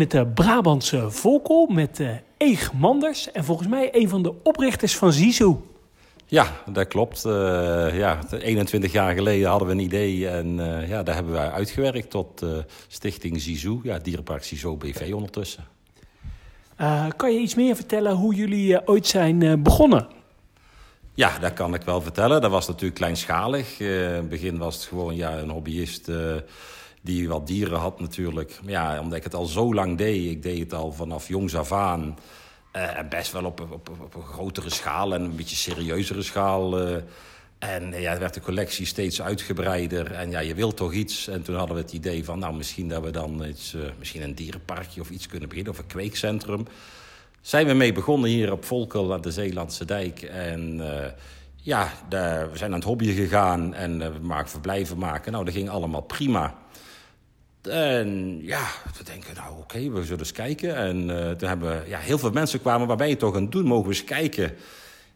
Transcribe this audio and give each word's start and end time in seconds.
het 0.00 0.14
uh, 0.14 0.22
Brabantse 0.34 1.10
Volkel 1.10 1.66
met 1.66 1.98
uh, 1.98 2.10
Eeg 2.38 2.72
Manders. 2.72 3.32
En 3.32 3.44
volgens 3.44 3.68
mij 3.68 3.88
een 3.92 4.08
van 4.08 4.22
de 4.22 4.34
oprichters 4.42 4.96
van 4.96 5.12
Zizou. 5.12 5.56
Ja, 6.26 6.46
dat 6.72 6.88
klopt. 6.88 7.24
Uh, 7.24 7.32
ja, 7.98 8.18
21 8.38 8.92
jaar 8.92 9.14
geleden 9.14 9.48
hadden 9.48 9.68
we 9.68 9.74
een 9.74 9.80
idee 9.80 10.28
en 10.28 10.56
ja, 10.88 11.02
daar 11.02 11.14
hebben 11.14 11.32
wij 11.32 11.50
uitgewerkt 11.50 12.10
tot 12.10 12.44
Stichting 12.88 13.40
Zizou. 13.40 13.80
Ja, 13.82 13.98
Dierenpark 13.98 14.44
Zizou 14.44 14.76
BV 14.76 15.12
ondertussen. 15.14 15.64
kan 17.16 17.32
je 17.32 17.38
iets 17.38 17.54
meer 17.54 17.74
vertellen 17.74 18.12
hoe 18.12 18.34
jullie 18.34 18.88
ooit 18.88 19.06
zijn 19.06 19.62
begonnen? 19.62 20.06
Ja, 21.14 21.38
dat 21.38 21.52
kan 21.52 21.74
ik 21.74 21.82
wel 21.82 22.00
vertellen. 22.00 22.40
Dat 22.40 22.50
was 22.50 22.66
natuurlijk 22.66 22.94
kleinschalig. 22.94 23.80
in 23.80 23.88
het 23.88 24.28
begin 24.28 24.58
was 24.58 24.74
het 24.74 24.84
gewoon 24.84 25.16
ja, 25.16 25.38
een 25.38 25.50
hobbyist 25.50 26.08
die 27.04 27.28
wat 27.28 27.46
dieren 27.46 27.78
had 27.78 28.00
natuurlijk. 28.00 28.58
Ja, 28.66 29.00
omdat 29.00 29.18
ik 29.18 29.24
het 29.24 29.34
al 29.34 29.46
zo 29.46 29.74
lang 29.74 29.98
deed, 29.98 30.30
ik 30.30 30.42
deed 30.42 30.58
het 30.58 30.72
al 30.72 30.92
vanaf 30.92 31.28
jongs 31.28 31.56
af 31.56 31.72
aan... 31.72 32.18
Uh, 32.76 32.98
best 33.08 33.32
wel 33.32 33.44
op, 33.44 33.60
op, 33.60 33.90
op, 34.00 34.14
een 34.14 34.22
grotere 34.22 34.70
schaal 34.70 35.14
en 35.14 35.22
een 35.22 35.36
beetje 35.36 35.56
serieuzere 35.56 36.22
schaal. 36.22 36.80
Uh, 36.80 36.96
en 37.58 38.00
ja, 38.00 38.18
werd 38.18 38.34
de 38.34 38.40
collectie 38.40 38.86
steeds 38.86 39.22
uitgebreider. 39.22 40.12
En 40.12 40.30
ja, 40.30 40.40
je 40.40 40.54
wilt 40.54 40.76
toch 40.76 40.92
iets. 40.92 41.28
En 41.28 41.42
toen 41.42 41.56
hadden 41.56 41.76
we 41.76 41.82
het 41.82 41.92
idee 41.92 42.24
van, 42.24 42.38
nou, 42.38 42.54
misschien 42.54 42.88
dat 42.88 43.02
we 43.02 43.10
dan 43.10 43.44
iets, 43.44 43.74
uh, 43.74 43.82
misschien 43.98 44.22
een 44.22 44.34
dierenparkje 44.34 45.00
of 45.00 45.10
iets 45.10 45.26
kunnen 45.26 45.48
beginnen. 45.48 45.72
Of 45.72 45.78
een 45.78 45.86
kweekcentrum. 45.86 46.66
Zijn 47.40 47.66
we 47.66 47.72
mee 47.72 47.92
begonnen 47.92 48.30
hier 48.30 48.52
op 48.52 48.64
Volkel 48.64 49.12
aan 49.12 49.20
de 49.20 49.30
Zeelandse 49.30 49.84
Dijk. 49.84 50.22
En 50.22 50.82
ja, 51.56 51.92
we 52.08 52.50
zijn 52.52 52.70
aan 52.70 52.78
het 52.78 52.88
hobbyen 52.88 53.14
gegaan 53.14 53.74
en 53.74 53.98
we 53.98 54.18
maken 54.22 54.50
verblijven 54.50 54.98
maken. 54.98 55.32
Nou, 55.32 55.44
dat 55.44 55.54
ging 55.54 55.68
allemaal 55.68 56.00
prima. 56.00 56.63
En 57.66 58.38
ja, 58.42 58.66
we 58.98 59.04
denken, 59.04 59.34
nou 59.34 59.58
oké, 59.58 59.90
we 59.90 60.02
zullen 60.02 60.18
eens 60.18 60.32
kijken. 60.32 60.76
En 60.76 61.08
uh, 61.08 61.30
toen 61.30 61.48
hebben 61.48 61.82
ja, 61.88 61.98
heel 61.98 62.18
veel 62.18 62.30
mensen 62.30 62.60
kwamen, 62.60 62.86
waar 62.86 62.96
ben 62.96 63.08
je 63.08 63.16
toch 63.16 63.34
aan 63.34 63.42
het 63.42 63.52
doen? 63.52 63.66
Mogen 63.66 63.88
we 63.88 63.94
eens 63.94 64.04
kijken? 64.04 64.52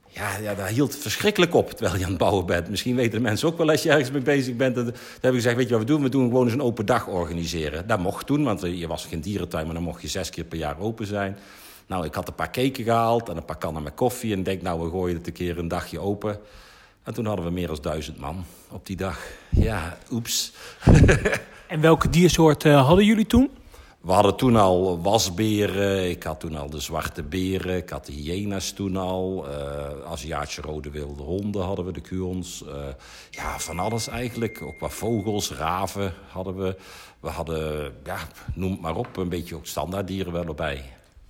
Ja, 0.09 0.37
ja, 0.37 0.55
dat 0.55 0.67
hield 0.67 0.97
verschrikkelijk 0.97 1.55
op 1.55 1.71
terwijl 1.71 1.97
je 1.97 2.05
aan 2.05 2.11
het 2.11 2.19
bouwen 2.19 2.47
bent. 2.47 2.69
Misschien 2.69 2.97
weten 2.97 3.13
de 3.13 3.21
mensen 3.21 3.49
ook 3.49 3.59
wel 3.59 3.71
als 3.71 3.83
je 3.83 3.91
ergens 3.91 4.11
mee 4.11 4.23
bezig 4.23 4.57
bent. 4.57 4.75
Dan 4.75 4.85
hebben 4.85 5.31
we 5.31 5.37
gezegd, 5.37 5.57
weet 5.57 5.69
je 5.69 5.73
wat 5.73 5.83
we 5.83 5.89
doen? 5.89 6.03
We 6.03 6.09
doen 6.09 6.29
gewoon 6.29 6.45
eens 6.45 6.53
een 6.53 6.63
open 6.63 6.87
dag 6.87 7.07
organiseren. 7.07 7.87
Dat 7.87 7.99
mocht 7.99 8.27
toen, 8.27 8.45
want 8.45 8.61
je 8.61 8.87
was 8.87 9.07
geen 9.07 9.21
dierentuin, 9.21 9.65
maar 9.65 9.75
dan 9.75 9.83
mocht 9.83 10.03
je 10.03 10.09
zes 10.09 10.31
keer 10.31 10.45
per 10.45 10.59
jaar 10.59 10.79
open 10.79 11.07
zijn. 11.07 11.39
Nou, 11.87 12.05
ik 12.05 12.15
had 12.15 12.29
een 12.29 12.35
paar 12.35 12.51
keken 12.51 12.85
gehaald 12.85 13.29
en 13.29 13.37
een 13.37 13.45
paar 13.45 13.59
kannen 13.59 13.83
met 13.83 13.95
koffie. 13.95 14.33
En 14.33 14.43
denk, 14.43 14.63
nou, 14.63 14.81
we 14.81 14.91
gooien 14.91 15.17
het 15.17 15.27
een 15.27 15.33
keer 15.33 15.59
een 15.59 15.69
dagje 15.69 15.99
open. 15.99 16.39
En 17.09 17.15
toen 17.15 17.27
hadden 17.27 17.45
we 17.45 17.51
meer 17.51 17.67
dan 17.67 17.79
duizend 17.81 18.19
man 18.19 18.45
op 18.71 18.87
die 18.87 18.97
dag. 18.97 19.21
Ja, 19.51 19.99
oeps. 20.11 20.53
En 21.67 21.81
welke 21.81 22.09
diersoorten 22.09 22.75
hadden 22.75 23.05
jullie 23.05 23.27
toen? 23.27 23.51
We 24.01 24.13
hadden 24.13 24.37
toen 24.37 24.57
al 24.57 25.03
wasberen, 25.03 26.11
ik 26.11 26.23
had 26.23 26.41
toen 26.41 26.57
al 26.57 26.71
de 26.71 26.81
zwarte 26.81 27.23
beren, 27.23 27.77
ik 27.77 27.91
had 27.91 28.07
de 28.07 28.13
hyena's 28.13 28.73
toen 28.73 28.97
al. 28.97 29.47
Uh, 29.49 30.11
Aziatische 30.11 30.61
rode 30.61 30.91
wilde 30.91 31.23
honden 31.23 31.63
hadden 31.63 31.85
we, 31.85 31.93
de 31.93 32.01
kuons. 32.01 32.65
Uh, 32.67 32.75
ja, 33.31 33.59
van 33.59 33.79
alles 33.79 34.09
eigenlijk. 34.09 34.63
Ook 34.63 34.81
wat 34.81 34.93
vogels, 34.93 35.53
raven 35.53 36.15
hadden 36.29 36.57
we. 36.57 36.77
We 37.21 37.29
hadden, 37.29 37.93
ja, 38.05 38.19
noem 38.55 38.71
het 38.71 38.81
maar 38.81 38.97
op, 38.97 39.17
een 39.17 39.29
beetje 39.29 39.55
ook 39.55 39.67
standaarddieren 39.67 40.33
wel 40.33 40.47
erbij. 40.47 40.85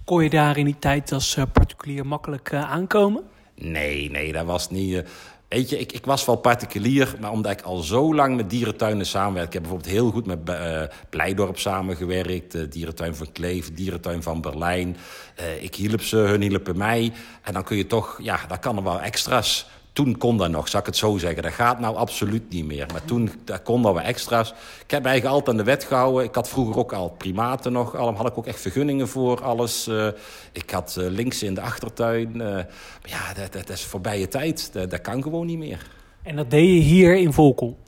Kon 0.04 0.22
je 0.22 0.30
daar 0.30 0.56
in 0.56 0.64
die 0.64 0.78
tijd 0.78 1.12
als 1.12 1.38
particulier 1.52 2.06
makkelijk 2.06 2.54
aankomen? 2.54 3.22
Nee, 3.54 4.10
nee, 4.10 4.32
dat 4.32 4.44
was 4.44 4.70
niet... 4.70 5.04
Weet 5.48 5.68
je, 5.68 5.78
ik, 5.78 5.92
ik, 5.92 6.04
was 6.06 6.24
wel 6.24 6.36
particulier, 6.36 7.14
maar 7.20 7.30
omdat 7.30 7.52
ik 7.52 7.60
al 7.60 7.76
zo 7.76 8.14
lang 8.14 8.36
met 8.36 8.50
dierentuinen 8.50 9.06
samenwerk. 9.06 9.46
Ik 9.46 9.52
heb 9.52 9.62
bijvoorbeeld 9.62 9.92
heel 9.92 10.10
goed 10.10 10.26
met 10.26 10.38
uh, 10.48 10.82
Pleidorp 11.08 11.58
samengewerkt. 11.58 12.54
Uh, 12.54 12.62
dierentuin 12.70 13.14
van 13.14 13.32
Kleef, 13.32 13.72
dierentuin 13.74 14.22
van 14.22 14.40
Berlijn. 14.40 14.96
Uh, 15.40 15.62
ik 15.62 15.74
hielp 15.74 16.02
ze, 16.02 16.16
hun 16.16 16.40
hielpen 16.42 16.76
mij. 16.76 17.12
En 17.42 17.52
dan 17.52 17.64
kun 17.64 17.76
je 17.76 17.86
toch, 17.86 18.18
ja, 18.22 18.40
daar 18.48 18.58
kan 18.58 18.76
er 18.76 18.82
wel 18.82 19.00
extra's 19.00 19.66
toen 19.98 20.18
kon 20.18 20.36
dat 20.36 20.50
nog, 20.50 20.68
zal 20.68 20.80
ik 20.80 20.86
het 20.86 20.96
zo 20.96 21.16
zeggen. 21.16 21.42
Dat 21.42 21.52
gaat 21.52 21.80
nou 21.80 21.96
absoluut 21.96 22.50
niet 22.50 22.64
meer. 22.64 22.86
Maar 22.92 23.04
toen 23.04 23.30
dat 23.44 23.60
wel 23.64 24.00
extra's. 24.00 24.48
Ik 24.84 24.90
heb 24.90 25.04
eigenlijk 25.04 25.34
altijd 25.34 25.48
aan 25.48 25.64
de 25.64 25.70
wet 25.70 25.84
gehouden. 25.84 26.24
Ik 26.24 26.34
had 26.34 26.48
vroeger 26.48 26.76
ook 26.76 26.92
al 26.92 27.10
primaten 27.10 27.72
nog. 27.72 27.96
Allemaal 27.96 28.22
had 28.22 28.30
ik 28.30 28.38
ook 28.38 28.46
echt 28.46 28.60
vergunningen 28.60 29.08
voor 29.08 29.42
alles. 29.42 29.88
Uh, 29.88 30.06
ik 30.52 30.70
had 30.70 30.96
uh, 30.98 31.08
links 31.08 31.42
in 31.42 31.54
de 31.54 31.60
achtertuin. 31.60 32.30
Uh, 32.34 32.40
maar 32.40 32.66
ja, 33.02 33.34
dat, 33.34 33.52
dat, 33.52 33.66
dat, 33.66 33.76
is 33.76 33.84
voorbije 33.84 34.28
tijd. 34.28 34.72
Dat, 34.72 34.90
dat 34.90 35.00
kan 35.00 35.22
gewoon 35.22 35.46
niet 35.46 35.58
meer. 35.58 35.86
En 36.22 36.36
dat 36.36 36.50
deed 36.50 36.68
je 36.68 36.80
hier 36.80 37.16
in 37.16 37.32
Volkel? 37.32 37.78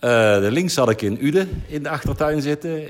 de 0.00 0.48
links 0.50 0.76
had 0.76 0.90
ik 0.90 1.02
in 1.02 1.26
Uden 1.26 1.62
in 1.66 1.82
de 1.82 1.88
achtertuin 1.88 2.42
zitten. 2.42 2.88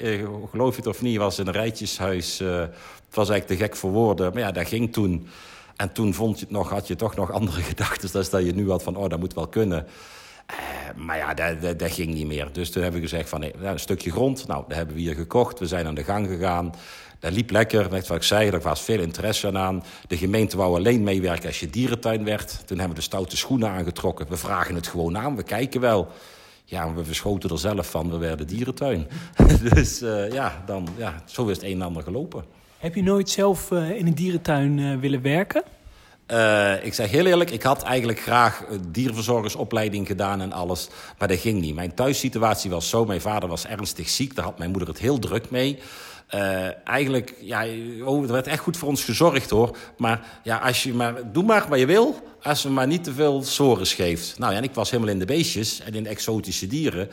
geloof 0.51 0.71
je 0.71 0.77
het 0.77 0.87
of 0.87 1.03
niet, 1.03 1.17
was 1.17 1.39
in 1.39 1.47
een 1.47 1.53
rijtjeshuis. 1.53 2.39
het 2.39 3.15
was 3.15 3.29
eigenlijk 3.29 3.47
te 3.47 3.67
gek 3.67 3.77
voor 3.77 3.91
woorden. 3.91 4.33
Maar 4.33 4.43
ja, 4.43 4.53
dat 4.53 4.69
ging 4.69 4.93
toen... 4.93 5.29
En 5.81 5.93
toen 5.93 6.15
vond 6.15 6.39
je 6.39 6.45
het 6.45 6.55
nog, 6.55 6.71
had 6.71 6.87
je 6.87 6.97
toch 6.97 7.17
nog 7.17 7.33
andere 7.33 7.63
gedachten... 7.73 8.13
dan 8.13 8.25
dat 8.31 8.45
je 8.45 8.55
nu 8.55 8.71
had 8.71 8.83
van, 8.83 8.97
oh, 8.97 9.09
dat 9.09 9.19
moet 9.19 9.35
wel 9.35 9.49
kunnen. 9.49 9.87
Uh, 10.51 10.57
maar 11.05 11.17
ja, 11.17 11.35
dat, 11.35 11.79
dat, 11.79 11.93
ging 11.93 12.15
niet 12.15 12.27
meer. 12.27 12.49
Dus 12.53 12.71
toen 12.71 12.83
hebben 12.83 13.01
we 13.01 13.09
gezegd 13.09 13.29
van, 13.29 13.43
een 13.43 13.79
stukje 13.79 14.11
grond. 14.11 14.47
Nou, 14.47 14.65
dat 14.69 14.77
hebben 14.77 14.95
we 14.95 15.01
hier 15.01 15.15
gekocht. 15.15 15.59
We 15.59 15.67
zijn 15.67 15.87
aan 15.87 15.95
de 15.95 16.05
gang 16.05 16.27
gegaan. 16.27 16.75
Dat 17.19 17.33
liep 17.33 17.51
lekker, 17.51 17.91
net 17.91 18.07
wat 18.07 18.17
ik 18.17 18.23
zei, 18.23 18.51
er 18.51 18.61
was 18.61 18.81
veel 18.81 19.01
interesse 19.01 19.53
aan. 19.53 19.85
De 20.09 20.17
gemeente 20.17 20.57
wou 20.57 20.77
alleen 20.77 21.03
meewerken 21.03 21.47
als 21.47 21.61
je 21.61 21.71
dierentuin 21.71 22.25
werd. 22.25 22.49
Toen 22.67 22.79
hebben 22.79 22.97
we 22.97 23.03
de 23.03 23.09
stoute 23.09 23.37
schoenen 23.37 23.69
aangetrokken. 23.69 24.29
We 24.29 24.37
vragen 24.37 24.75
het 24.75 24.87
gewoon 24.87 25.19
aan, 25.19 25.37
we 25.37 25.43
kijken 25.43 25.81
wel. 25.81 26.09
Ja, 26.65 26.95
we 26.95 27.05
verschoten 27.05 27.51
er 27.51 27.59
zelf 27.59 27.91
van, 27.91 28.11
we 28.11 28.17
werden 28.17 28.47
dierentuin. 28.47 29.09
dus 29.75 30.03
uh, 30.03 30.33
ja, 30.33 30.62
dan, 30.67 30.89
ja, 30.97 31.23
zo 31.25 31.47
is 31.47 31.57
het 31.57 31.65
een 31.65 31.73
en 31.73 31.83
ander 31.83 32.03
gelopen. 32.03 32.59
Heb 32.81 32.95
je 32.95 33.03
nooit 33.03 33.31
zelf 33.31 33.71
uh, 33.71 33.91
in 33.91 34.07
een 34.07 34.15
dierentuin 34.15 34.79
uh, 34.79 34.99
willen 35.01 35.23
werken? 35.23 35.63
Uh, 36.31 36.85
ik 36.85 36.95
zeg 36.95 37.11
heel 37.11 37.27
eerlijk, 37.27 37.51
ik 37.51 37.63
had 37.63 37.83
eigenlijk 37.83 38.21
graag 38.21 38.65
dierverzorgersopleiding 38.89 40.07
gedaan 40.07 40.41
en 40.41 40.53
alles. 40.53 40.89
Maar 41.19 41.29
dat 41.29 41.39
ging 41.39 41.61
niet. 41.61 41.75
Mijn 41.75 41.95
thuissituatie 41.95 42.71
was 42.71 42.89
zo. 42.89 43.05
Mijn 43.05 43.21
vader 43.21 43.49
was 43.49 43.67
ernstig 43.67 44.09
ziek. 44.09 44.35
Daar 44.35 44.45
had 44.45 44.59
mijn 44.59 44.71
moeder 44.71 44.89
het 44.89 44.99
heel 44.99 45.19
druk 45.19 45.51
mee. 45.51 45.79
Eigenlijk, 46.85 47.35
ja, 47.41 47.65
oh, 48.05 48.23
er 48.23 48.33
werd 48.33 48.47
echt 48.47 48.63
goed 48.63 48.77
voor 48.77 48.89
ons 48.89 49.05
gezorgd 49.05 49.51
hoor. 49.51 49.77
Maar 49.97 50.41
ja, 50.43 50.57
als 50.57 50.83
je 50.83 50.95
maar, 50.95 51.33
doe 51.33 51.45
maar 51.45 51.67
wat 51.69 51.79
je 51.79 51.87
wil, 51.87 52.31
als 52.43 52.62
je 52.62 52.69
maar 52.69 52.87
niet 52.87 53.05
te 53.05 53.12
veel 53.12 53.43
sores 53.43 53.95
geeft. 53.95 54.39
Nou 54.39 54.55
ja, 54.55 54.61
ik 54.61 54.75
was 54.75 54.91
helemaal 54.91 55.12
in 55.12 55.19
de 55.19 55.25
beestjes 55.25 55.81
en 55.81 55.95
in 55.95 56.03
de 56.03 56.09
exotische 56.09 56.67
dieren. 56.67 57.09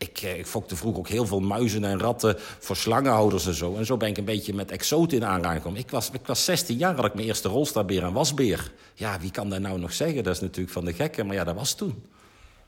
Ik, 0.00 0.18
eh, 0.22 0.38
ik 0.38 0.46
fokte 0.46 0.76
vroeger 0.76 1.00
ook 1.00 1.08
heel 1.08 1.26
veel 1.26 1.40
muizen 1.40 1.84
en 1.84 1.98
ratten 1.98 2.34
voor 2.38 2.76
slangenhouders 2.76 3.46
en 3.46 3.54
zo. 3.54 3.76
En 3.76 3.86
zo 3.86 3.96
ben 3.96 4.08
ik 4.08 4.18
een 4.18 4.24
beetje 4.24 4.54
met 4.54 4.70
exoten 4.70 5.16
in 5.16 5.24
aanraking 5.24 5.56
gekomen. 5.56 5.80
Ik 5.80 5.90
was, 5.90 6.10
ik 6.10 6.26
was 6.26 6.44
16 6.44 6.76
jaar, 6.76 6.94
had 6.94 7.04
ik 7.04 7.14
mijn 7.14 7.26
eerste 7.26 7.48
rolstaarbeer 7.48 8.02
en 8.02 8.12
wasbeer. 8.12 8.72
Ja, 8.94 9.20
wie 9.20 9.30
kan 9.30 9.48
dat 9.48 9.60
nou 9.60 9.78
nog 9.78 9.92
zeggen? 9.92 10.24
Dat 10.24 10.34
is 10.34 10.40
natuurlijk 10.40 10.72
van 10.72 10.84
de 10.84 10.92
gekken, 10.92 11.26
maar 11.26 11.36
ja, 11.36 11.44
dat 11.44 11.54
was 11.54 11.74
toen. 11.74 12.02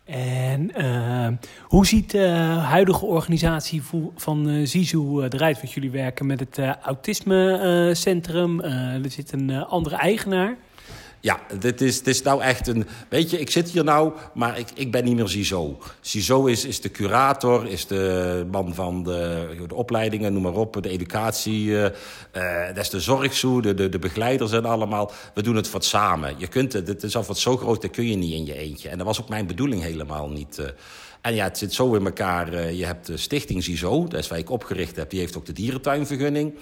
En 0.04 0.70
uh, 0.76 1.28
hoe 1.62 1.86
ziet 1.86 2.10
de 2.10 2.26
huidige 2.58 3.04
organisatie 3.04 3.82
van 4.16 4.48
uh, 4.48 4.66
Zizou 4.66 5.24
eruit? 5.24 5.60
Want 5.60 5.72
jullie 5.72 5.90
werken 5.90 6.26
met 6.26 6.40
het 6.40 6.58
autismecentrum. 6.82 8.60
er 8.60 9.10
zit 9.10 9.32
een 9.32 9.50
andere 9.50 9.96
eigenaar. 9.96 10.56
Ja, 11.22 11.40
dit 11.58 11.80
is, 11.80 12.02
dit 12.02 12.14
is 12.14 12.22
nou 12.22 12.42
echt 12.42 12.66
een... 12.66 12.86
Weet 13.08 13.30
je, 13.30 13.40
ik 13.40 13.50
zit 13.50 13.70
hier 13.70 13.84
nou, 13.84 14.12
maar 14.34 14.58
ik, 14.58 14.68
ik 14.74 14.90
ben 14.90 15.04
niet 15.04 15.16
meer 15.16 15.28
CISO. 15.28 15.78
CISO 16.00 16.46
is, 16.46 16.64
is 16.64 16.80
de 16.80 16.90
curator, 16.90 17.66
is 17.68 17.86
de 17.86 18.46
man 18.50 18.74
van 18.74 19.02
de, 19.02 19.48
de 19.68 19.74
opleidingen, 19.74 20.32
noem 20.32 20.42
maar 20.42 20.54
op, 20.54 20.82
de 20.82 20.88
educatie. 20.88 21.76
Dat 22.74 22.76
is 22.76 22.90
de 22.90 23.00
zorgzoe, 23.00 23.62
de, 23.62 23.74
de, 23.74 23.88
de 23.88 23.98
begeleiders 23.98 24.52
en 24.52 24.64
allemaal. 24.64 25.12
We 25.34 25.42
doen 25.42 25.56
het 25.56 25.70
wat 25.70 25.84
samen. 25.84 26.34
Je 26.38 26.46
kunt 26.46 26.72
het, 26.72 26.88
het 26.88 27.02
is 27.02 27.16
al 27.16 27.24
wat 27.24 27.38
zo 27.38 27.56
groot, 27.56 27.82
dat 27.82 27.90
kun 27.90 28.08
je 28.08 28.16
niet 28.16 28.32
in 28.32 28.44
je 28.46 28.56
eentje. 28.56 28.88
En 28.88 28.98
dat 28.98 29.06
was 29.06 29.20
ook 29.20 29.28
mijn 29.28 29.46
bedoeling 29.46 29.82
helemaal 29.82 30.28
niet... 30.28 30.58
Uh, 30.58 30.66
en 31.20 31.34
ja, 31.34 31.44
het 31.44 31.58
zit 31.58 31.72
zo 31.72 31.94
in 31.94 32.04
elkaar. 32.04 32.72
je 32.72 32.84
hebt 32.84 33.06
de 33.06 33.16
stichting 33.16 33.62
CISO, 33.62 34.08
dat 34.08 34.20
is 34.20 34.28
waar 34.28 34.38
ik 34.38 34.50
opgericht 34.50 34.96
heb. 34.96 35.10
Die 35.10 35.20
heeft 35.20 35.36
ook 35.36 35.46
de 35.46 35.52
dierentuinvergunning. 35.52 36.54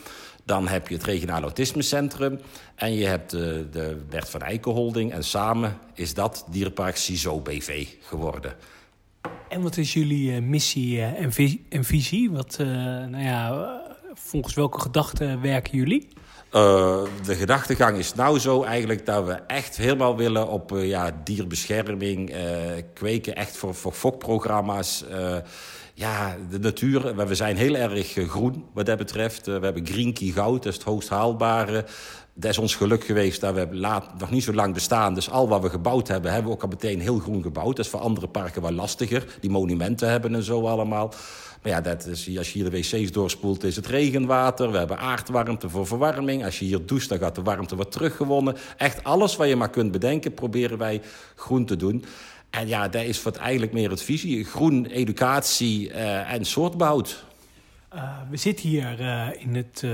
Dan 0.50 0.68
heb 0.68 0.88
je 0.88 0.94
het 0.94 1.04
regionaal 1.04 1.42
autismecentrum. 1.42 2.40
En 2.74 2.94
je 2.94 3.06
hebt 3.06 3.30
de, 3.30 3.68
de 3.70 4.00
Bert 4.08 4.28
van 4.28 4.42
Eiken 4.42 4.72
Holding. 4.72 5.12
En 5.12 5.24
samen 5.24 5.78
is 5.94 6.14
dat 6.14 6.44
Dierenpark 6.50 6.96
CISO 6.96 7.40
BV 7.40 7.86
geworden. 8.02 8.54
En 9.48 9.62
wat 9.62 9.76
is 9.76 9.92
jullie 9.92 10.32
uh, 10.32 10.42
missie 10.42 10.96
uh, 10.96 11.20
en, 11.20 11.32
vi 11.32 11.64
en, 11.68 11.84
visie? 11.84 12.30
Wat, 12.30 12.58
uh, 12.60 12.66
nou 12.66 13.22
ja, 13.22 13.80
volgens 14.14 14.54
welke 14.54 14.80
gedachten 14.80 15.40
werken 15.40 15.78
jullie? 15.78 16.08
de 16.50 17.34
gedachtegang 17.34 17.98
is 17.98 18.14
nou 18.14 18.38
zo 18.38 18.62
eigenlijk 18.62 19.06
dat 19.06 19.26
we 19.26 19.32
echt 19.32 19.76
helemaal 19.76 20.16
willen 20.16 20.48
op 20.48 20.70
ja, 20.76 21.10
dierbescherming, 21.24 22.34
kweken 22.94 23.36
echt 23.36 23.56
voor, 23.56 23.74
voor 23.74 23.92
fokprogramma's 23.92 25.04
ja, 26.00 26.36
de 26.50 26.58
natuur, 26.58 27.26
we 27.26 27.34
zijn 27.34 27.56
heel 27.56 27.74
erg 27.74 28.16
eh, 28.16 28.28
groen 28.28 28.64
wat 28.72 28.86
dat 28.86 28.98
betreft. 28.98 29.48
Eh, 29.48 29.58
we 29.58 29.64
hebben 29.64 29.86
Green 29.86 30.16
goud, 30.16 30.62
dat 30.62 30.72
is 30.72 30.74
het 30.74 30.84
hoogst 30.84 31.08
haalbare. 31.08 31.84
Dat 32.34 32.50
is 32.50 32.58
ons 32.58 32.74
geluk 32.74 33.04
geweest 33.04 33.40
dat 33.40 33.54
we 33.54 33.68
laat, 33.70 34.18
nog 34.18 34.30
niet 34.30 34.42
zo 34.42 34.52
lang 34.52 34.74
bestaan. 34.74 35.14
Dus 35.14 35.30
al 35.30 35.48
wat 35.48 35.62
we 35.62 35.70
gebouwd 35.70 36.08
hebben, 36.08 36.32
hebben 36.32 36.50
we 36.50 36.56
ook 36.56 36.62
al 36.62 36.68
meteen 36.68 37.00
heel 37.00 37.18
groen 37.18 37.42
gebouwd. 37.42 37.76
Dat 37.76 37.84
is 37.84 37.90
voor 37.90 38.00
andere 38.00 38.28
parken 38.28 38.62
wel 38.62 38.72
lastiger. 38.72 39.38
Die 39.40 39.50
monumenten 39.50 40.10
hebben 40.10 40.34
en 40.34 40.42
zo 40.42 40.66
allemaal. 40.66 41.12
Maar 41.62 41.72
ja, 41.72 41.80
dat 41.80 42.06
is, 42.06 42.38
als 42.38 42.52
je 42.52 42.58
hier 42.58 42.70
de 42.70 42.76
wc's 42.78 43.12
doorspoelt, 43.12 43.64
is 43.64 43.76
het 43.76 43.86
regenwater. 43.86 44.70
We 44.70 44.78
hebben 44.78 44.98
aardwarmte 44.98 45.68
voor 45.68 45.86
verwarming. 45.86 46.44
Als 46.44 46.58
je 46.58 46.64
hier 46.64 46.86
doucht, 46.86 47.08
dan 47.08 47.18
gaat 47.18 47.34
de 47.34 47.42
warmte 47.42 47.76
wat 47.76 47.92
teruggewonnen. 47.92 48.56
Echt 48.76 49.04
alles 49.04 49.36
wat 49.36 49.48
je 49.48 49.56
maar 49.56 49.70
kunt 49.70 49.92
bedenken, 49.92 50.34
proberen 50.34 50.78
wij 50.78 51.02
groen 51.34 51.64
te 51.64 51.76
doen. 51.76 52.04
En 52.50 52.68
ja, 52.68 52.88
dat 52.88 53.04
is 53.04 53.22
wat 53.22 53.36
eigenlijk 53.36 53.72
meer 53.72 53.90
het 53.90 54.02
visie. 54.02 54.44
Groen, 54.44 54.86
educatie 54.86 55.88
uh, 55.88 56.32
en 56.32 56.44
soortbehoud. 56.44 57.24
Uh, 57.94 58.18
we 58.30 58.36
zitten 58.36 58.68
hier 58.68 59.00
uh, 59.00 59.28
in 59.38 59.54
het... 59.54 59.84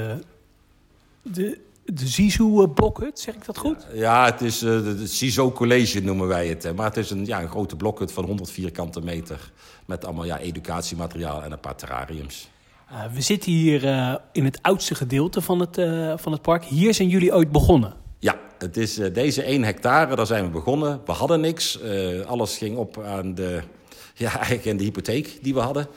de 1.23 1.65
de 1.87 2.07
Zizou-blokhut, 2.07 3.21
zeg 3.21 3.35
ik 3.35 3.45
dat 3.45 3.59
goed? 3.59 3.87
Ja, 3.93 4.25
het 4.25 4.41
is 4.41 4.63
uh, 4.63 4.71
de 4.71 5.07
Zizou 5.07 5.53
College 5.53 6.01
noemen 6.01 6.27
wij 6.27 6.47
het. 6.47 6.77
Maar 6.77 6.87
het 6.87 6.97
is 6.97 7.11
een, 7.11 7.27
ja, 7.27 7.43
een 7.43 7.49
grote 7.49 7.77
blokhut 7.77 8.13
van 8.13 8.25
100 8.25 8.51
vierkante 8.51 9.01
meter. 9.01 9.53
Met 9.85 10.05
allemaal 10.05 10.25
ja, 10.25 10.39
educatiemateriaal 10.39 11.43
en 11.43 11.53
een 11.53 11.61
paar 11.61 11.77
terrariums. 11.77 12.49
Uh, 12.93 13.05
we 13.13 13.21
zitten 13.21 13.53
hier 13.53 13.85
uh, 13.85 14.15
in 14.33 14.45
het 14.45 14.59
oudste 14.63 14.95
gedeelte 14.95 15.41
van 15.41 15.61
het, 15.61 15.75
van 16.21 16.33
het 16.33 16.43
park. 16.43 16.65
Hier 16.65 16.95
zijn 16.95 17.09
jullie 17.09 17.35
ooit 17.35 17.53
begonnen? 17.53 17.95
Ja, 18.27 18.39
het 18.59 18.77
is 18.77 18.95
deze 18.95 19.43
1 19.43 19.63
hectare, 19.65 20.17
daar 20.17 20.27
zijn 20.27 20.45
we 20.45 20.51
begonnen. 20.51 21.01
We 21.05 21.13
hadden 21.13 21.41
niks. 21.41 21.79
alles 22.27 22.57
ging 22.57 22.77
op 22.77 23.03
aan 23.03 23.35
de, 23.35 23.61
ja, 24.15 24.37
eigenlijk 24.37 24.69
aan 24.69 24.77
de 24.77 24.85
hypotheek 24.85 25.39
die 25.43 25.55
we 25.55 25.61
hadden. 25.61 25.89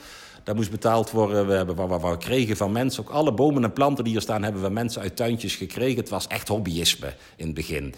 Dat 0.43 0.55
moest 0.55 0.71
betaald 0.71 1.11
worden. 1.11 1.47
We 1.47 1.53
hebben 1.53 1.75
wat 1.75 2.01
we 2.01 2.17
kregen 2.17 2.57
van 2.57 2.71
mensen. 2.71 3.03
Ook 3.03 3.09
alle 3.09 3.33
bomen 3.33 3.63
en 3.63 3.73
planten 3.73 4.03
die 4.03 4.13
hier 4.13 4.21
staan, 4.21 4.43
hebben 4.43 4.61
we 4.61 4.69
mensen 4.69 5.01
uit 5.01 5.15
tuintjes 5.15 5.55
gekregen. 5.55 5.99
Het 5.99 6.09
was 6.09 6.27
echt 6.27 6.47
hobbyisme 6.47 7.13
in 7.35 7.45
het 7.45 7.55
begin. 7.55 7.93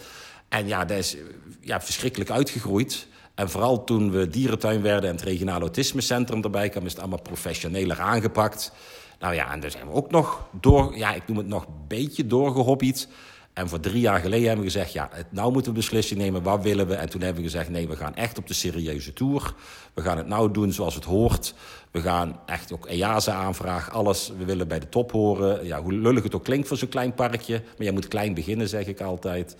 En 0.49 0.67
ja, 0.67 0.85
dat 0.85 0.97
is 0.97 1.17
ja, 1.59 1.81
verschrikkelijk 1.81 2.29
uitgegroeid. 2.29 3.07
En 3.35 3.49
vooral 3.49 3.83
toen 3.83 4.11
we 4.11 4.27
dierentuin 4.27 4.81
werden 4.81 5.09
en 5.09 5.15
het 5.15 5.25
regionale 5.25 5.61
autismecentrum 5.61 6.43
erbij 6.43 6.69
kwam, 6.69 6.85
is 6.85 6.91
het 6.91 6.99
allemaal 6.99 7.21
professioneler 7.21 7.99
aangepakt. 7.99 8.71
Nou 9.19 9.33
ja, 9.33 9.51
en 9.53 9.59
daar 9.59 9.71
zijn 9.71 9.87
we 9.87 9.93
ook 9.93 10.11
nog 10.11 10.47
door, 10.51 10.97
ja, 10.97 11.13
ik 11.13 11.27
noem 11.27 11.37
het 11.37 11.47
nog 11.47 11.65
een 11.65 11.87
beetje 11.87 12.27
doorgehobbied. 12.27 13.07
En 13.53 13.69
voor 13.69 13.79
drie 13.79 13.99
jaar 13.99 14.19
geleden 14.19 14.47
hebben 14.47 14.65
we 14.65 14.71
gezegd, 14.71 14.93
ja, 14.93 15.09
nou 15.29 15.51
moeten 15.51 15.71
we 15.71 15.77
beslissing 15.77 16.19
nemen, 16.19 16.43
wat 16.43 16.63
willen 16.63 16.87
we? 16.87 16.95
En 16.95 17.09
toen 17.09 17.21
hebben 17.21 17.43
we 17.43 17.49
gezegd, 17.49 17.69
nee, 17.69 17.87
we 17.87 17.95
gaan 17.95 18.15
echt 18.15 18.37
op 18.37 18.47
de 18.47 18.53
serieuze 18.53 19.13
tour. 19.13 19.53
We 19.93 20.01
gaan 20.01 20.17
het 20.17 20.27
nou 20.27 20.51
doen 20.51 20.73
zoals 20.73 20.95
het 20.95 21.03
hoort. 21.03 21.53
We 21.91 22.01
gaan 22.01 22.39
echt 22.45 22.73
ook 22.73 22.85
EASA-aanvraag, 22.85 23.91
alles. 23.91 24.31
We 24.37 24.45
willen 24.45 24.67
bij 24.67 24.79
de 24.79 24.89
top 24.89 25.11
horen. 25.11 25.65
Ja, 25.65 25.81
hoe 25.81 25.93
lullig 25.93 26.23
het 26.23 26.35
ook 26.35 26.43
klinkt 26.43 26.67
voor 26.67 26.77
zo'n 26.77 26.89
klein 26.89 27.13
parkje. 27.13 27.61
Maar 27.77 27.85
je 27.85 27.91
moet 27.91 28.07
klein 28.07 28.33
beginnen, 28.33 28.69
zeg 28.69 28.87
ik 28.87 29.01
altijd. 29.01 29.55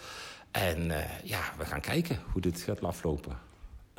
En 0.51 0.87
uh, 0.87 0.95
ja, 1.23 1.39
we 1.57 1.65
gaan 1.65 1.81
kijken 1.81 2.19
hoe 2.31 2.41
dit 2.41 2.61
gaat 2.61 2.83
aflopen. 2.83 3.37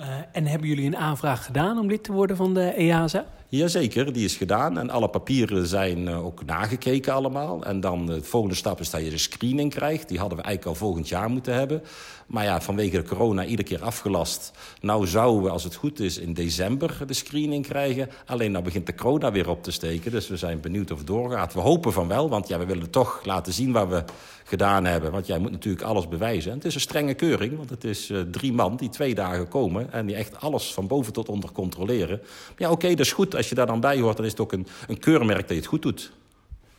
Uh, 0.01 0.07
en 0.33 0.47
hebben 0.47 0.69
jullie 0.69 0.87
een 0.87 0.97
aanvraag 0.97 1.45
gedaan 1.45 1.79
om 1.79 1.87
lid 1.87 2.05
te 2.05 2.13
worden 2.13 2.37
van 2.37 2.55
de 2.55 2.75
EASA? 2.75 3.27
Jazeker, 3.59 4.13
die 4.13 4.25
is 4.25 4.37
gedaan. 4.37 4.79
En 4.79 4.91
alle 4.91 5.09
papieren 5.09 5.67
zijn 5.67 6.07
uh, 6.07 6.25
ook 6.25 6.45
nagekeken 6.45 7.13
allemaal. 7.13 7.65
En 7.65 7.81
dan 7.81 8.07
de 8.07 8.23
volgende 8.23 8.57
stap 8.57 8.81
is 8.81 8.91
dat 8.91 9.05
je 9.05 9.11
de 9.11 9.19
screening 9.19 9.75
krijgt. 9.75 10.09
Die 10.09 10.19
hadden 10.19 10.39
we 10.39 10.45
eigenlijk 10.45 10.75
al 10.77 10.87
volgend 10.87 11.09
jaar 11.09 11.31
moeten 11.31 11.55
hebben. 11.55 11.83
Maar 12.27 12.45
ja, 12.45 12.61
vanwege 12.61 12.97
de 12.97 13.09
corona 13.09 13.45
iedere 13.45 13.69
keer 13.69 13.83
afgelast. 13.83 14.53
Nou 14.81 15.07
zouden 15.07 15.43
we, 15.43 15.51
als 15.51 15.65
het 15.65 15.75
goed 15.75 16.01
is, 16.01 16.19
in 16.19 16.35
december 16.35 16.99
de 17.07 17.15
screening 17.15 17.67
krijgen. 17.67 18.09
Alleen 18.27 18.53
nou 18.53 18.65
begint 18.65 18.87
de 18.87 18.95
corona 18.95 19.33
weer 19.33 19.49
op 19.49 19.63
te 19.63 19.71
steken. 19.71 20.11
Dus 20.11 20.29
we 20.29 20.37
zijn 20.37 20.61
benieuwd 20.61 20.91
of 20.91 20.99
het 20.99 21.07
doorgaat. 21.07 21.55
We 21.55 21.61
hopen 21.61 21.93
van 21.93 22.09
wel, 22.09 22.29
want 22.29 22.49
ja, 22.49 22.59
we 22.59 22.67
willen 22.67 22.91
toch 22.91 23.21
laten 23.25 23.53
zien 23.53 23.73
wat 23.73 23.89
we 23.89 24.05
gedaan 24.45 24.85
hebben. 24.85 25.11
Want 25.11 25.27
jij 25.27 25.39
moet 25.39 25.51
natuurlijk 25.51 25.85
alles 25.85 26.09
bewijzen. 26.09 26.51
En 26.51 26.57
het 26.57 26.67
is 26.67 26.75
een 26.75 26.81
strenge 26.81 27.15
keuring, 27.15 27.57
want 27.57 27.71
het 27.71 27.85
is 27.85 28.11
uh, 28.11 28.21
drie 28.21 28.53
man 28.53 28.77
die 28.77 28.89
twee 28.89 29.15
dagen 29.15 29.49
komen... 29.49 29.93
en 29.93 30.07
die 30.07 30.17
echt 30.17 30.41
alles 30.41 30.73
van 30.73 30.87
boven 30.87 31.13
tot 31.13 31.29
onder 31.29 31.53
controleren. 31.53 32.19
Maar 32.19 32.57
ja, 32.57 32.71
oké, 32.71 32.89
dat 32.89 33.01
is 33.01 33.13
goed. 33.13 33.35
Als 33.43 33.51
je 33.51 33.57
daar 33.57 33.67
dan 33.67 33.81
bij 33.81 34.01
hoort, 34.01 34.17
dan 34.17 34.25
is 34.25 34.31
het 34.31 34.41
ook 34.41 34.53
een, 34.53 34.67
een 34.87 34.99
keurmerk 34.99 35.41
dat 35.41 35.49
je 35.49 35.55
het 35.55 35.67
goed 35.67 35.83
doet. 35.83 36.13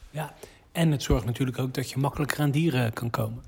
Ja, 0.09 0.33
en 0.71 0.91
het 0.91 1.03
zorgt 1.03 1.25
natuurlijk 1.25 1.59
ook 1.59 1.73
dat 1.73 1.89
je 1.89 1.99
makkelijker 1.99 2.39
aan 2.39 2.51
dieren 2.51 2.93
kan 2.93 3.09
komen. 3.09 3.43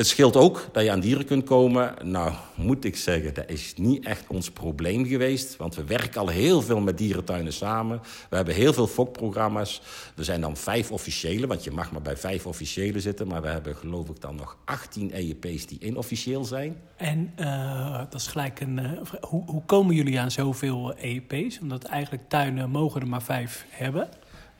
Het 0.00 0.08
scheelt 0.08 0.36
ook 0.36 0.68
dat 0.72 0.84
je 0.84 0.90
aan 0.90 1.00
dieren 1.00 1.24
kunt 1.24 1.44
komen. 1.44 1.94
Nou, 2.02 2.32
moet 2.54 2.84
ik 2.84 2.96
zeggen, 2.96 3.34
dat 3.34 3.50
is 3.50 3.74
niet 3.76 4.04
echt 4.04 4.24
ons 4.28 4.50
probleem 4.50 5.06
geweest. 5.06 5.56
Want 5.56 5.74
we 5.74 5.84
werken 5.84 6.20
al 6.20 6.28
heel 6.28 6.62
veel 6.62 6.80
met 6.80 6.98
dierentuinen 6.98 7.52
samen. 7.52 8.00
We 8.30 8.36
hebben 8.36 8.54
heel 8.54 8.72
veel 8.72 8.86
fokprogramma's. 8.86 9.82
Er 10.16 10.24
zijn 10.24 10.40
dan 10.40 10.56
vijf 10.56 10.90
officiële, 10.90 11.46
want 11.46 11.64
je 11.64 11.70
mag 11.70 11.92
maar 11.92 12.02
bij 12.02 12.16
vijf 12.16 12.46
officiële 12.46 13.00
zitten. 13.00 13.26
Maar 13.26 13.42
we 13.42 13.48
hebben 13.48 13.76
geloof 13.76 14.08
ik 14.08 14.20
dan 14.20 14.34
nog 14.34 14.56
18 14.64 15.10
EEP's 15.14 15.66
die 15.66 15.78
inofficieel 15.80 16.44
zijn. 16.44 16.76
En 16.96 17.32
uh, 17.40 17.98
dat 17.98 18.20
is 18.20 18.26
gelijk 18.26 18.60
een... 18.60 18.78
Uh, 18.78 18.90
hoe, 19.20 19.44
hoe 19.46 19.64
komen 19.64 19.94
jullie 19.94 20.20
aan 20.20 20.30
zoveel 20.30 20.94
EEP's? 20.96 21.58
Omdat 21.60 21.84
eigenlijk 21.84 22.28
tuinen 22.28 22.70
mogen 22.70 23.00
er 23.00 23.08
maar 23.08 23.22
vijf 23.22 23.64
hebben. 23.68 24.08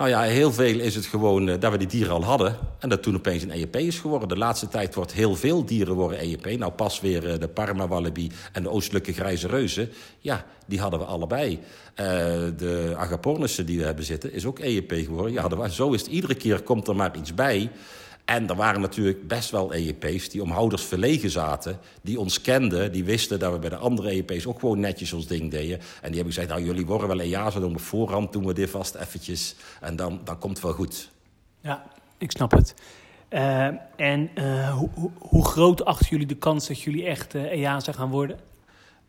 Nou 0.01 0.13
ja, 0.13 0.23
heel 0.23 0.53
veel 0.53 0.79
is 0.79 0.95
het 0.95 1.07
gewoon 1.07 1.49
uh, 1.49 1.55
dat 1.59 1.73
we 1.73 1.79
die 1.79 1.87
dieren 1.87 2.13
al 2.13 2.25
hadden. 2.25 2.57
En 2.79 2.89
dat 2.89 3.03
toen 3.03 3.17
opeens 3.17 3.43
een 3.43 3.51
EEP 3.51 3.77
is 3.77 3.99
geworden. 3.99 4.29
De 4.29 4.37
laatste 4.37 4.69
tijd 4.69 4.95
wordt 4.95 5.13
heel 5.13 5.37
veel 5.37 5.65
dieren 5.65 5.95
worden 5.95 6.21
EEP. 6.21 6.59
Nou 6.59 6.73
pas 6.73 7.01
weer 7.01 7.25
uh, 7.25 7.39
de 7.39 7.49
Parma 7.49 7.89
Wallaby 7.89 8.31
en 8.53 8.63
de 8.63 8.71
Oostelijke 8.71 9.13
Grijze 9.13 9.47
Reuzen. 9.47 9.91
Ja, 10.19 10.45
die 10.67 10.81
hadden 10.81 11.01
we 11.01 11.05
allebei. 11.05 11.53
Uh, 11.53 11.61
de 12.57 12.95
Agapornissen 12.97 13.67
die 13.67 13.79
we 13.79 13.85
hebben 13.85 14.05
zitten 14.05 14.33
is 14.33 14.45
ook 14.45 14.59
EEP 14.59 14.93
geworden. 14.93 15.33
Ja, 15.33 15.69
zo 15.69 15.93
is 15.93 16.01
het. 16.01 16.11
Iedere 16.11 16.35
keer 16.35 16.63
komt 16.63 16.89
er 16.89 16.97
maar 16.97 17.17
iets 17.17 17.35
bij. 17.35 17.71
En 18.31 18.49
er 18.49 18.57
waren 18.57 18.81
natuurlijk 18.81 19.29
best 19.29 19.51
wel 19.51 19.75
EEP's 19.75 20.29
die 20.29 20.43
om 20.43 20.51
houders 20.51 20.85
verlegen 20.85 21.31
zaten. 21.31 21.79
Die 22.03 22.21
ons 22.21 22.41
kenden, 22.41 22.93
die 22.93 23.05
wisten 23.05 23.39
dat 23.39 23.53
we 23.53 23.59
bij 23.59 23.69
de 23.69 23.77
andere 23.77 24.11
EEP's 24.11 24.47
ook 24.47 24.59
gewoon 24.59 24.81
netjes 24.81 25.13
ons 25.13 25.27
ding 25.27 25.51
deden. 25.51 25.79
En 25.79 26.09
die 26.09 26.15
hebben 26.15 26.33
gezegd, 26.33 26.49
nou 26.49 26.65
jullie 26.65 26.87
worden 26.87 27.09
wel 27.09 27.21
EASA, 27.21 27.61
doen 27.61 27.75
op 27.75 27.81
voorhand 27.81 28.33
doen 28.33 28.47
we 28.47 28.53
dit 28.53 28.71
vast 28.71 28.95
eventjes. 28.95 29.55
En 29.81 29.97
dan, 29.97 30.21
dan 30.25 30.39
komt 30.39 30.53
het 30.53 30.63
wel 30.63 30.73
goed. 30.73 31.11
Ja, 31.61 31.85
ik 32.19 32.31
snap 32.31 32.51
het. 32.51 32.75
Uh, 33.31 33.67
en 33.97 34.31
uh, 34.35 34.77
hoe, 34.77 35.11
hoe 35.19 35.45
groot 35.45 35.85
achten 35.85 36.09
jullie 36.11 36.27
de 36.27 36.37
kans 36.37 36.69
dat 36.69 36.81
jullie 36.81 37.07
echt 37.07 37.35
uh, 37.35 37.43
EASA 37.43 37.93
gaan 37.93 38.11
worden? 38.11 38.39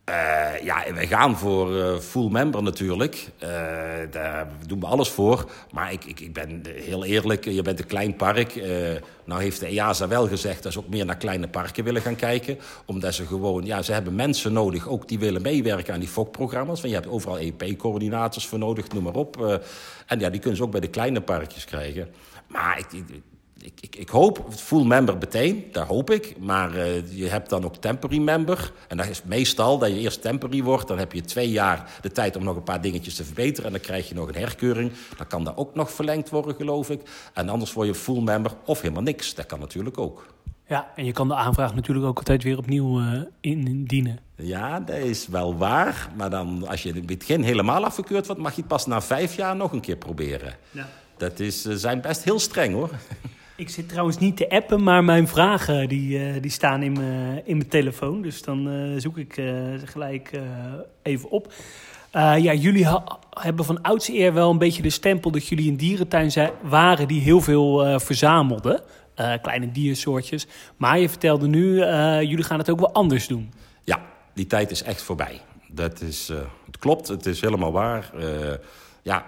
Uh, 0.10 0.64
ja, 0.64 0.94
wij 0.94 1.08
gaan 1.08 1.38
voor 1.38 1.72
uh, 1.72 1.98
full 1.98 2.30
member 2.30 2.64
natuurlijk. 2.64 3.28
Uh, 3.44 3.50
daar 4.12 4.48
doen 4.68 4.80
we 4.80 4.86
alles 4.86 5.10
voor. 5.10 5.52
Maar 5.72 5.92
ik, 5.92 6.06
ik, 6.06 6.20
ik 6.20 6.34
ben 6.34 6.62
heel 6.74 7.06
eerlijk, 7.06 7.46
je 7.46 7.62
bent 7.62 7.80
een 7.80 7.86
klein 7.86 8.16
park. 8.16 8.56
nou 9.26 9.42
heeft 9.42 9.60
de 9.60 9.66
EASA 9.66 10.08
wel 10.08 10.28
gezegd 10.28 10.64
dat 10.64 10.74
ze 10.74 10.80
ook 10.80 10.90
meer 10.90 11.06
naar 11.06 11.18
kleine 11.18 11.48
parken 11.48 11.84
willen 11.84 12.02
gaan 12.02 12.16
kijken. 12.16 12.60
Omdat 12.86 13.14
ze 13.14 13.26
gewoon, 13.26 13.66
ja, 13.66 13.82
ze 13.82 13.94
hebben 13.94 14.16
mensen 14.16 14.54
nodig 14.54 14.88
ook 14.88 15.08
die 15.08 15.20
willen 15.20 15.42
meewerken 15.42 15.94
aan 15.94 16.00
die 16.00 16.10
FOC-programma's. 16.10 16.82
Want 16.82 16.94
je 16.94 17.00
hebt 17.00 17.12
overal 17.12 17.38
EP-coördinators 17.38 18.48
voor 18.48 18.60
nodig, 18.60 18.88
noem 18.88 19.04
maar 19.04 19.16
op. 19.16 19.62
en 20.08 20.20
ja, 20.20 20.30
die 20.30 20.40
kunnen 20.40 20.58
ze 20.58 20.64
ook 20.64 20.72
bij 20.72 20.80
de 20.80 20.90
kleine 20.90 21.22
parkjes 21.22 21.66
krijgen. 21.66 22.10
Maar 22.48 22.80
ik 22.80 23.04
ik, 23.64 23.74
ik, 23.82 23.96
ik, 23.96 24.10
hoop 24.10 24.46
full 24.50 24.86
member 24.86 25.18
meteen, 25.18 25.66
daar 25.72 25.86
hoop 25.86 26.10
ik. 26.10 26.36
Maar 26.40 26.76
uh, 26.76 27.18
je 27.18 27.28
hebt 27.28 27.50
dan 27.50 27.66
ook 27.66 27.76
temporary 27.76 28.22
member. 28.22 28.72
En 28.88 28.98
dat 28.98 29.08
is 29.08 29.24
meestal 29.24 29.78
dat 29.78 29.90
je 29.90 30.00
eerst 30.00 30.22
temporary 30.22 30.64
wordt. 30.64 30.88
Dan 30.88 30.98
heb 30.98 31.14
je 31.14 31.22
twee 31.22 31.50
jaar 31.50 31.92
de 32.02 32.12
tijd 32.12 32.36
om 32.36 32.44
nog 32.44 32.56
een 32.56 32.64
paar 32.64 32.82
dingetjes 32.82 33.16
te 33.16 33.24
verbeteren. 33.24 33.66
En 33.66 33.72
dan 33.72 33.82
krijg 33.82 34.10
je 34.10 34.16
nog 34.16 34.28
een 34.28 34.36
herkeuring. 34.36 34.92
Dan 35.18 35.28
kan 35.28 35.44
dat 35.44 35.58
ook 35.58 35.76
nog 35.76 35.92
verlengd 35.92 36.30
worden, 36.30 36.56
geloof 36.56 36.90
ik. 36.90 37.02
En 37.34 37.50
anders 37.50 37.74
word 37.74 37.88
je 37.88 37.96
full 37.96 38.22
member 38.22 38.52
of 38.66 38.82
helemaal 38.82 39.04
niks. 39.04 39.36
Dat 39.36 39.46
kan 39.46 39.60
natuurlijk 39.60 39.98
ook. 39.98 40.26
Ja, 40.68 40.92
en 40.96 41.06
je 41.06 41.12
kan 41.12 41.28
de 41.28 41.36
aanvraag 41.36 41.76
natuurlijk 41.76 42.06
ook 42.06 42.18
altijd 42.18 42.44
weer 42.44 42.58
opnieuw 42.58 43.02
uh, 43.02 43.22
indienen. 43.40 44.20
Ja, 44.36 44.80
dat 44.80 44.98
is 44.98 45.28
wel 45.28 45.58
waar. 45.58 46.10
Maar 46.16 46.30
dan, 46.30 46.68
als 46.68 46.84
je 46.84 46.90
in 46.90 46.96
het 46.96 47.06
begin 47.06 47.44
helemaal 47.44 47.86
afgekeurd 47.86 48.26
wordt... 48.26 48.42
mag 48.42 48.52
je 48.52 48.60
het 48.60 48.70
pas 48.70 48.86
na 48.86 49.02
vijf 49.02 49.36
jaar 49.36 49.56
nog 49.56 49.72
een 49.72 49.82
keer 49.82 49.96
proberen. 49.96 50.56
Ja. 50.72 50.88
Dat 51.18 51.40
is, 51.40 51.66
uh, 51.66 51.76
zijn 51.76 52.02
best 52.02 52.24
heel 52.24 52.40
streng, 52.40 52.74
hoor. 52.74 52.90
Ik 53.56 53.70
zit 53.70 53.90
trouwens 53.90 54.18
niet 54.18 54.38
te 54.38 54.50
appen, 54.50 54.84
maar 54.84 55.04
mijn 55.04 55.28
vragen 55.28 55.90
die, 55.90 56.20
uh, 56.20 56.42
die 56.42 56.52
staan 56.52 56.84
in 56.84 56.92
mijn, 56.92 57.42
in 57.46 57.58
mijn 57.58 57.70
telefoon. 57.70 58.22
Dus 58.22 58.42
dan 58.42 58.68
uh, 58.68 59.00
zoek 59.00 59.18
ik 59.18 59.38
uh, 59.38 59.74
gelijk 59.86 60.40
even 61.02 61.30
op. 61.30 61.54
ja, 62.12 62.54
jullie 62.54 62.88
hebben 63.30 63.66
van 63.66 63.82
oudsher 63.82 64.34
wel 64.34 64.50
een 64.50 64.58
beetje 64.58 64.82
de 64.82 64.90
stempel 64.90 65.32
dat 65.32 65.48
jullie 65.48 65.70
een 65.70 65.78
dierentuin 65.78 66.32
zijn, 66.32 66.52
waren 66.62 67.08
die 67.08 67.22
heel 67.22 67.42
veel 67.42 68.00
verzamelden. 68.00 68.82
kleine 69.42 69.72
diersoortjes. 69.72 70.48
Maar 70.78 71.00
je 71.00 71.10
vertelde 71.10 71.48
nu, 71.48 71.76
jullie 72.26 72.44
gaan 72.44 72.60
het 72.60 72.70
ook 72.70 72.80
wel 72.80 72.94
anders 72.94 73.28
doen. 73.28 73.52
Ja, 73.84 74.02
die 74.34 74.48
tijd 74.48 74.72
is 74.72 74.84
echt 74.84 75.02
voorbij. 75.02 75.42
Dat 75.68 76.02
is, 76.02 76.28
het 76.66 76.78
klopt, 76.80 77.08
het 77.08 77.26
is 77.26 77.42
helemaal 77.42 77.72
waar 77.72 78.12
ja, 79.02 79.26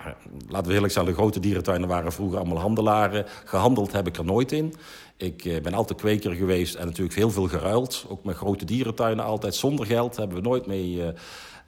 laten 0.48 0.68
we 0.68 0.74
eerlijk 0.74 0.94
zijn, 0.94 1.06
de 1.06 1.14
grote 1.14 1.40
dierentuinen 1.40 1.88
waren 1.88 2.12
vroeger 2.12 2.38
allemaal 2.38 2.60
handelaren. 2.60 3.26
Gehandeld 3.46 3.92
heb 3.92 4.08
ik 4.08 4.18
er 4.18 4.26
nooit 4.26 4.52
in. 4.52 4.74
Ik 5.18 5.46
eh, 5.46 5.62
ben 5.62 5.74
altijd 5.74 6.00
kweker 6.00 6.32
geweest 6.34 6.76
en 6.76 6.86
natuurlijk 6.86 7.16
heel 7.16 7.32
veel 7.32 7.48
geruild. 7.48 8.06
Ook 8.08 8.24
met 8.24 8.36
grote 8.36 8.66
dierentuinen 8.66 9.26
altijd 9.26 9.56
zonder 9.56 9.86
geld 9.86 10.16
hebben 10.16 10.38
we 10.38 10.44
nooit 10.44 10.66
mee... 10.66 11.14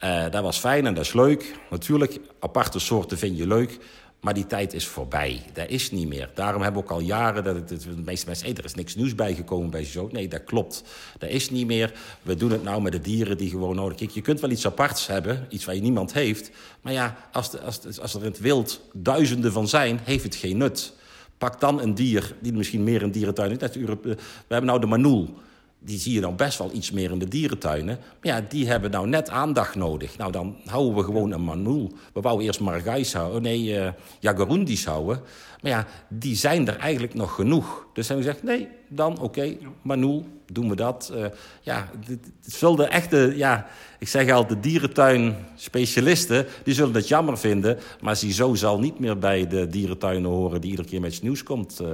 Uh, 0.04 0.24
dat 0.32 0.44
was 0.44 0.58
fijn 0.58 0.86
en 0.86 0.94
dat 0.94 1.04
is 1.04 1.14
leuk. 1.14 1.56
Natuurlijk, 1.70 2.20
aparte 2.40 2.80
soorten 2.80 3.18
vind 3.18 3.38
je 3.38 3.48
leuk. 3.48 3.80
Maar 4.20 4.34
die 4.34 4.48
tijd 4.48 4.74
is 4.74 4.88
voorbij. 4.88 5.42
Dat 5.54 5.70
is 5.70 5.92
niet 5.92 6.08
meer. 6.08 6.30
Daarom 6.34 6.62
hebben 6.62 6.82
we 6.82 6.88
ook 6.88 6.94
al 6.94 7.00
jaren 7.00 7.44
dat 7.44 7.56
het, 7.56 7.70
de 7.70 8.02
meeste 8.06 8.26
mensen... 8.26 8.56
Er 8.58 8.66
is 8.66 8.74
niks 8.74 8.96
nieuws 8.96 9.16
bijgekomen 9.16 9.70
bij 9.70 9.86
zo. 9.86 10.10
Nee, 10.12 10.28
dat 10.28 10.44
klopt. 10.44 10.84
Dat 11.18 11.30
is 11.30 11.50
niet 11.50 11.68
meer. 11.68 11.94
We 12.22 12.36
doen 12.36 12.52
het 12.52 12.64
nou 12.64 12.82
met 12.82 12.92
de 12.92 13.02
dieren 13.02 13.38
die 13.38 13.50
gewoon 13.50 13.76
nodig... 13.76 13.98
Kijk, 13.98 14.12
je 14.12 14.22
kunt 14.22 14.40
wel 14.40 14.50
iets 14.50 14.66
aparts 14.66 15.08
hebben, 15.08 15.46
iets 15.50 15.66
waar 15.66 15.76
je 15.76 15.82
niemand 15.82 16.14
heeft. 16.14 16.52
Maar 16.82 16.94
ja, 16.94 17.18
als, 17.32 17.60
als, 17.60 18.00
als 18.00 18.14
er 18.14 18.20
in 18.20 18.26
het 18.32 18.40
wild 18.40 18.82
duizenden 18.94 19.52
van 19.52 19.68
zijn, 19.68 20.00
heeft 20.04 20.24
het 20.24 20.36
geen 20.36 20.58
nut. 20.58 20.94
Pak 21.38 21.60
dan 21.60 21.82
een 21.82 21.96
dier 21.96 22.36
die 22.40 22.54
misschien 22.54 22.84
meer 22.84 23.02
in 23.02 23.12
dierentuin 23.12 23.60
is. 23.60 23.76
We 23.76 24.18
hebben 24.48 24.66
nou 24.66 24.80
de 24.80 24.86
manoel 24.86 25.34
die 25.80 26.00
zie 26.00 26.14
je 26.14 26.22
dan 26.22 26.36
best 26.36 26.58
wel 26.58 26.72
iets 26.74 26.92
meer 26.92 27.12
in 27.12 27.20
de 27.20 27.28
dierentuinen. 27.28 28.00
Maar 28.22 28.34
ja, 28.34 28.42
die 28.50 28.68
hebben 28.68 28.92
nou 28.92 29.08
net 29.08 29.30
aandacht 29.30 29.76
nodig. 29.76 30.18
Nou, 30.18 30.32
dan 30.32 30.56
houden 30.66 30.96
we 30.96 31.04
gewoon 31.04 31.32
een 31.32 31.44
manoel. 31.44 31.92
We 32.14 32.22
wouden 32.22 32.46
eerst 32.46 32.60
Margais 32.60 33.14
houden, 33.14 33.42
nee, 33.42 33.64
uh, 33.64 33.90
Jagarundis 34.20 34.86
houden. 34.86 35.22
Maar 35.62 35.72
ja, 35.72 35.88
die 36.10 36.36
zijn 36.36 36.68
er 36.68 36.78
eigenlijk 36.78 37.14
nog 37.14 37.36
genoeg. 37.36 37.88
Dus 37.94 38.08
hebben 38.08 38.26
we 38.26 38.32
gezegd, 38.32 38.48
nee, 38.48 38.68
dan 38.90 39.14
oké, 39.14 39.24
okay, 39.24 39.58
manoel, 39.82 40.26
doen 40.52 40.70
we 40.70 40.76
dat. 40.76 41.12
Uh, 41.16 41.26
ja, 41.62 41.90
het 42.06 42.54
zullen 42.54 42.90
echte, 42.90 43.34
ja, 43.36 43.68
ik 44.00 44.08
zeg 44.08 44.32
al, 44.32 44.48
de 44.48 44.60
dierentuin-specialisten... 44.60 46.46
die 46.64 46.74
zullen 46.74 46.94
het 46.94 47.08
jammer 47.08 47.38
vinden, 47.38 47.78
maar 48.02 48.16
zo 48.16 48.54
zal 48.54 48.80
niet 48.80 49.00
meer 49.00 49.18
bij 49.18 49.48
de 49.48 49.68
dierentuinen 49.68 50.30
horen... 50.30 50.62
die 50.62 50.70
iedere 50.70 50.88
keer 50.88 51.02
met 51.02 51.22
nieuws 51.22 51.44
komt... 51.44 51.80
Uh, 51.82 51.88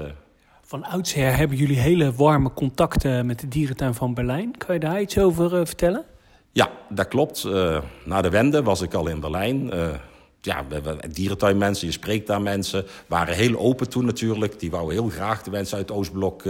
van 0.71 0.85
oudsher 0.85 1.37
hebben 1.37 1.57
jullie 1.57 1.79
hele 1.79 2.13
warme 2.13 2.53
contacten 2.53 3.25
met 3.25 3.39
de 3.39 3.47
dierentuin 3.47 3.93
van 3.93 4.13
Berlijn. 4.13 4.57
Kan 4.57 4.73
je 4.73 4.79
daar 4.79 5.01
iets 5.01 5.17
over 5.17 5.53
uh, 5.53 5.65
vertellen? 5.65 6.03
Ja, 6.51 6.71
dat 6.89 7.07
klopt. 7.07 7.43
Uh, 7.47 7.81
na 8.05 8.21
de 8.21 8.29
Wende 8.29 8.63
was 8.63 8.81
ik 8.81 8.93
al 8.93 9.07
in 9.07 9.19
Berlijn. 9.19 9.75
Uh, 9.75 9.87
ja, 10.41 10.65
dierentuinmensen, 11.09 11.87
je 11.87 11.93
spreekt 11.93 12.27
daar 12.27 12.41
mensen. 12.41 12.85
waren 13.07 13.35
heel 13.35 13.57
open 13.57 13.89
toen 13.89 14.05
natuurlijk. 14.05 14.59
Die 14.59 14.71
wouden 14.71 14.93
heel 14.93 15.09
graag 15.09 15.43
de 15.43 15.51
mensen 15.51 15.77
uit 15.77 15.89
het 15.89 15.97
Oostblok 15.97 16.43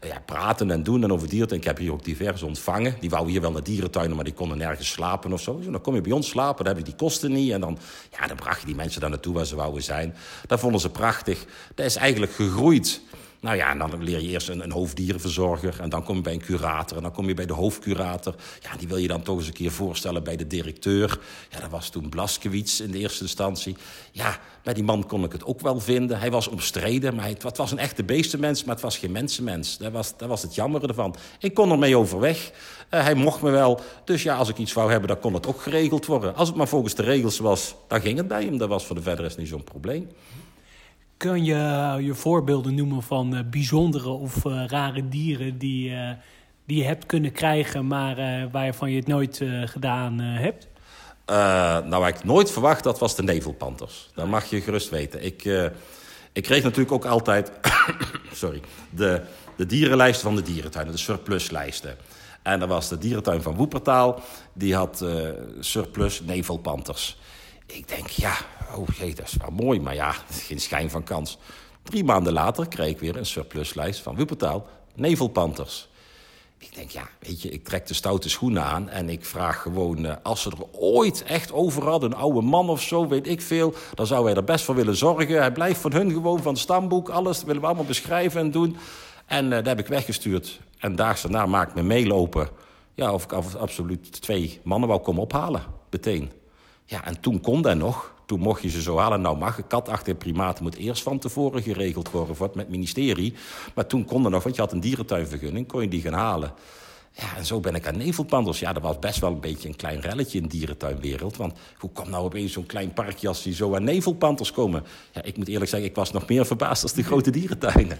ja, 0.00 0.22
praten 0.26 0.70
en 0.70 0.82
doen 0.82 1.02
en 1.02 1.12
over 1.12 1.28
dierentuin. 1.28 1.60
Ik 1.60 1.66
heb 1.66 1.78
hier 1.78 1.92
ook 1.92 2.04
divers 2.04 2.42
ontvangen. 2.42 2.94
Die 3.00 3.10
wouden 3.10 3.32
hier 3.32 3.40
wel 3.40 3.52
naar 3.52 3.62
dierentuinen, 3.62 4.16
maar 4.16 4.24
die 4.24 4.34
konden 4.34 4.58
nergens 4.58 4.90
slapen 4.90 5.32
of 5.32 5.40
zo. 5.40 5.60
Dan 5.60 5.80
kom 5.80 5.94
je 5.94 6.00
bij 6.00 6.12
ons 6.12 6.28
slapen, 6.28 6.64
dan 6.64 6.74
heb 6.74 6.84
je 6.84 6.90
die 6.90 7.00
kosten 7.00 7.32
niet. 7.32 7.52
En 7.52 7.60
dan, 7.60 7.78
ja, 8.20 8.26
dan 8.26 8.36
bracht 8.36 8.60
je 8.60 8.66
die 8.66 8.74
mensen 8.74 9.00
daar 9.00 9.10
naartoe 9.10 9.34
waar 9.34 9.46
ze 9.46 9.56
wouden 9.56 9.82
zijn. 9.82 10.14
Dat 10.46 10.60
vonden 10.60 10.80
ze 10.80 10.90
prachtig. 10.90 11.44
Dat 11.74 11.86
is 11.86 11.96
eigenlijk 11.96 12.32
gegroeid 12.32 13.00
nou 13.46 13.58
ja, 13.58 13.70
en 13.70 13.78
dan 13.78 14.02
leer 14.02 14.20
je 14.20 14.28
eerst 14.28 14.48
een, 14.48 14.62
een, 14.62 14.72
hoofddierenverzorger. 14.72 15.80
En 15.80 15.88
dan 15.88 16.02
kom 16.02 16.16
je 16.16 16.22
bij 16.22 16.32
een 16.32 16.40
curator. 16.40 16.96
En 16.96 17.02
dan 17.02 17.12
kom 17.12 17.28
je 17.28 17.34
bij 17.34 17.46
de 17.46 17.52
hoofdcurator. 17.52 18.34
Ja, 18.60 18.76
die 18.76 18.88
wil 18.88 18.96
je 18.96 19.08
dan 19.08 19.22
toch 19.22 19.38
eens 19.38 19.46
een 19.46 19.52
keer 19.52 19.70
voorstellen 19.70 20.24
bij 20.24 20.36
de 20.36 20.46
directeur. 20.46 21.18
Ja, 21.50 21.60
dat 21.60 21.70
was 21.70 21.88
toen 21.88 22.08
Blaskewitz 22.08 22.80
in 22.80 22.90
de 22.90 22.98
eerste 22.98 23.22
instantie. 23.22 23.76
Ja, 24.12 24.38
bij 24.62 24.74
die 24.74 24.84
man 24.84 25.06
kon 25.06 25.24
ik 25.24 25.32
het 25.32 25.44
ook 25.44 25.60
wel 25.60 25.80
vinden. 25.80 26.18
Hij 26.18 26.30
was 26.30 26.48
omstreden, 26.48 27.14
maar 27.14 27.28
het, 27.28 27.56
was 27.56 27.70
een 27.70 27.78
echte 27.78 28.04
beestenmens. 28.04 28.64
Maar 28.64 28.74
het 28.74 28.84
was 28.84 28.98
geen 28.98 29.12
mensenmens. 29.12 29.78
Dat 29.78 29.92
was, 29.92 30.16
dat 30.16 30.28
was 30.28 30.42
het 30.42 30.54
jammer 30.54 30.88
ervan. 30.88 31.14
Ik 31.38 31.54
kon 31.54 31.70
ermee 31.70 31.96
overweg. 31.96 32.50
Uh, 32.90 33.02
hij 33.02 33.14
mocht 33.14 33.42
me 33.42 33.50
wel. 33.50 33.80
Dus 34.04 34.22
ja, 34.22 34.36
als 34.36 34.48
ik 34.48 34.58
iets 34.58 34.72
wou 34.72 34.90
hebben, 34.90 35.08
dan 35.08 35.20
kon 35.20 35.34
het 35.34 35.46
ook 35.46 35.62
geregeld 35.62 36.06
worden. 36.06 36.34
Als 36.34 36.48
het 36.48 36.56
maar 36.56 36.68
volgens 36.68 36.94
de 36.94 37.02
regels 37.02 37.38
was, 37.38 37.74
dan 37.88 38.00
ging 38.00 38.16
het 38.16 38.28
bij 38.28 38.44
hem. 38.44 38.58
Dat 38.58 38.68
was 38.68 38.86
voor 38.86 38.96
de 38.96 39.02
verder 39.02 39.34
niet 39.36 39.48
zo'n 39.48 39.64
probleem. 39.64 40.08
Kun 41.16 41.44
je 41.44 41.96
je 42.00 42.14
voorbeelden 42.14 42.74
noemen 42.74 43.02
van 43.02 43.34
uh, 43.34 43.40
bijzondere 43.50 44.08
of 44.08 44.44
uh, 44.44 44.66
rare 44.66 45.08
dieren 45.08 45.58
die, 45.58 45.94
die 46.66 46.78
je 46.78 46.84
hebt 46.84 47.06
kunnen 47.06 47.32
krijgen, 47.32 47.86
maar 47.86 48.50
waarvan 48.50 48.90
je 48.90 48.96
het 48.96 49.06
nooit 49.06 49.42
gedaan 49.64 50.18
hebt? 50.18 50.68
nou, 51.26 51.88
waar 51.88 52.08
ik 52.08 52.24
nooit 52.24 52.50
verwacht 52.50 52.84
had, 52.84 52.98
was 52.98 53.16
de 53.16 53.22
nevelpanters. 53.22 54.10
Dat 54.14 54.26
mag 54.26 54.44
je 54.44 54.60
gerust 54.60 54.88
weten. 54.88 55.24
Ik, 55.24 55.44
ik 56.32 56.42
kreeg 56.42 56.62
natuurlijk 56.62 56.92
ook 56.92 57.04
altijd 57.04 57.52
sorry, 58.32 58.60
de, 58.90 59.22
de 59.56 59.66
dierenlijsten 59.66 60.26
van 60.26 60.36
de 60.36 60.42
dierentuinen, 60.42 60.92
de 60.92 60.98
surpluslijsten. 60.98 61.96
En 62.42 62.60
dat 62.60 62.68
was 62.68 62.88
de 62.88 62.98
dierentuin 62.98 63.42
van 63.42 63.54
Woepertaal, 63.54 64.20
die 64.52 64.74
had 64.74 65.04
surplus 65.60 66.20
nevelpanters. 66.20 67.18
Ik 67.66 67.88
denk, 67.88 68.08
ja, 68.08 68.36
oh 68.76 68.88
jee, 68.98 69.14
dat 69.14 69.26
is 69.26 69.36
wel 69.40 69.64
mooi, 69.64 69.80
maar 69.80 69.94
ja, 69.94 70.14
geen 70.30 70.60
schijn 70.60 70.90
van 70.90 71.02
kans. 71.02 71.38
Drie 71.82 72.04
maanden 72.04 72.32
later 72.32 72.68
kreeg 72.68 72.88
ik 72.88 73.00
weer 73.00 73.16
een 73.16 73.26
surpluslijst 73.26 74.00
van 74.00 74.16
Wuppertaal, 74.16 74.66
nevelpanters. 74.94 75.88
Ik 76.58 76.74
denk, 76.74 76.90
ja, 76.90 77.08
weet 77.20 77.42
je, 77.42 77.48
ik 77.48 77.64
trek 77.64 77.86
de 77.86 77.94
stoute 77.94 78.28
schoenen 78.28 78.62
aan 78.62 78.88
en 78.88 79.08
ik 79.08 79.24
vraag 79.24 79.62
gewoon... 79.62 80.04
Uh, 80.04 80.12
als 80.22 80.42
ze 80.42 80.50
er 80.50 80.80
ooit 80.80 81.22
echt 81.22 81.52
over 81.52 81.88
hadden, 81.88 82.12
een 82.12 82.18
oude 82.18 82.40
man 82.40 82.68
of 82.68 82.82
zo, 82.82 83.08
weet 83.08 83.26
ik 83.26 83.40
veel... 83.40 83.74
dan 83.94 84.06
zou 84.06 84.26
hij 84.26 84.34
er 84.34 84.44
best 84.44 84.64
voor 84.64 84.74
willen 84.74 84.96
zorgen. 84.96 85.38
Hij 85.38 85.52
blijft 85.52 85.80
van 85.80 85.92
hun 85.92 86.10
gewoon, 86.10 86.42
van 86.42 86.52
het 86.52 86.62
stamboek, 86.62 87.08
alles 87.08 87.44
willen 87.44 87.60
we 87.60 87.66
allemaal 87.66 87.84
beschrijven 87.84 88.40
en 88.40 88.50
doen. 88.50 88.76
En 89.26 89.44
uh, 89.44 89.50
dat 89.50 89.66
heb 89.66 89.78
ik 89.78 89.86
weggestuurd. 89.86 90.60
En 90.78 90.96
daags 90.96 91.22
daarna 91.22 91.46
maak 91.46 91.68
ik 91.68 91.74
me 91.74 91.82
meelopen... 91.82 92.48
ja, 92.94 93.12
of 93.12 93.24
ik 93.24 93.32
absoluut 93.32 94.22
twee 94.22 94.60
mannen 94.64 94.88
wou 94.88 95.00
komen 95.00 95.22
ophalen, 95.22 95.62
meteen. 95.90 96.30
Ja, 96.84 97.04
en 97.04 97.20
toen 97.20 97.40
kon 97.40 97.62
dat 97.62 97.76
nog. 97.76 98.14
Toen 98.26 98.40
mocht 98.40 98.62
je 98.62 98.68
ze 98.68 98.82
zo 98.82 98.98
halen. 98.98 99.20
Nou 99.20 99.38
mag 99.38 99.58
een 99.58 99.66
katachtige 99.66 100.16
primaten 100.16 100.62
moet 100.62 100.76
eerst 100.76 101.02
van 101.02 101.18
tevoren 101.18 101.62
geregeld 101.62 102.10
worden 102.10 102.36
voor 102.36 102.46
het 102.46 102.54
met 102.54 102.68
ministerie. 102.68 103.34
Maar 103.74 103.86
toen 103.86 104.04
kon 104.04 104.22
dat 104.22 104.32
nog, 104.32 104.42
want 104.42 104.54
je 104.54 104.60
had 104.60 104.72
een 104.72 104.80
dierentuinvergunning, 104.80 105.66
kon 105.66 105.82
je 105.82 105.88
die 105.88 106.00
gaan 106.00 106.12
halen. 106.12 106.52
Ja, 107.12 107.36
en 107.36 107.46
zo 107.46 107.60
ben 107.60 107.74
ik 107.74 107.86
aan 107.86 107.96
nevelpanders. 107.96 108.58
Ja, 108.58 108.72
dat 108.72 108.82
was 108.82 108.98
best 108.98 109.18
wel 109.18 109.30
een 109.30 109.40
beetje 109.40 109.68
een 109.68 109.76
klein 109.76 110.00
relletje 110.00 110.38
in 110.38 110.44
de 110.44 110.48
dierentuinwereld. 110.48 111.36
Want 111.36 111.58
hoe 111.78 111.90
kwam 111.92 112.10
nou 112.10 112.24
opeens 112.24 112.52
zo'n 112.52 112.66
klein 112.66 112.92
parkje 112.92 113.28
als 113.28 113.42
die 113.42 113.54
zo 113.54 113.74
aan 113.74 113.84
nevelpanders 113.84 114.52
komen? 114.52 114.84
Ja, 115.12 115.22
ik 115.22 115.36
moet 115.36 115.48
eerlijk 115.48 115.70
zeggen, 115.70 115.88
ik 115.88 115.96
was 115.96 116.12
nog 116.12 116.28
meer 116.28 116.46
verbaasd 116.46 116.82
als 116.82 116.92
de 116.92 117.02
grote 117.02 117.30
dierentuinen. 117.30 117.98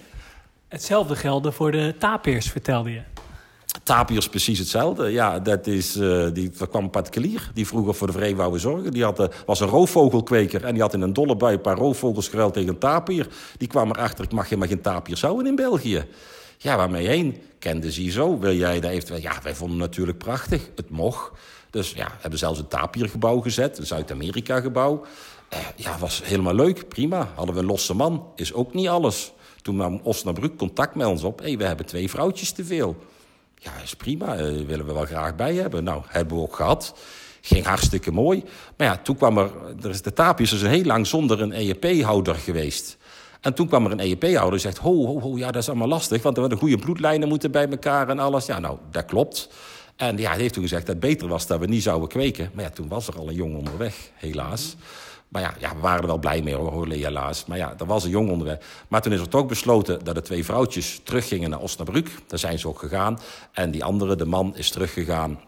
Hetzelfde 0.68 1.16
gelde 1.16 1.52
voor 1.52 1.73
de 1.73 1.95
tapirs, 1.99 2.50
vertelde 2.50 2.90
je. 2.90 3.02
Tapirs 3.86 4.28
precies 4.28 4.58
hetzelfde. 4.58 5.10
Ja, 5.10 5.38
dat 5.38 5.66
is, 5.66 5.96
uh, 5.96 6.26
die, 6.32 6.50
er 6.58 6.68
kwam 6.68 6.84
een 6.84 6.90
particulier 6.90 7.50
die 7.54 7.66
vroeger 7.66 7.94
voor 7.94 8.06
de 8.06 8.12
vree 8.12 8.36
wou 8.36 8.58
zorgen. 8.58 8.92
Die 8.92 9.04
had, 9.04 9.20
uh, 9.20 9.26
was 9.46 9.60
een 9.60 9.68
roofvogelkweker 9.68 10.64
en 10.64 10.72
die 10.72 10.82
had 10.82 10.94
in 10.94 11.00
een 11.00 11.12
dolle 11.12 11.36
bui 11.36 11.54
een 11.54 11.60
paar 11.60 11.76
roofvogels 11.76 12.28
geruild 12.28 12.52
tegen 12.52 12.68
een 12.68 12.78
tapier. 12.78 13.28
Die 13.58 13.68
kwam 13.68 13.90
erachter, 13.90 14.24
ik 14.24 14.32
mag 14.32 14.44
helemaal 14.44 14.68
geen 14.68 14.80
tapiers 14.80 15.22
houden 15.22 15.46
in 15.46 15.54
België. 15.54 16.04
Ja, 16.58 16.76
waarmee 16.76 17.06
heen? 17.06 17.36
Kende 17.58 17.92
ze 17.92 18.10
zo? 18.10 18.38
Wil 18.38 18.54
jij 18.54 18.80
dat 18.80 18.90
eventueel? 18.90 19.20
Ja, 19.20 19.32
wij 19.42 19.54
vonden 19.54 19.78
het 19.78 19.88
natuurlijk 19.88 20.18
prachtig. 20.18 20.68
Het 20.76 20.90
mocht. 20.90 21.30
Dus 21.70 21.92
ja, 21.92 22.08
hebben 22.20 22.38
zelfs 22.38 22.58
een 22.58 22.68
tapiergebouw 22.68 23.40
gezet, 23.40 23.78
een 23.78 23.86
Zuid-Amerika 23.86 24.60
gebouw. 24.60 25.04
Uh, 25.52 25.58
ja, 25.76 25.98
was 25.98 26.22
helemaal 26.24 26.54
leuk, 26.54 26.88
prima. 26.88 27.28
Hadden 27.34 27.54
we 27.54 27.60
een 27.60 27.66
losse 27.66 27.94
man, 27.94 28.26
is 28.36 28.52
ook 28.52 28.74
niet 28.74 28.88
alles. 28.88 29.32
Toen 29.62 29.76
nam 29.76 30.00
Osnabrück 30.02 30.56
contact 30.56 30.94
met 30.94 31.06
ons 31.06 31.22
op. 31.22 31.38
Hey, 31.38 31.58
we 31.58 31.64
hebben 31.64 31.86
twee 31.86 32.10
vrouwtjes 32.10 32.52
te 32.52 32.64
veel. 32.64 32.96
Ja, 33.58 33.72
is 33.82 33.94
prima. 33.94 34.34
Uh, 34.34 34.66
willen 34.66 34.86
we 34.86 34.92
wel 34.92 35.04
graag 35.04 35.34
bij 35.34 35.54
hebben. 35.54 35.84
Nou, 35.84 36.02
hebben 36.06 36.36
we 36.36 36.42
ook 36.42 36.56
gehad. 36.56 36.94
Ging 37.40 37.64
hartstikke 37.64 38.12
mooi. 38.12 38.44
Maar 38.76 38.86
ja, 38.86 38.96
toen 38.96 39.16
kwam 39.16 39.38
er... 39.38 39.50
er 39.82 39.90
is 39.90 40.02
de 40.02 40.12
Tapius 40.12 40.52
is 40.52 40.62
heel 40.62 40.84
lang 40.84 41.06
zonder 41.06 41.40
een 41.40 41.52
EEP-houder 41.52 42.34
geweest. 42.34 42.96
En 43.40 43.54
toen 43.54 43.68
kwam 43.68 43.84
er 43.84 43.92
een 43.92 44.00
EEP-houder 44.00 44.50
die 44.50 44.60
zegt... 44.60 44.78
Ho, 44.78 45.06
ho, 45.06 45.20
ho, 45.20 45.36
ja, 45.36 45.50
dat 45.50 45.62
is 45.62 45.68
allemaal 45.68 45.88
lastig. 45.88 46.22
Want 46.22 46.34
er 46.34 46.40
worden 46.40 46.58
goede 46.58 46.78
bloedlijnen 46.78 47.28
moeten 47.28 47.50
bij 47.50 47.68
elkaar 47.68 48.08
en 48.08 48.18
alles. 48.18 48.46
Ja, 48.46 48.58
nou, 48.58 48.78
dat 48.90 49.04
klopt. 49.04 49.48
En 49.96 50.16
ja, 50.16 50.30
hij 50.30 50.40
heeft 50.40 50.54
toen 50.54 50.62
gezegd 50.62 50.86
dat 50.86 50.96
het 50.96 51.04
beter 51.04 51.28
was 51.28 51.46
dat 51.46 51.60
we 51.60 51.66
niet 51.66 51.82
zouden 51.82 52.08
kweken. 52.08 52.50
Maar 52.54 52.64
ja, 52.64 52.70
toen 52.70 52.88
was 52.88 53.08
er 53.08 53.18
al 53.18 53.28
een 53.28 53.34
jongen 53.34 53.58
onderweg, 53.58 54.10
helaas. 54.14 54.76
Maar 55.28 55.42
ja, 55.42 55.54
ja, 55.59 55.75
we 55.75 55.80
waren 55.80 56.00
er 56.00 56.06
wel 56.06 56.18
blij 56.18 56.42
mee 56.42 56.54
hoor, 56.54 56.88
helaas. 56.88 57.47
Maar 57.47 57.59
ja, 57.59 57.75
er 57.78 57.87
was 57.87 58.04
een 58.04 58.11
jong 58.11 58.30
onderweg. 58.30 58.59
Maar 58.88 59.02
toen 59.02 59.12
is 59.12 59.21
er 59.21 59.28
toch 59.28 59.47
besloten 59.47 60.04
dat 60.04 60.14
de 60.14 60.23
twee 60.23 60.45
vrouwtjes 60.45 61.00
teruggingen 61.02 61.50
naar 61.50 61.61
Osnabrück. 61.61 62.11
Daar 62.26 62.38
zijn 62.38 62.59
ze 62.59 62.68
ook 62.68 62.78
gegaan. 62.78 63.18
En 63.52 63.71
die 63.71 63.85
andere, 63.85 64.16
de 64.16 64.25
man, 64.25 64.56
is 64.56 64.71
teruggegaan 64.71 65.40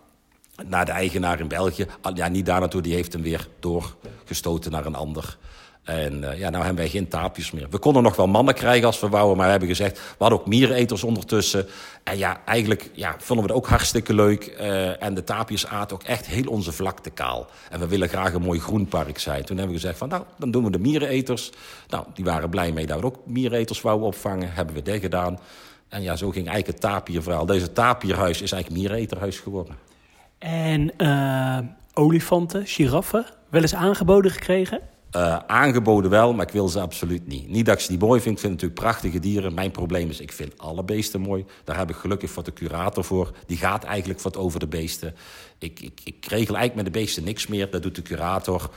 naar 0.66 0.84
de 0.84 0.92
eigenaar 0.92 1.40
in 1.40 1.48
België. 1.48 1.86
Ja, 2.14 2.28
niet 2.28 2.46
daar 2.46 2.60
naartoe, 2.60 2.82
die 2.82 2.94
heeft 2.94 3.12
hem 3.12 3.22
weer 3.22 3.48
doorgestoten 3.60 4.70
naar 4.70 4.86
een 4.86 4.94
ander 4.94 5.38
en 5.88 6.22
uh, 6.22 6.38
ja, 6.38 6.50
nou 6.50 6.64
hebben 6.64 6.82
wij 6.82 6.88
geen 6.88 7.08
taapjes 7.08 7.50
meer. 7.50 7.66
We 7.70 7.78
konden 7.78 8.02
nog 8.02 8.16
wel 8.16 8.26
mannen 8.26 8.54
krijgen 8.54 8.86
als 8.86 9.00
we 9.00 9.08
wouden, 9.08 9.36
maar 9.36 9.44
we 9.44 9.50
hebben 9.50 9.68
gezegd... 9.68 9.98
we 9.98 10.14
hadden 10.18 10.38
ook 10.38 10.46
miereneters 10.46 11.04
ondertussen. 11.04 11.66
En 12.02 12.18
ja, 12.18 12.40
eigenlijk 12.44 12.90
ja, 12.92 13.14
vonden 13.18 13.46
we 13.46 13.52
het 13.52 13.62
ook 13.62 13.68
hartstikke 13.68 14.14
leuk. 14.14 14.56
Uh, 14.60 15.02
en 15.02 15.14
de 15.14 15.24
taapjes 15.24 15.66
aten 15.66 15.96
ook 15.96 16.02
echt 16.02 16.26
heel 16.26 16.44
onze 16.50 16.72
vlakte 16.72 17.10
kaal. 17.10 17.46
En 17.70 17.80
we 17.80 17.86
willen 17.86 18.08
graag 18.08 18.32
een 18.32 18.42
mooi 18.42 18.60
groenpark 18.60 19.18
zijn. 19.18 19.44
Toen 19.44 19.56
hebben 19.56 19.74
we 19.74 19.80
gezegd 19.80 19.98
van, 19.98 20.08
nou, 20.08 20.22
dan 20.38 20.50
doen 20.50 20.64
we 20.64 20.70
de 20.70 20.78
miereneters. 20.78 21.50
Nou, 21.88 22.04
die 22.14 22.24
waren 22.24 22.50
blij 22.50 22.72
mee 22.72 22.86
dat 22.86 23.00
we 23.00 23.06
ook 23.06 23.26
miereneters 23.26 23.80
wouden 23.80 24.06
opvangen. 24.06 24.52
Hebben 24.52 24.74
we 24.74 24.82
dat 24.82 25.00
gedaan. 25.00 25.38
En 25.88 26.02
ja, 26.02 26.16
zo 26.16 26.30
ging 26.30 26.48
eigenlijk 26.48 26.82
het 26.82 26.92
tapierverhaal. 26.92 27.46
Deze 27.46 27.72
tapierhuis 27.72 28.42
is 28.42 28.52
eigenlijk 28.52 28.82
miereneterhuis 28.82 29.38
geworden. 29.38 29.76
En 30.38 30.92
uh, 30.96 31.58
olifanten, 31.94 32.66
giraffen, 32.66 33.26
wel 33.48 33.62
eens 33.62 33.74
aangeboden 33.74 34.30
gekregen? 34.30 34.80
Uh, 35.16 35.36
aangeboden 35.46 36.10
wel, 36.10 36.34
maar 36.34 36.46
ik 36.46 36.52
wil 36.52 36.68
ze 36.68 36.80
absoluut 36.80 37.26
niet. 37.26 37.48
Niet 37.48 37.66
dat 37.66 37.74
ik 37.74 37.80
ze 37.80 37.90
niet 37.90 38.00
mooi 38.00 38.20
vind. 38.20 38.34
Ik 38.34 38.40
vind 38.40 38.52
natuurlijk 38.52 38.80
prachtige 38.80 39.20
dieren. 39.20 39.54
Mijn 39.54 39.70
probleem 39.70 40.08
is, 40.08 40.20
ik 40.20 40.32
vind 40.32 40.58
alle 40.58 40.82
beesten 40.84 41.20
mooi. 41.20 41.44
Daar 41.64 41.76
heb 41.76 41.90
ik 41.90 41.96
gelukkig 41.96 42.30
voor 42.30 42.44
de 42.44 42.52
curator 42.52 43.04
voor. 43.04 43.32
Die 43.46 43.56
gaat 43.56 43.84
eigenlijk 43.84 44.20
wat 44.20 44.36
over 44.36 44.60
de 44.60 44.66
beesten. 44.66 45.14
Ik, 45.58 45.80
ik, 45.80 46.00
ik 46.04 46.26
regel 46.26 46.56
eigenlijk 46.56 46.74
met 46.74 46.84
de 46.84 47.00
beesten 47.00 47.24
niks 47.24 47.46
meer. 47.46 47.70
Dat 47.70 47.82
doet 47.82 47.94
de 47.94 48.02
curator. 48.02 48.70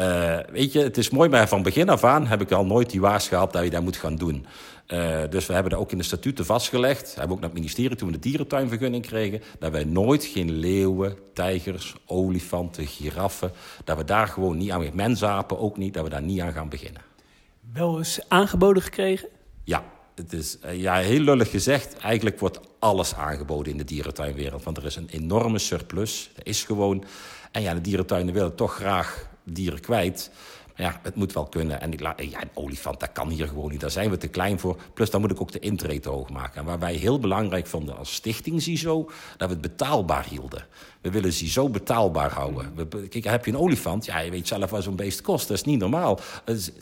Uh, 0.00 0.38
weet 0.50 0.72
je, 0.72 0.78
het 0.78 0.96
is 0.96 1.10
mooi, 1.10 1.28
maar 1.28 1.48
van 1.48 1.62
begin 1.62 1.88
af 1.88 2.04
aan 2.04 2.26
heb 2.26 2.40
ik 2.40 2.52
al 2.52 2.66
nooit 2.66 2.90
die 2.90 3.00
waars 3.00 3.28
gehad 3.28 3.52
dat 3.52 3.64
je 3.64 3.70
dat 3.70 3.82
moet 3.82 3.96
gaan 3.96 4.16
doen. 4.16 4.46
Uh, 4.88 5.20
dus 5.30 5.46
we 5.46 5.52
hebben 5.52 5.72
dat 5.72 5.80
ook 5.80 5.92
in 5.92 5.98
de 5.98 6.04
statuten 6.04 6.44
vastgelegd. 6.44 7.02
We 7.02 7.18
hebben 7.18 7.36
ook 7.36 7.40
naar 7.40 7.50
het 7.50 7.58
ministerie 7.58 7.96
toen 7.96 8.08
we 8.08 8.14
de 8.14 8.28
dierentuinvergunning 8.28 9.06
kregen. 9.06 9.42
Dat 9.58 9.72
wij 9.72 9.84
nooit 9.84 10.24
geen 10.24 10.50
leeuwen, 10.50 11.16
tijgers, 11.34 11.94
olifanten, 12.06 12.86
giraffen. 12.86 13.52
Dat 13.84 13.96
we 13.96 14.04
daar 14.04 14.28
gewoon 14.28 14.56
niet 14.56 14.70
aan, 14.70 14.90
mensapen 14.92 15.58
ook 15.58 15.76
niet, 15.76 15.94
dat 15.94 16.04
we 16.04 16.10
daar 16.10 16.22
niet 16.22 16.40
aan 16.40 16.52
gaan 16.52 16.68
beginnen. 16.68 17.02
Wel 17.72 17.98
eens 17.98 18.20
aangeboden 18.28 18.82
gekregen? 18.82 19.28
Ja, 19.64 19.84
het 20.14 20.32
is 20.32 20.58
uh, 20.64 20.80
ja, 20.80 20.94
heel 20.94 21.20
lullig 21.20 21.50
gezegd. 21.50 21.96
Eigenlijk 21.96 22.38
wordt 22.38 22.60
alles 22.78 23.14
aangeboden 23.14 23.72
in 23.72 23.78
de 23.78 23.84
dierentuinwereld. 23.84 24.64
Want 24.64 24.76
er 24.76 24.84
is 24.84 24.96
een 24.96 25.08
enorme 25.10 25.58
surplus. 25.58 26.30
Dat 26.34 26.46
is 26.46 26.64
gewoon. 26.64 27.04
En 27.50 27.62
ja, 27.62 27.74
de 27.74 27.80
dierentuinen 27.80 28.34
willen 28.34 28.54
toch 28.54 28.74
graag 28.74 29.28
dieren 29.44 29.80
kwijt 29.80 30.30
ja, 30.76 31.00
het 31.02 31.14
moet 31.14 31.32
wel 31.32 31.46
kunnen. 31.46 31.80
En 31.80 31.92
ja, 31.98 32.14
een 32.16 32.50
olifant, 32.54 33.00
dat 33.00 33.12
kan 33.12 33.28
hier 33.28 33.48
gewoon 33.48 33.70
niet. 33.70 33.80
Daar 33.80 33.90
zijn 33.90 34.10
we 34.10 34.16
te 34.16 34.28
klein 34.28 34.58
voor. 34.58 34.76
Plus, 34.94 35.10
dan 35.10 35.20
moet 35.20 35.30
ik 35.30 35.40
ook 35.40 35.52
de 35.52 35.58
intree 35.58 36.00
te 36.00 36.08
hoog 36.08 36.30
maken. 36.30 36.60
En 36.60 36.64
waar 36.64 36.78
wij 36.78 36.94
heel 36.94 37.18
belangrijk 37.18 37.66
vonden 37.66 37.96
als 37.96 38.14
stichting 38.14 38.62
CISO... 38.62 39.10
dat 39.36 39.48
we 39.48 39.54
het 39.54 39.60
betaalbaar 39.62 40.26
hielden. 40.28 40.66
We 41.00 41.10
willen 41.10 41.32
CISO 41.32 41.68
betaalbaar 41.68 42.32
houden. 42.32 42.74
Kijk, 43.08 43.24
heb 43.24 43.44
je 43.44 43.50
een 43.50 43.58
olifant, 43.58 44.04
ja, 44.04 44.18
je 44.18 44.30
weet 44.30 44.48
zelf 44.48 44.70
wat 44.70 44.82
zo'n 44.82 44.96
beest 44.96 45.20
kost. 45.20 45.48
Dat 45.48 45.56
is 45.56 45.64
niet 45.64 45.78
normaal. 45.78 46.20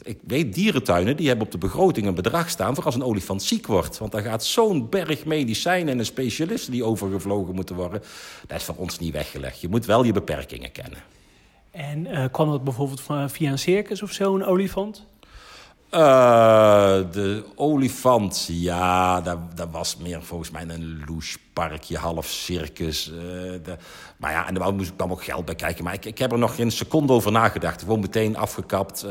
Ik 0.02 0.18
weet 0.26 0.54
dierentuinen, 0.54 1.16
die 1.16 1.28
hebben 1.28 1.46
op 1.46 1.52
de 1.52 1.58
begroting 1.58 2.06
een 2.06 2.14
bedrag 2.14 2.48
staan... 2.48 2.74
voor 2.74 2.84
als 2.84 2.94
een 2.94 3.04
olifant 3.04 3.42
ziek 3.42 3.66
wordt. 3.66 3.98
Want 3.98 4.12
dan 4.12 4.22
gaat 4.22 4.44
zo'n 4.44 4.88
berg 4.88 5.24
medicijnen 5.24 5.92
en 5.92 5.98
een 5.98 6.04
specialisten 6.04 6.72
die 6.72 6.84
overgevlogen 6.84 7.54
moeten 7.54 7.76
worden. 7.76 8.02
Dat 8.46 8.58
is 8.58 8.64
voor 8.64 8.76
ons 8.76 8.98
niet 8.98 9.12
weggelegd. 9.12 9.60
Je 9.60 9.68
moet 9.68 9.86
wel 9.86 10.04
je 10.04 10.12
beperkingen 10.12 10.72
kennen. 10.72 11.13
En 11.75 12.07
uh, 12.07 12.25
kwam 12.31 12.50
dat 12.50 12.64
bijvoorbeeld 12.64 13.02
via 13.26 13.50
een 13.50 13.59
circus 13.59 14.02
of 14.02 14.12
zo, 14.12 14.35
een 14.35 14.45
olifant? 14.45 15.07
Uh, 15.90 16.00
de 17.12 17.45
olifant, 17.54 18.49
ja, 18.50 19.21
dat, 19.21 19.38
dat, 19.57 19.69
was 19.71 19.97
meer 19.97 20.23
volgens 20.23 20.50
mij 20.50 20.62
een 20.69 21.04
louche 21.07 21.99
half 21.99 22.26
circus. 22.26 23.09
Uh, 23.09 23.16
de, 23.62 23.76
maar 24.16 24.31
ja, 24.31 24.49
en 24.49 24.54
daar 24.54 24.75
moest 24.75 24.90
ik 24.90 24.99
dan 24.99 25.11
ook 25.11 25.25
geld 25.25 25.45
bij 25.45 25.54
kijken. 25.54 25.85
Maar 25.85 25.95
ik, 25.95 26.04
ik 26.04 26.19
heb 26.19 26.33
er 26.33 26.38
nog 26.38 26.54
geen 26.54 26.71
seconde 26.71 27.12
over 27.12 27.33
nagedacht. 27.33 27.81
Gewoon 27.81 28.00
meteen 28.00 28.37
afgekapt. 28.37 29.07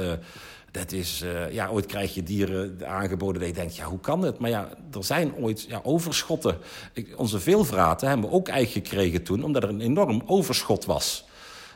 Dat 0.72 0.91
is, 0.91 1.24
ja, 1.51 1.67
ooit 1.67 1.86
krijg 1.86 2.13
je 2.13 2.24
dieren 2.24 2.77
aangeboden 2.86 3.39
dat 3.39 3.50
je 3.50 3.55
denkt, 3.55 3.75
ja, 3.75 3.86
hoe 3.86 4.00
kan 4.00 4.22
het? 4.22 4.39
Maar 4.39 4.50
ja, 4.50 4.70
er 4.91 5.03
zijn 5.03 5.36
ooit 5.36 5.63
ja, 5.63 5.79
overschotten. 5.84 6.58
Onze 7.15 7.39
veelvraten 7.39 8.08
hebben 8.08 8.29
we 8.29 8.36
ook 8.36 8.48
eigen 8.48 8.72
gekregen 8.72 9.24
toen, 9.24 9.43
omdat 9.43 9.63
er 9.63 9.70
een 9.70 9.82
enorm 9.82 10.22
overschot 10.25 10.86
was. 10.86 11.25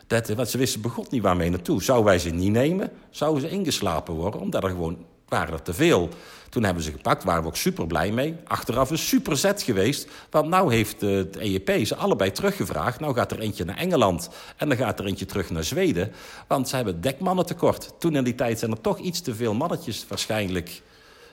Dat, 0.08 0.28
want 0.28 0.50
ze 0.50 0.58
wisten 0.58 0.82
begot 0.82 1.12
niet 1.12 1.22
waarmee 1.22 1.50
naartoe. 1.50 1.84
Zouden 1.84 2.06
wij 2.06 2.20
ze 2.20 2.30
niet 2.30 2.52
nemen, 2.52 2.92
zouden 3.10 3.42
ze 3.42 3.50
ingeslapen 3.50 4.14
worden, 4.14 4.42
omdat 4.42 4.64
er 4.64 4.70
gewoon 4.70 5.06
waren 5.28 5.54
er 5.54 5.62
te 5.62 5.74
veel. 5.74 6.10
Toen 6.50 6.64
hebben 6.64 6.84
ze 6.84 6.92
gepakt, 6.92 7.24
waren 7.24 7.42
we 7.42 7.48
ook 7.48 7.56
super 7.56 7.88
blij 7.88 8.12
mee. 8.12 8.36
Achteraf 8.44 8.92
is 8.92 9.08
super 9.08 9.38
zet 9.38 9.62
geweest, 9.62 10.08
want 10.30 10.50
nou 10.50 10.74
heeft 10.74 11.02
het 11.02 11.36
EEP 11.36 11.86
ze 11.86 11.96
allebei 11.96 12.32
teruggevraagd. 12.32 13.00
Nou 13.00 13.14
gaat 13.14 13.32
er 13.32 13.40
eentje 13.40 13.66
naar 13.66 13.78
Engeland 13.78 14.30
en 14.58 14.70
dan 14.70 14.78
gaat 14.78 15.00
er 15.00 15.06
eentje 15.06 15.26
terug 15.26 15.50
naar 15.50 15.64
Zweden. 15.64 16.12
Want 16.48 16.70
ze 16.70 16.76
hebben 16.76 17.02
dekmannen 17.02 17.46
tekort. 17.46 17.94
Toen 18.00 18.16
in 18.16 18.24
die 18.24 18.36
tijd 18.36 18.60
zijn 18.60 18.72
er 18.72 18.82
toch 18.82 19.00
iets 19.00 19.22
te 19.22 19.36
veel 19.36 19.54
mannetjes 19.54 20.06
waarschijnlijk 20.08 20.82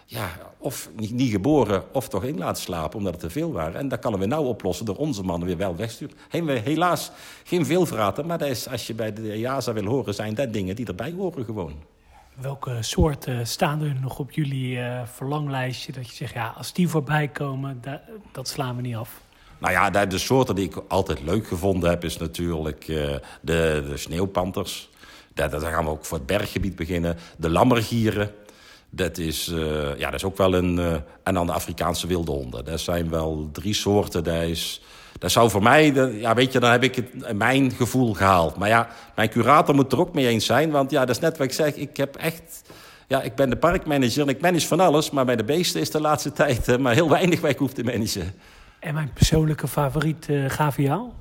ja, 0.06 0.30
of 0.58 0.90
niet, 0.96 1.12
niet, 1.12 1.30
geboren 1.30 1.82
of 1.92 2.08
toch 2.08 2.24
in 2.24 2.38
laten 2.38 2.62
slapen 2.62 2.98
omdat 2.98 3.12
het 3.12 3.20
te 3.20 3.30
veel 3.30 3.52
waren. 3.52 3.80
En 3.80 3.88
dat 3.88 3.98
kunnen 3.98 4.20
we 4.20 4.26
nou 4.26 4.46
oplossen 4.46 4.86
door 4.86 4.96
onze 4.96 5.22
mannen 5.22 5.48
weer 5.48 5.56
wel 5.56 5.76
wegsturen. 5.76 6.16
Helaas 6.62 7.10
geen 7.44 7.66
veelvraten, 7.66 8.26
maar 8.26 8.38
dat 8.38 8.48
is, 8.48 8.68
als 8.68 8.86
je 8.86 8.94
bij 8.94 9.12
de 9.12 9.32
EASA 9.32 9.72
wil 9.72 9.84
horen, 9.84 10.14
zijn 10.14 10.34
dat 10.34 10.52
dingen 10.52 10.76
die 10.76 10.86
erbij 10.86 11.12
horen 11.12 11.44
gewoon. 11.44 11.74
Welke 12.34 12.76
soorten 12.80 13.46
staan 13.46 13.82
er 13.82 13.96
nog 14.00 14.18
op 14.18 14.30
jullie 14.30 14.76
uh, 14.76 15.00
verlanglijstje 15.04 15.92
dat 15.92 16.08
je 16.08 16.14
zegt, 16.14 16.34
ja, 16.34 16.54
als 16.56 16.72
die 16.72 16.88
voorbij 16.88 17.28
komen, 17.28 17.78
dat, 17.80 18.00
dat 18.32 18.48
slaan 18.48 18.76
we 18.76 18.82
niet 18.82 18.96
af? 18.96 19.20
Nou 19.58 19.72
ja, 19.72 19.90
de 19.90 20.18
soorten 20.18 20.54
die 20.54 20.64
ik 20.64 20.82
altijd 20.88 21.22
leuk 21.22 21.46
gevonden 21.46 21.90
heb, 21.90 22.04
is 22.04 22.16
natuurlijk 22.16 22.88
uh, 22.88 22.96
de, 23.40 23.84
de 23.88 23.96
sneeuwpanters. 23.96 24.90
Daar, 25.34 25.50
daar 25.50 25.60
gaan 25.60 25.84
we 25.84 25.90
ook 25.90 26.04
voor 26.04 26.18
het 26.18 26.26
berggebied 26.26 26.76
beginnen. 26.76 27.16
De 27.36 27.50
lammergieren. 27.50 28.30
Dat 28.94 29.18
is, 29.18 29.48
uh, 29.48 29.98
ja, 29.98 30.04
dat 30.04 30.14
is 30.14 30.24
ook 30.24 30.36
wel 30.36 30.54
een... 30.54 30.76
Uh, 30.76 30.92
en 31.22 31.34
dan 31.34 31.46
de 31.46 31.52
Afrikaanse 31.52 32.06
wilde 32.06 32.30
honden. 32.30 32.64
Dat 32.64 32.80
zijn 32.80 33.10
wel 33.10 33.48
drie 33.52 33.74
soorten. 33.74 34.24
Dat, 34.24 34.42
is, 34.42 34.82
dat 35.18 35.30
zou 35.30 35.50
voor 35.50 35.62
mij... 35.62 35.92
ja, 36.20 36.34
weet 36.34 36.52
je, 36.52 36.58
dan 36.58 36.70
heb 36.70 36.82
ik 36.82 36.94
het, 36.94 37.32
mijn 37.36 37.70
gevoel 37.70 38.14
gehaald. 38.14 38.56
Maar 38.56 38.68
ja, 38.68 38.88
mijn 39.14 39.28
curator 39.28 39.74
moet 39.74 39.92
er 39.92 40.00
ook 40.00 40.14
mee 40.14 40.26
eens 40.26 40.46
zijn. 40.46 40.70
Want 40.70 40.90
ja, 40.90 41.04
dat 41.04 41.16
is 41.16 41.22
net 41.22 41.38
wat 41.38 41.46
ik 41.46 41.52
zeg. 41.52 41.74
Ik 41.74 41.96
heb 41.96 42.16
echt... 42.16 42.62
Ja, 43.06 43.22
ik 43.22 43.34
ben 43.34 43.50
de 43.50 43.56
parkmanager 43.56 44.22
en 44.22 44.28
ik 44.28 44.40
manage 44.40 44.66
van 44.66 44.80
alles. 44.80 45.10
Maar 45.10 45.24
bij 45.24 45.36
de 45.36 45.44
beesten 45.44 45.80
is 45.80 45.90
de 45.90 46.00
laatste 46.00 46.32
tijd 46.42 46.68
uh, 46.68 46.76
maar 46.76 46.94
heel 46.94 47.08
weinig 47.08 47.40
waar 47.40 47.50
ik 47.50 47.58
hoef 47.58 47.72
te 47.72 47.84
managen. 47.84 48.34
En 48.78 48.94
mijn 48.94 49.10
persoonlijke 49.12 49.68
favoriet, 49.68 50.26
uh, 50.30 50.50
gaviaal? 50.50 51.14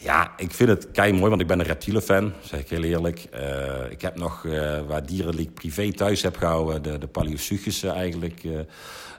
Ja, 0.00 0.32
ik 0.36 0.52
vind 0.52 0.68
het 0.68 0.90
kei 0.90 1.12
mooi, 1.12 1.28
want 1.28 1.40
ik 1.40 1.46
ben 1.46 1.58
een 1.58 1.66
reptielenfan, 1.66 2.32
zeg 2.40 2.60
ik 2.60 2.68
heel 2.68 2.82
eerlijk. 2.82 3.28
Uh, 3.34 3.90
ik 3.90 4.00
heb 4.00 4.16
nog, 4.16 4.44
uh, 4.44 4.80
waar 4.86 5.06
Dierenliek 5.06 5.54
privé 5.54 5.92
thuis 5.92 6.22
heb 6.22 6.36
gehouden, 6.36 6.82
de, 6.82 6.98
de 6.98 7.06
Paleosuchus 7.06 7.82
eigenlijk. 7.82 8.44
Uh, 8.44 8.58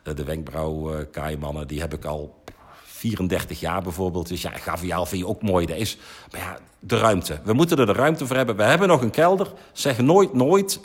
de 0.03 0.23
wenkbrauwkaaimannen, 0.23 1.67
die 1.67 1.79
heb 1.79 1.93
ik 1.93 2.05
al 2.05 2.43
34 2.83 3.59
jaar 3.59 3.81
bijvoorbeeld. 3.81 4.27
Dus 4.27 4.41
ja, 4.41 4.51
gaviaal 4.51 5.05
vind 5.05 5.21
je 5.21 5.27
ook 5.27 5.41
mooi. 5.41 5.65
Dat 5.65 5.77
is, 5.77 5.97
maar 6.31 6.41
ja, 6.41 6.57
de 6.79 6.97
ruimte. 6.97 7.39
We 7.43 7.53
moeten 7.53 7.77
er 7.77 7.85
de 7.85 7.91
ruimte 7.91 8.27
voor 8.27 8.35
hebben. 8.35 8.55
We 8.55 8.63
hebben 8.63 8.87
nog 8.87 9.01
een 9.01 9.11
kelder. 9.11 9.53
Zeg 9.71 9.97
nooit, 9.97 10.33
nooit. 10.33 10.79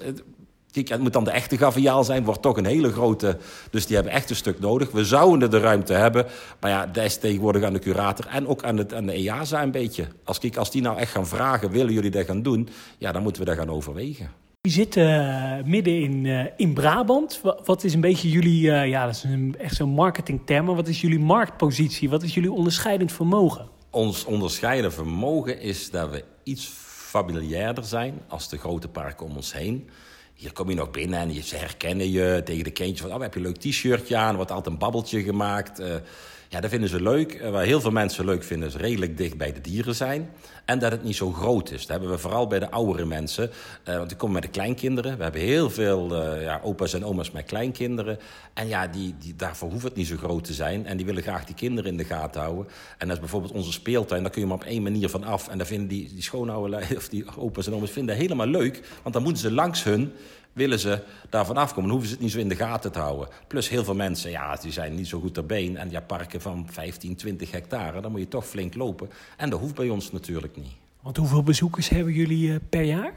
Kijk, 0.75 0.89
het 0.89 1.01
moet 1.01 1.13
dan 1.13 1.25
de 1.25 1.31
echte 1.31 1.59
gaviaal 1.59 2.05
zijn, 2.05 2.25
wordt 2.25 2.43
toch 2.43 2.57
een 2.57 2.65
hele 2.65 2.93
grote. 2.93 3.37
Dus 3.71 3.87
die 3.87 3.95
hebben 3.95 4.13
echt 4.13 4.31
een 4.31 4.37
stuk 4.37 4.61
nodig. 4.61 4.91
We 4.91 5.05
zouden 5.05 5.51
de 5.51 5.59
ruimte 5.59 5.93
hebben. 5.93 6.27
Maar 6.61 6.71
ja, 6.71 6.87
dat 6.87 7.05
is 7.05 7.17
tegenwoordig 7.17 7.63
aan 7.63 7.73
de 7.73 7.79
curator 7.79 8.27
en 8.27 8.47
ook 8.47 8.65
aan, 8.65 8.77
het, 8.77 8.95
aan 8.95 9.07
de 9.07 9.13
EASA 9.13 9.63
een 9.63 9.71
beetje. 9.71 10.07
Als, 10.25 10.39
kijk, 10.39 10.57
als 10.57 10.71
die 10.71 10.83
nou 10.83 10.99
echt 10.99 11.13
gaan 11.13 11.27
vragen, 11.27 11.71
willen 11.71 11.93
jullie 11.93 12.11
dat 12.11 12.27
gaan 12.27 12.43
doen? 12.43 12.69
Ja, 12.99 13.13
dan 13.13 13.23
moeten 13.23 13.43
we 13.43 13.49
dat 13.49 13.59
gaan 13.59 13.71
overwegen. 13.71 14.31
Je 14.61 14.71
zit 14.71 14.97
uh, 14.97 15.53
midden 15.65 16.01
in, 16.01 16.25
uh, 16.25 16.45
in 16.57 16.75
Brabant. 16.75 17.41
Wat 17.65 17.85
is 17.85 17.95
een 17.95 18.01
beetje 18.01 18.29
jullie, 18.29 18.63
uh, 18.63 18.89
ja, 18.89 19.05
dat 19.07 19.15
is 19.15 19.23
een, 19.23 19.55
echt 19.59 19.77
zo'n 19.77 19.89
marketingterm, 19.89 20.65
maar 20.65 20.75
wat 20.75 20.89
is 20.89 21.01
jullie 21.01 21.19
marktpositie? 21.19 22.11
Wat 22.11 22.23
is 22.23 22.35
jullie 22.35 22.53
onderscheidend 22.53 23.13
vermogen? 23.13 23.69
Ons 23.91 24.25
onderscheidend 24.25 24.95
vermogen 24.95 25.61
is 25.61 25.91
dat 25.91 26.11
we 26.11 26.25
iets 26.43 26.67
familiairder 27.15 27.85
zijn 27.85 28.21
als 28.29 28.49
de 28.49 28.59
grote 28.59 28.89
parken 28.89 29.27
om 29.27 29.37
ons 29.37 29.53
heen. 29.53 29.89
Hier 30.35 30.53
kom 30.53 30.69
je 30.69 30.75
nog 30.75 30.91
binnen 30.91 31.19
en 31.19 31.43
ze 31.43 31.57
herkennen 31.57 32.11
je 32.11 32.43
tegen 32.45 32.65
de 32.65 32.71
kindjes. 32.71 33.01
Van, 33.01 33.15
oh, 33.15 33.21
heb 33.21 33.35
je 33.35 33.41
een 33.41 33.47
leuk 33.47 33.57
t-shirtje 33.57 34.17
aan? 34.17 34.37
Wordt 34.37 34.51
altijd 34.51 34.75
een 34.75 34.81
babbeltje 34.81 35.23
gemaakt. 35.23 35.81
Uh, 35.81 35.95
ja, 36.55 36.61
dat 36.61 36.71
vinden 36.71 36.89
ze 36.89 37.03
leuk. 37.03 37.35
Uh, 37.35 37.51
waar 37.51 37.65
heel 37.65 37.81
veel 37.81 37.91
mensen 37.91 38.25
leuk 38.25 38.43
vinden 38.43 38.69
is 38.69 38.77
redelijk 38.77 39.17
dicht 39.17 39.37
bij 39.37 39.53
de 39.53 39.61
dieren 39.61 39.95
zijn. 39.95 40.31
En 40.65 40.79
dat 40.79 40.93
het 40.93 41.03
niet 41.03 41.17
zo 41.17 41.33
groot 41.33 41.71
is. 41.71 41.81
Dat 41.81 41.89
hebben 41.89 42.11
we 42.11 42.19
vooral 42.19 42.47
bij 42.47 42.59
de 42.59 42.71
oudere 42.71 43.05
mensen. 43.05 43.51
Uh, 43.89 43.97
want 43.97 44.09
die 44.09 44.17
komen 44.17 44.35
met 44.35 44.43
de 44.43 44.49
kleinkinderen. 44.49 45.17
We 45.17 45.23
hebben 45.23 45.41
heel 45.41 45.71
veel 45.71 46.23
ja, 46.41 46.61
opa's 46.63 46.95
en 46.95 47.05
oma's 47.05 47.31
met 47.31 47.45
kleinkinderen. 47.45 48.19
En 48.53 48.69
ja, 48.69 48.87
die, 48.87 49.15
die, 49.19 49.37
daarvoor 49.37 49.71
hoeft 49.71 49.85
het 49.85 49.95
niet 49.95 50.07
zo 50.07 50.17
groot 50.17 50.45
te 50.45 50.53
zijn. 50.53 50.87
En 50.87 50.97
die 50.97 51.07
willen 51.07 51.23
graag 51.23 51.45
die 51.45 51.55
kinderen 51.55 51.91
in 51.91 51.97
de 51.97 52.05
gaten 52.05 52.41
houden. 52.41 52.67
En 52.99 53.07
dat 53.07 53.17
is 53.17 53.23
bijvoorbeeld 53.23 53.53
onze 53.53 53.73
speeltuin. 53.73 54.23
Daar 54.23 54.31
kun 54.31 54.41
je 54.41 54.47
maar 54.47 54.57
op 54.57 54.65
één 54.65 54.83
manier 54.83 55.09
van 55.09 55.25
af. 55.25 55.49
En 55.49 55.59
daar 55.59 55.67
vinden 55.67 55.89
die, 55.89 56.09
die 56.15 56.23
schoonhouden, 56.23 56.81
of 56.97 57.09
die 57.09 57.25
opa's 57.37 57.67
en 57.67 57.75
oma's 57.75 57.91
vinden 57.91 58.17
helemaal 58.17 58.47
leuk. 58.47 58.83
Want 59.03 59.15
dan 59.15 59.23
moeten 59.23 59.43
ze 59.43 59.53
langs 59.53 59.85
hun 59.85 60.13
willen 60.55 60.79
ze 60.79 61.03
daarvan 61.31 61.57
afkomen. 61.57 61.83
Dan 61.83 61.91
hoeven 61.91 62.09
ze 62.09 62.15
het 62.15 62.23
niet 62.23 62.33
zo 62.33 62.39
in 62.39 62.49
de 62.49 62.57
gaten 62.57 62.93
te 62.93 62.99
houden. 62.99 63.29
Plus 63.47 63.69
heel 63.69 63.85
veel 63.85 63.95
mensen, 63.95 64.31
ja, 64.31 64.57
die 64.57 64.73
zijn 64.73 64.95
niet 64.95 65.09
zo 65.09 65.21
goed 65.21 65.35
ter 65.35 65.47
been. 65.47 65.77
En 65.77 65.91
ja, 65.91 66.01
parken 66.01 66.41
van 66.41 66.67
15, 66.71 67.17
20 67.17 67.51
hectare, 67.51 68.01
dan 68.01 68.11
moet 68.11 68.21
je 68.21 68.29
toch 68.29 68.47
flink 68.47 68.75
lopen. 68.75 69.11
En 69.37 69.51
dat 69.51 69.61
hoeft 69.61 69.75
bij 69.75 69.89
ons 69.89 70.13
natuurlijk 70.13 70.57
niet. 70.57 70.73
Want 71.01 71.17
hoeveel 71.17 71.43
bezoekers 71.43 71.89
hebben 71.89 72.13
jullie 72.13 72.49
uh, 72.49 72.57
per 72.69 72.83
jaar? 72.83 73.13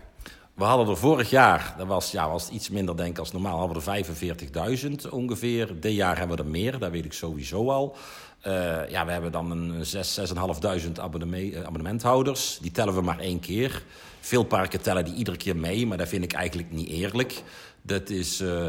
We 0.54 0.64
hadden 0.64 0.88
er 0.88 0.98
vorig 0.98 1.30
jaar, 1.30 1.76
dat 1.78 1.88
was, 1.88 2.12
ja, 2.12 2.30
was 2.30 2.50
iets 2.50 2.70
minder 2.70 2.98
denk 2.98 3.10
ik 3.10 3.18
als 3.18 3.32
normaal, 3.32 3.58
hadden 3.58 3.84
we 3.84 3.92
er 3.92 4.80
45.000 4.80 5.10
ongeveer. 5.10 5.80
Dit 5.80 5.94
jaar 5.94 6.18
hebben 6.18 6.38
we 6.38 6.44
er 6.44 6.50
meer, 6.50 6.80
dat 6.80 6.92
weet 6.92 7.06
ik 7.06 7.14
sowieso 7.14 7.70
al. 7.70 7.96
Uh, 8.48 8.90
ja, 8.90 9.06
we 9.06 9.12
hebben 9.12 9.32
dan 9.32 9.52
een 9.52 9.86
6, 9.86 10.20
6.500 10.20 10.92
abonnementhouders. 11.64 12.58
Die 12.62 12.72
tellen 12.72 12.94
we 12.94 13.02
maar 13.02 13.20
één 13.20 13.40
keer. 13.40 13.84
Veel 14.28 14.44
parken 14.44 14.82
tellen 14.82 15.06
die 15.06 15.14
iedere 15.14 15.38
keer 15.38 15.56
mee, 15.56 15.88
maar 15.88 15.98
dat 15.98 16.08
vind 16.08 16.24
ik 16.24 16.34
eigenlijk 16.34 16.72
niet 16.72 16.90
eerlijk. 16.90 17.44
Dat 17.82 18.10
is... 18.10 18.42
Uh, 18.42 18.66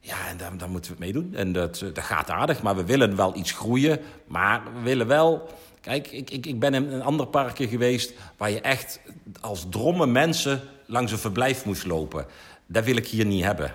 ja, 0.00 0.28
en 0.28 0.36
daar, 0.36 0.70
moeten 0.70 0.70
we 0.70 0.96
het 0.96 0.98
mee 0.98 1.12
doen. 1.12 1.34
En 1.34 1.52
dat, 1.52 1.84
dat 1.92 2.04
gaat 2.04 2.30
aardig, 2.30 2.62
maar 2.62 2.76
we 2.76 2.84
willen 2.84 3.16
wel 3.16 3.36
iets 3.36 3.52
groeien. 3.52 4.00
Maar 4.26 4.62
we 4.74 4.80
willen 4.80 5.06
wel... 5.06 5.50
Kijk, 5.80 6.10
ik, 6.10 6.30
ik, 6.30 6.46
ik 6.46 6.58
ben 6.60 6.74
in 6.74 6.92
een 6.92 7.02
ander 7.02 7.26
parken 7.26 7.68
geweest... 7.68 8.12
waar 8.36 8.50
je 8.50 8.60
echt 8.60 9.00
als 9.40 9.66
dromme 9.70 10.06
mensen 10.06 10.60
langs 10.86 11.12
een 11.12 11.18
verblijf 11.18 11.64
moest 11.64 11.86
lopen. 11.86 12.26
Dat 12.66 12.84
wil 12.84 12.96
ik 12.96 13.06
hier 13.06 13.26
niet 13.26 13.44
hebben. 13.44 13.74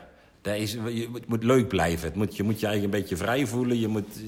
Is, 0.56 0.74
het 0.74 1.28
moet 1.28 1.44
leuk 1.44 1.68
blijven. 1.68 2.08
Het 2.08 2.16
moet, 2.16 2.36
je 2.36 2.44
moet 2.44 2.60
je 2.60 2.66
eigen 2.66 2.84
een 2.84 2.90
beetje 2.90 3.18
vrij 3.18 3.48
voelen. 3.48 3.80
Je 3.80 3.88
moet, 3.88 4.22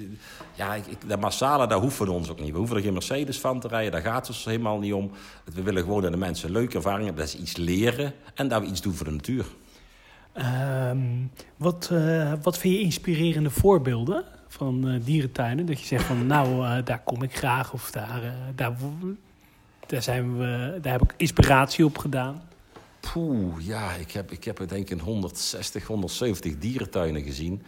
ja, 0.55 0.75
ik, 0.75 1.19
massale, 1.19 1.67
daar 1.67 1.79
hoeven 1.79 2.05
we 2.05 2.11
ons 2.11 2.29
ook 2.29 2.39
niet. 2.39 2.51
We 2.51 2.57
hoeven 2.57 2.75
er 2.75 2.83
geen 2.83 2.93
Mercedes 2.93 3.39
van 3.39 3.59
te 3.59 3.67
rijden. 3.67 3.91
Daar 3.91 4.01
gaat 4.01 4.27
het 4.27 4.35
ons 4.35 4.45
helemaal 4.45 4.79
niet 4.79 4.93
om. 4.93 5.11
We 5.53 5.61
willen 5.61 5.83
gewoon 5.83 6.01
dat 6.01 6.11
de 6.11 6.17
mensen 6.17 6.51
leuke 6.51 6.75
ervaringen 6.75 7.05
hebben. 7.05 7.23
Dat 7.23 7.33
ze 7.33 7.39
iets 7.39 7.55
leren. 7.55 8.13
En 8.33 8.47
dat 8.47 8.61
we 8.61 8.67
iets 8.67 8.81
doen 8.81 8.93
voor 8.93 9.05
de 9.05 9.11
natuur. 9.11 9.45
Ehm, 10.33 10.99
wat, 11.57 11.89
uh, 11.93 12.33
wat 12.41 12.57
vind 12.57 12.73
je 12.73 12.79
inspirerende 12.79 13.49
voorbeelden 13.49 14.23
van 14.47 14.87
uh, 14.87 15.05
dierentuinen? 15.05 15.65
Dat 15.65 15.79
je 15.79 15.85
zegt 15.85 16.03
van 16.03 16.27
nou, 16.35 16.65
uh, 16.65 16.85
daar 16.85 17.01
kom 17.03 17.23
ik 17.23 17.37
graag 17.37 17.73
of 17.73 17.91
daar, 17.91 18.21
daar, 18.55 18.73
daar, 19.87 20.01
zijn 20.01 20.37
we, 20.37 20.77
daar 20.81 20.91
heb 20.91 21.01
ik 21.01 21.13
inspiratie 21.17 21.85
op 21.85 21.97
gedaan. 21.97 22.41
Poeh, 22.99 23.65
ja, 23.65 23.93
ik 23.93 24.11
heb, 24.11 24.31
ik 24.31 24.43
heb 24.43 24.59
er 24.59 24.67
denk 24.67 24.89
ik 24.89 24.99
160, 24.99 25.85
170 25.85 26.57
dierentuinen 26.57 27.23
gezien. 27.23 27.61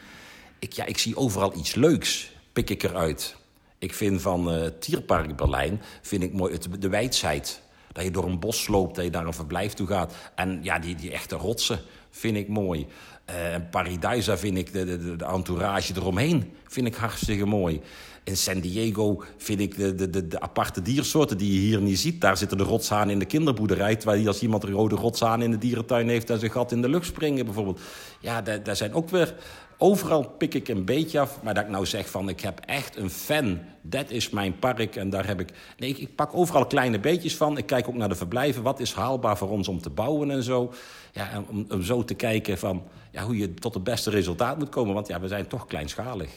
Ik, 0.59 0.73
ja, 0.73 0.85
ik 0.85 0.97
zie 0.97 1.17
overal 1.17 1.57
iets 1.57 1.75
leuks, 1.75 2.31
pik 2.53 2.69
ik 2.69 2.83
eruit. 2.83 3.35
Ik 3.77 3.93
vind 3.93 4.21
van 4.21 4.55
uh, 4.55 4.67
Tierpark 4.79 5.35
Berlijn, 5.35 5.81
vind 6.01 6.23
ik 6.23 6.33
mooi, 6.33 6.53
het, 6.53 6.67
de 6.79 6.89
wijsheid. 6.89 7.61
Dat 7.91 8.03
je 8.03 8.11
door 8.11 8.25
een 8.25 8.39
bos 8.39 8.67
loopt, 8.67 8.95
dat 8.95 9.03
je 9.03 9.11
daar 9.11 9.25
een 9.25 9.33
verblijf 9.33 9.73
toe 9.73 9.87
gaat. 9.87 10.13
En 10.35 10.59
ja, 10.63 10.79
die, 10.79 10.95
die 10.95 11.11
echte 11.11 11.35
rotsen 11.35 11.79
vind 12.09 12.37
ik 12.37 12.47
mooi. 12.47 12.87
Uh, 13.29 13.53
en 13.53 13.69
Paradisa 13.69 14.37
vind 14.37 14.57
ik, 14.57 14.73
de, 14.73 14.85
de, 14.85 15.15
de 15.15 15.25
entourage 15.25 15.93
eromheen, 15.95 16.53
vind 16.67 16.87
ik 16.87 16.95
hartstikke 16.95 17.45
mooi. 17.45 17.81
In 18.23 18.37
San 18.37 18.59
Diego 18.59 19.23
vind 19.37 19.59
ik 19.59 19.77
de, 19.77 19.95
de, 19.95 20.09
de, 20.09 20.27
de, 20.27 20.39
aparte 20.39 20.81
diersoorten 20.81 21.37
die 21.37 21.53
je 21.53 21.59
hier 21.59 21.81
niet 21.81 21.99
ziet. 21.99 22.21
Daar 22.21 22.37
zitten 22.37 22.57
de 22.57 22.63
rotshaan 22.63 23.09
in 23.09 23.19
de 23.19 23.25
kinderboerderij. 23.25 23.95
Terwijl 23.95 24.27
als 24.27 24.41
iemand 24.41 24.63
een 24.63 24.71
rode 24.71 24.95
rotshaan 24.95 25.41
in 25.41 25.51
de 25.51 25.57
dierentuin 25.57 26.09
heeft... 26.09 26.29
en 26.29 26.39
zijn 26.39 26.51
gat 26.51 26.71
in 26.71 26.81
de 26.81 26.89
lucht 26.89 27.05
springen 27.05 27.45
bijvoorbeeld. 27.45 27.79
Ja, 28.19 28.41
daar, 28.41 28.63
daar 28.63 28.75
zijn 28.75 28.93
ook 28.93 29.09
weer... 29.09 29.35
Overal 29.77 30.29
pik 30.29 30.53
ik 30.53 30.67
een 30.67 30.85
beetje 30.85 31.19
af. 31.19 31.41
Maar 31.43 31.53
dat 31.53 31.63
ik 31.63 31.69
nou 31.69 31.85
zeg 31.85 32.09
van 32.09 32.29
ik 32.29 32.41
heb 32.41 32.59
echt 32.59 32.97
een 32.97 33.09
fan. 33.09 33.59
Dat 33.81 34.09
is 34.09 34.29
mijn 34.29 34.59
park 34.59 34.95
en 34.95 35.09
daar 35.09 35.27
heb 35.27 35.39
ik... 35.39 35.49
Nee, 35.77 35.95
ik 35.95 36.15
pak 36.15 36.35
overal 36.35 36.65
kleine 36.65 36.99
beetjes 36.99 37.35
van. 37.35 37.57
Ik 37.57 37.65
kijk 37.65 37.87
ook 37.87 37.95
naar 37.95 38.09
de 38.09 38.15
verblijven. 38.15 38.63
Wat 38.63 38.79
is 38.79 38.93
haalbaar 38.93 39.37
voor 39.37 39.49
ons 39.49 39.67
om 39.67 39.81
te 39.81 39.89
bouwen 39.89 40.31
en 40.31 40.43
zo. 40.43 40.73
Ja, 41.11 41.43
om, 41.49 41.65
om 41.69 41.83
zo 41.83 42.03
te 42.03 42.13
kijken 42.13 42.57
van 42.57 42.83
ja, 43.11 43.23
hoe 43.23 43.37
je 43.37 43.53
tot 43.53 43.73
het 43.73 43.83
beste 43.83 44.09
resultaat 44.09 44.57
moet 44.57 44.69
komen. 44.69 44.93
Want 44.93 45.07
ja, 45.07 45.19
we 45.19 45.27
zijn 45.27 45.47
toch 45.47 45.65
kleinschalig. 45.65 46.29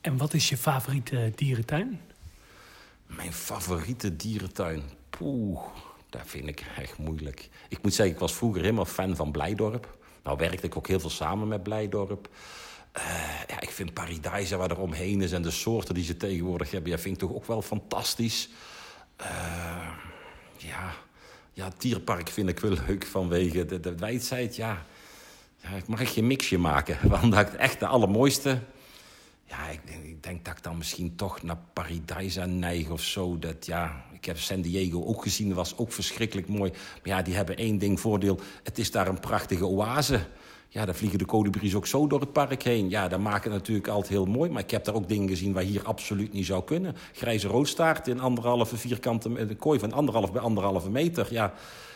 En 0.00 0.16
wat 0.16 0.34
is 0.34 0.48
je 0.48 0.56
favoriete 0.56 1.32
dierentuin? 1.34 2.00
Mijn 3.06 3.32
favoriete 3.32 4.16
dierentuin? 4.16 4.82
Poeh, 5.10 5.60
dat 6.10 6.22
vind 6.24 6.48
ik 6.48 6.64
echt 6.76 6.98
moeilijk. 6.98 7.48
Ik 7.68 7.82
moet 7.82 7.94
zeggen, 7.94 8.14
ik 8.14 8.20
was 8.20 8.34
vroeger 8.34 8.60
helemaal 8.60 8.84
fan 8.84 9.16
van 9.16 9.32
Blijdorp. 9.32 9.98
Nou 10.22 10.36
werkte 10.36 10.66
ik 10.66 10.76
ook 10.76 10.86
heel 10.86 11.00
veel 11.00 11.10
samen 11.10 11.48
met 11.48 11.62
Blijdorp. 11.62 12.28
Uh, 12.96 13.02
ja, 13.46 13.60
ik 13.60 13.70
vind 13.70 13.94
Paradise 13.94 14.56
waar 14.56 14.70
er 14.70 14.80
omheen 14.80 15.22
is 15.22 15.32
en 15.32 15.42
de 15.42 15.50
soorten 15.50 15.94
die 15.94 16.04
ze 16.04 16.16
tegenwoordig 16.16 16.70
hebben... 16.70 16.90
Ja, 16.90 16.98
vind 16.98 17.14
ik 17.14 17.28
toch 17.28 17.36
ook 17.36 17.46
wel 17.46 17.62
fantastisch. 17.62 18.48
Uh, 19.20 19.26
ja, 20.56 20.92
ja, 21.52 21.64
het 21.64 21.80
dierpark 21.80 22.28
vind 22.28 22.48
ik 22.48 22.60
wel 22.60 22.76
leuk 22.86 23.06
vanwege 23.06 23.64
de, 23.64 23.80
de 23.80 23.94
wijdheid. 23.94 24.56
Ja. 24.56 24.84
ja, 25.56 25.68
ik 25.68 25.86
mag 25.86 26.12
geen 26.12 26.26
mixje 26.26 26.58
maken. 26.58 26.98
Want 27.08 27.32
dat 27.32 27.54
echt 27.54 27.80
de 27.80 27.86
allermooiste... 27.86 28.58
Ja, 29.50 29.68
ik 29.68 29.80
denk, 29.84 30.04
ik 30.04 30.22
denk, 30.22 30.44
dat 30.44 30.56
ik 30.56 30.62
dan 30.62 30.76
misschien 30.76 31.16
toch 31.16 31.42
naar 31.42 31.58
Paradise 31.72 32.46
neig 32.46 32.90
of 32.90 33.00
zo. 33.00 33.38
Dat, 33.38 33.66
ja, 33.66 34.04
ik 34.12 34.24
heb 34.24 34.38
San 34.38 34.60
Diego 34.60 35.04
ook 35.04 35.22
gezien, 35.22 35.48
dat 35.48 35.56
was 35.56 35.76
ook 35.76 35.92
verschrikkelijk 35.92 36.48
mooi. 36.48 36.70
Maar 36.70 37.16
ja, 37.16 37.22
die 37.22 37.34
hebben 37.34 37.56
één 37.56 37.78
ding 37.78 38.00
voordeel. 38.00 38.40
Het 38.62 38.78
is 38.78 38.90
daar 38.90 39.08
een 39.08 39.20
prachtige 39.20 39.66
oase. 39.66 40.20
Ja, 40.68 40.84
daar 40.84 40.94
vliegen 40.94 41.18
de 41.18 41.24
kolibries 41.24 41.74
ook 41.74 41.86
zo 41.86 42.06
door 42.06 42.20
het 42.20 42.32
park 42.32 42.62
heen. 42.62 42.90
Ja, 42.90 43.08
dat 43.08 43.20
maakt 43.20 43.44
het 43.44 43.52
natuurlijk 43.52 43.88
altijd 43.88 44.12
heel 44.12 44.24
mooi. 44.24 44.50
Maar 44.50 44.62
ik 44.62 44.70
heb 44.70 44.84
daar 44.84 44.94
ook 44.94 45.08
dingen 45.08 45.28
gezien 45.28 45.52
waar 45.52 45.62
hier 45.62 45.84
absoluut 45.84 46.32
niet 46.32 46.46
zou 46.46 46.64
kunnen. 46.64 46.96
Grijze 47.12 47.48
roodstaart 47.48 48.08
in 48.08 48.20
anderhalve 48.20 48.76
vierkante... 48.76 49.56
Kooi 49.58 49.78
van 49.78 49.92
anderhalf 49.92 50.32
bij 50.32 50.42
anderhalve 50.42 50.90
meter. 50.90 51.26
Ja, 51.30 51.54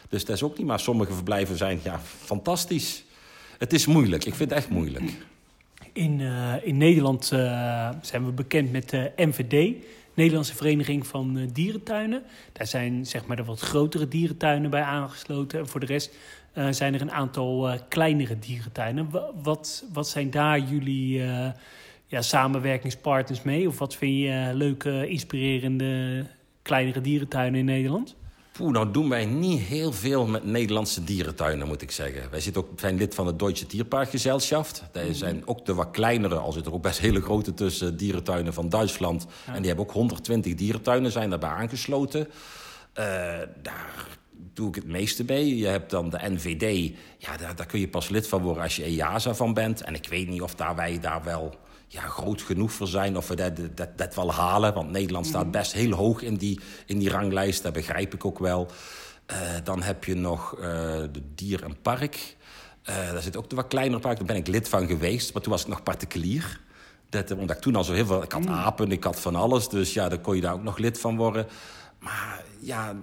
dus 0.08 0.24
dat 0.24 0.36
is 0.36 0.42
ook 0.42 0.58
niet. 0.58 0.66
Maar 0.66 0.80
sommige 0.80 1.12
verblijven 1.12 1.56
zijn 1.56 1.80
ja, 1.82 2.00
fantastisch. 2.00 3.04
Het 3.58 3.72
is 3.72 3.86
moeilijk. 3.86 4.24
Ik 4.24 4.34
vind 4.34 4.50
het 4.50 4.58
echt 4.58 4.68
moeilijk. 4.68 5.12
In, 5.94 6.20
uh, 6.20 6.54
in 6.62 6.76
Nederland 6.76 7.30
uh, 7.32 7.90
zijn 8.00 8.24
we 8.24 8.32
bekend 8.32 8.72
met 8.72 8.90
de 8.90 9.12
NVD, 9.16 9.74
Nederlandse 10.14 10.54
Vereniging 10.54 11.06
van 11.06 11.50
Dierentuinen. 11.52 12.22
Daar 12.52 12.66
zijn 12.66 13.06
zeg 13.06 13.26
maar 13.26 13.36
de 13.36 13.44
wat 13.44 13.60
grotere 13.60 14.08
dierentuinen 14.08 14.70
bij 14.70 14.82
aangesloten. 14.82 15.58
En 15.58 15.68
voor 15.68 15.80
de 15.80 15.86
rest 15.86 16.16
zijn 16.70 16.94
er 16.94 17.00
een 17.00 17.12
aantal 17.12 17.78
kleinere 17.88 18.38
dierentuinen. 18.38 19.10
Wat, 19.42 19.84
wat 19.92 20.08
zijn 20.08 20.30
daar 20.30 20.58
jullie 20.58 21.22
ja, 22.06 22.22
samenwerkingspartners 22.22 23.42
mee? 23.42 23.68
Of 23.68 23.78
wat 23.78 23.96
vind 23.96 24.18
je 24.18 24.50
leuke, 24.54 25.08
inspirerende 25.08 26.26
kleinere 26.62 27.00
dierentuinen 27.00 27.58
in 27.58 27.64
Nederland? 27.64 28.16
Poeh, 28.58 28.72
nou 28.72 28.90
doen 28.90 29.08
wij 29.08 29.24
niet 29.24 29.60
heel 29.60 29.92
veel 29.92 30.26
met 30.26 30.44
Nederlandse 30.44 31.04
dierentuinen, 31.04 31.66
moet 31.66 31.82
ik 31.82 31.90
zeggen. 31.90 32.30
Wij 32.30 32.40
zitten 32.40 32.62
ook, 32.62 32.80
zijn 32.80 32.96
lid 32.96 33.14
van 33.14 33.26
het 33.26 33.38
Deutsche 33.38 33.66
Tierparkgesellschaft. 33.66 34.82
Daar 34.92 35.06
mm. 35.06 35.14
zijn 35.14 35.46
ook 35.46 35.66
de 35.66 35.74
wat 35.74 35.90
kleinere, 35.90 36.36
al 36.36 36.52
zitten 36.52 36.70
er 36.70 36.76
ook 36.76 36.82
best 36.82 36.98
hele 36.98 37.20
grote 37.20 37.54
tussen 37.54 37.96
dierentuinen 37.96 38.52
van 38.52 38.68
Duitsland. 38.68 39.26
En 39.46 39.56
die 39.56 39.66
hebben 39.66 39.84
ook 39.84 39.92
120 39.92 40.54
dierentuinen, 40.54 41.12
zijn 41.12 41.30
daarbij 41.30 41.50
aangesloten. 41.50 42.20
Uh, 42.20 43.04
daar 43.62 44.18
doe 44.52 44.68
ik 44.68 44.74
het 44.74 44.86
meeste 44.86 45.24
mee. 45.24 45.56
Je 45.56 45.66
hebt 45.66 45.90
dan 45.90 46.10
de 46.10 46.18
NVD. 46.22 46.94
Ja, 47.18 47.36
daar, 47.36 47.56
daar 47.56 47.66
kun 47.66 47.80
je 47.80 47.88
pas 47.88 48.08
lid 48.08 48.28
van 48.28 48.42
worden 48.42 48.62
als 48.62 48.76
je 48.76 48.84
EASA 48.84 49.34
van 49.34 49.54
bent. 49.54 49.82
En 49.82 49.94
ik 49.94 50.08
weet 50.08 50.28
niet 50.28 50.42
of 50.42 50.54
daar 50.54 50.76
wij 50.76 51.00
daar 51.00 51.24
wel 51.24 51.54
ja, 51.94 52.00
groot 52.00 52.42
genoeg 52.42 52.72
voor 52.72 52.86
zijn 52.88 53.16
of 53.16 53.28
we 53.28 53.34
dat, 53.34 53.52
dat, 53.74 53.98
dat 53.98 54.14
wel 54.14 54.32
halen. 54.32 54.74
Want 54.74 54.90
Nederland 54.90 55.26
staat 55.26 55.42
mhm. 55.42 55.50
best 55.50 55.72
heel 55.72 55.92
hoog 55.92 56.22
in 56.22 56.36
die, 56.36 56.60
in 56.86 56.98
die 56.98 57.10
ranglijst, 57.10 57.62
dat 57.62 57.72
begrijp 57.72 58.14
ik 58.14 58.24
ook 58.24 58.38
wel. 58.38 58.70
Uh, 59.32 59.38
dan 59.64 59.82
heb 59.82 60.04
je 60.04 60.14
nog 60.14 60.54
uh, 60.56 60.62
de 60.62 61.22
Dier 61.34 61.62
en 61.62 61.80
Park. 61.82 62.36
Uh, 62.84 63.12
daar 63.12 63.22
zit 63.22 63.36
ook 63.36 63.50
een 63.50 63.56
wat 63.56 63.68
kleiner 63.68 64.00
park. 64.00 64.16
Daar 64.16 64.26
ben 64.26 64.36
ik 64.36 64.46
lid 64.46 64.68
van 64.68 64.86
geweest, 64.86 65.32
maar 65.32 65.42
toen 65.42 65.52
was 65.52 65.62
ik 65.62 65.68
nog 65.68 65.82
particulier. 65.82 66.60
Dat, 67.08 67.30
omdat 67.30 67.56
ik 67.56 67.62
toen 67.62 67.76
al 67.76 67.84
zo 67.84 67.92
heel 67.92 68.06
veel... 68.06 68.22
Ik 68.22 68.32
had 68.32 68.44
mhm. 68.44 68.52
apen, 68.52 68.92
ik 68.92 69.04
had 69.04 69.20
van 69.20 69.36
alles. 69.36 69.68
Dus 69.68 69.92
ja, 69.92 70.08
dan 70.08 70.20
kon 70.20 70.34
je 70.34 70.40
daar 70.40 70.52
ook 70.52 70.62
nog 70.62 70.78
lid 70.78 71.00
van 71.00 71.16
worden. 71.16 71.46
Maar 71.98 72.44
ja, 72.60 72.94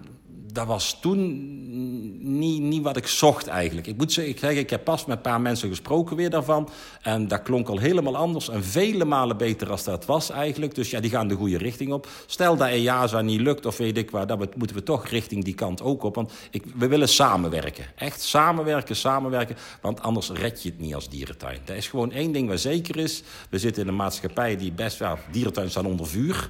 dat 0.53 0.67
was 0.67 0.97
toen 1.01 2.39
niet, 2.39 2.61
niet 2.61 2.83
wat 2.83 2.97
ik 2.97 3.07
zocht 3.07 3.47
eigenlijk. 3.47 3.87
Ik 3.87 3.97
moet 3.97 4.11
zeggen, 4.11 4.57
ik 4.57 4.69
heb 4.69 4.83
pas 4.83 5.05
met 5.05 5.15
een 5.15 5.21
paar 5.21 5.41
mensen 5.41 5.69
gesproken 5.69 6.15
weer 6.15 6.29
daarvan. 6.29 6.69
En 7.01 7.27
dat 7.27 7.41
klonk 7.41 7.67
al 7.67 7.77
helemaal 7.77 8.17
anders 8.17 8.49
en 8.49 8.63
vele 8.63 9.05
malen 9.05 9.37
beter 9.37 9.71
als 9.71 9.83
dat 9.83 10.05
was 10.05 10.29
eigenlijk. 10.29 10.75
Dus 10.75 10.89
ja, 10.89 10.99
die 10.99 11.09
gaan 11.09 11.27
de 11.27 11.35
goede 11.35 11.57
richting 11.57 11.91
op. 11.93 12.07
Stel 12.25 12.57
dat 12.57 12.67
EASA 12.67 13.21
niet 13.21 13.39
lukt 13.41 13.65
of 13.65 13.77
weet 13.77 13.97
ik 13.97 14.11
waar, 14.11 14.27
dan 14.27 14.49
moeten 14.55 14.75
we 14.75 14.83
toch 14.83 15.07
richting 15.07 15.43
die 15.43 15.55
kant 15.55 15.81
ook 15.81 16.03
op. 16.03 16.15
Want 16.15 16.31
ik, 16.51 16.63
we 16.75 16.87
willen 16.87 17.09
samenwerken. 17.09 17.85
Echt 17.95 18.21
samenwerken, 18.21 18.95
samenwerken. 18.95 19.55
Want 19.81 20.01
anders 20.01 20.29
red 20.29 20.63
je 20.63 20.69
het 20.69 20.79
niet 20.79 20.95
als 20.95 21.09
dierentuin. 21.09 21.59
Dat 21.65 21.75
is 21.75 21.87
gewoon 21.87 22.11
één 22.11 22.31
ding 22.31 22.49
wat 22.49 22.59
zeker 22.59 22.97
is. 22.97 23.23
We 23.49 23.59
zitten 23.59 23.81
in 23.83 23.87
een 23.87 23.95
maatschappij 23.95 24.57
die 24.57 24.71
best 24.71 24.97
wel... 24.97 25.17
Dierentuin 25.31 25.69
staan 25.69 25.85
onder 25.85 26.07
vuur. 26.07 26.49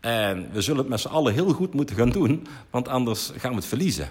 En 0.00 0.52
we 0.52 0.60
zullen 0.60 0.80
het 0.80 0.88
met 0.88 1.00
z'n 1.00 1.08
allen 1.08 1.32
heel 1.32 1.52
goed 1.52 1.74
moeten 1.74 1.96
gaan 1.96 2.10
doen, 2.10 2.46
want 2.70 2.88
anders 2.88 3.32
gaan 3.36 3.50
we 3.50 3.56
het 3.56 3.66
verliezen. 3.66 4.08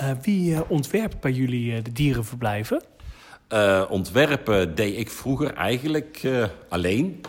Uh, 0.00 0.10
wie 0.22 0.50
uh, 0.50 0.60
ontwerpt 0.68 1.20
bij 1.20 1.32
jullie 1.32 1.72
uh, 1.72 1.84
de 1.84 1.92
dierenverblijven? 1.92 2.82
ontwerpen 3.88 4.74
deed 4.74 4.98
ik 4.98 5.10
vroeger 5.10 5.54
eigenlijk 5.54 6.28
alleen. 6.68 7.20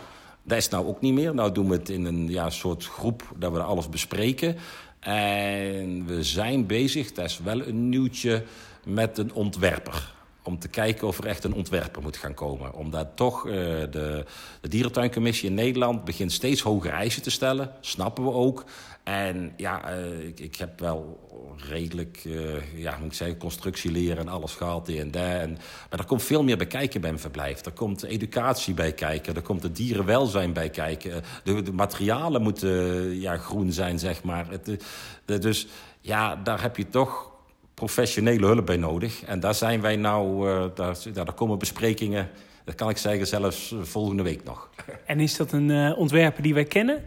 Dat 0.42 0.58
is 0.58 0.68
nou 0.68 0.86
ook 0.86 1.00
niet 1.00 1.14
meer. 1.14 1.34
Nou 1.34 1.52
doen 1.52 1.68
we 1.68 1.76
het 1.76 1.88
in 1.88 2.04
een 2.04 2.28
ja, 2.28 2.50
soort 2.50 2.84
groep 2.84 3.22
dat 3.36 3.52
we 3.52 3.62
alles 3.62 3.88
bespreken. 3.88 4.56
En 5.00 6.06
we 6.06 6.22
zijn 6.22 6.66
bezig, 6.66 7.12
dat 7.12 7.24
is 7.24 7.38
wel 7.38 7.66
een 7.66 7.88
nieuwtje, 7.88 8.44
met 8.84 9.18
een 9.18 9.32
ontwerper 9.32 10.16
om 10.48 10.58
te 10.58 10.68
kijken 10.68 11.06
of 11.06 11.18
er 11.18 11.26
echt 11.26 11.44
een 11.44 11.54
ontwerper 11.54 12.02
moet 12.02 12.16
gaan 12.16 12.34
komen. 12.34 12.74
Omdat 12.74 13.08
toch 13.14 13.46
uh, 13.46 13.52
de, 13.52 14.24
de 14.60 14.68
dierentuincommissie 14.68 15.48
in 15.48 15.54
Nederland 15.54 16.04
begint 16.04 16.32
steeds 16.32 16.60
hogere 16.60 16.94
eisen 16.94 17.22
te 17.22 17.30
stellen. 17.30 17.70
Snappen 17.80 18.24
we 18.24 18.32
ook. 18.32 18.64
En 19.04 19.52
ja, 19.56 19.92
uh, 19.92 20.26
ik, 20.26 20.40
ik 20.40 20.56
heb 20.56 20.80
wel 20.80 21.26
redelijk, 21.56 22.24
uh, 22.24 22.74
ja, 22.74 22.96
moet 22.98 23.06
ik 23.06 23.12
zeggen, 23.12 23.38
constructieleren 23.38 24.18
en 24.18 24.28
alles 24.28 24.54
gehad. 24.54 24.88
En 24.88 25.10
daar. 25.10 25.40
En, 25.40 25.58
maar 25.90 25.98
er 25.98 26.04
komt 26.04 26.22
veel 26.22 26.42
meer 26.42 26.56
bij 26.56 26.66
kijken 26.66 27.00
bij 27.00 27.10
een 27.10 27.18
verblijf. 27.18 27.64
Er 27.64 27.72
komt 27.72 28.02
educatie 28.02 28.74
bij 28.74 28.92
kijken. 28.92 29.34
Er 29.34 29.42
komt 29.42 29.62
het 29.62 29.76
dierenwelzijn 29.76 30.52
bij 30.52 30.70
kijken. 30.70 31.22
De, 31.44 31.72
materialen 31.72 32.42
moeten 32.42 33.14
ja, 33.20 33.36
groen 33.36 33.72
zijn, 33.72 33.98
zeg 33.98 34.22
maar. 34.22 34.46
Het, 34.50 34.84
dus 35.24 35.66
ja, 36.00 36.36
daar 36.36 36.62
heb 36.62 36.76
je 36.76 36.88
toch 36.88 37.37
professionele 37.78 38.46
hulp 38.46 38.66
bij 38.66 38.76
nodig. 38.76 39.22
En 39.24 39.40
daar 39.40 39.54
zijn 39.54 39.80
wij 39.80 39.96
nou, 39.96 40.48
uh, 40.48 40.64
daar, 40.74 40.96
daar 41.12 41.32
komen 41.32 41.58
besprekingen, 41.58 42.28
dat 42.64 42.74
kan 42.74 42.88
ik 42.88 42.96
zeggen, 42.96 43.26
zelfs 43.26 43.74
volgende 43.82 44.22
week 44.22 44.44
nog. 44.44 44.68
En 45.06 45.20
is 45.20 45.36
dat 45.36 45.52
een 45.52 45.68
uh, 45.68 45.98
ontwerper 45.98 46.42
die 46.42 46.54
wij 46.54 46.64
kennen? 46.64 47.02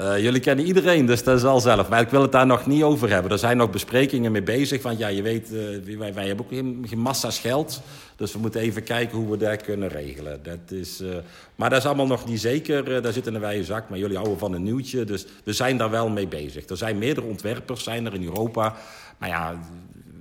Uh, 0.00 0.18
jullie 0.18 0.40
kennen 0.40 0.64
iedereen, 0.64 1.06
dus 1.06 1.24
dat 1.24 1.36
is 1.36 1.44
al 1.44 1.60
zelf. 1.60 1.88
Maar 1.88 2.00
ik 2.00 2.08
wil 2.08 2.22
het 2.22 2.32
daar 2.32 2.46
nog 2.46 2.66
niet 2.66 2.82
over 2.82 3.10
hebben. 3.10 3.30
Er 3.30 3.38
zijn 3.38 3.56
nog 3.56 3.70
besprekingen 3.70 4.32
mee 4.32 4.42
bezig. 4.42 4.82
Want 4.82 4.98
ja, 4.98 5.08
je 5.08 5.22
weet, 5.22 5.50
uh, 5.52 5.98
wij, 5.98 6.14
wij, 6.14 6.26
hebben 6.26 6.44
ook 6.44 6.52
geen, 6.52 6.86
geen, 6.88 6.98
massa's 6.98 7.38
geld. 7.38 7.82
Dus 8.16 8.32
we 8.32 8.38
moeten 8.38 8.60
even 8.60 8.82
kijken 8.82 9.18
hoe 9.18 9.30
we 9.30 9.36
dat 9.36 9.62
kunnen 9.62 9.88
regelen. 9.88 10.40
Dat 10.42 10.78
is, 10.78 11.00
uh, 11.00 11.14
maar 11.54 11.70
dat 11.70 11.78
is 11.78 11.86
allemaal 11.86 12.06
nog 12.06 12.26
niet 12.26 12.40
zeker. 12.40 13.02
daar 13.02 13.12
zit 13.12 13.26
in 13.26 13.34
een 13.34 13.40
wijze 13.40 13.64
zak. 13.64 13.88
Maar 13.88 13.98
jullie 13.98 14.16
houden 14.16 14.38
van 14.38 14.52
een 14.52 14.62
nieuwtje. 14.62 15.04
Dus 15.04 15.26
we 15.44 15.52
zijn 15.52 15.76
daar 15.76 15.90
wel 15.90 16.08
mee 16.08 16.28
bezig. 16.28 16.68
Er 16.68 16.76
zijn 16.76 16.98
meerdere 16.98 17.26
ontwerpers 17.26 17.84
zijn 17.84 18.06
er 18.06 18.14
in 18.14 18.24
Europa. 18.24 18.76
Maar 19.18 19.28
ja, 19.28 19.58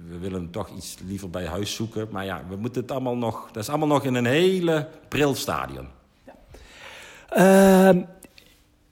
we 0.09 0.17
willen 0.17 0.49
toch 0.49 0.69
iets 0.77 0.97
liever 1.07 1.29
bij 1.29 1.45
huis 1.45 1.75
zoeken. 1.75 2.07
Maar 2.11 2.25
ja, 2.25 2.43
we 2.49 2.55
moeten 2.55 2.81
het 2.81 2.91
allemaal 2.91 3.17
nog... 3.17 3.49
Dat 3.51 3.63
is 3.63 3.69
allemaal 3.69 3.87
nog 3.87 4.03
in 4.03 4.15
een 4.15 4.25
hele 4.25 4.87
pril 5.07 5.35
stadium. 5.35 5.87
Ja. 6.25 6.33
Ehm, 7.29 8.01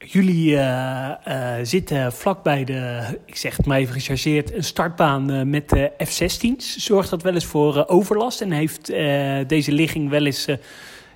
Jullie 0.05 0.51
uh, 0.51 1.11
uh, 1.27 1.53
zitten 1.63 2.13
vlakbij 2.13 2.63
de, 2.63 3.03
ik 3.25 3.35
zeg 3.35 3.57
het 3.57 3.65
maar 3.65 3.77
even 3.77 3.93
gechargeerd, 3.93 4.53
een 4.53 4.63
startbaan 4.63 5.31
uh, 5.31 5.41
met 5.41 5.69
de 5.69 5.91
F-16's. 5.97 6.77
Zorgt 6.77 7.09
dat 7.09 7.21
wel 7.21 7.33
eens 7.33 7.45
voor 7.45 7.87
overlast 7.87 8.41
en 8.41 8.51
heeft 8.51 8.85
deze 9.47 9.71
ligging 9.71 10.09
wel 10.09 10.25
eens 10.25 10.47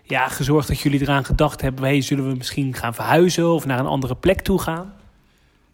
ja, 0.04 0.28
gezorgd 0.28 0.68
dat 0.68 0.80
jullie 0.80 1.02
eraan 1.02 1.26
gedacht 1.26 1.62
hebben... 1.62 1.84
Hey, 1.84 2.02
zullen 2.02 2.30
we 2.30 2.36
misschien 2.36 2.74
gaan 2.74 2.94
verhuizen 2.94 3.50
of 3.50 3.66
naar 3.66 3.80
een 3.80 3.86
andere 3.86 4.16
plek 4.16 4.42
toe 4.42 4.60
gaan? 4.60 4.94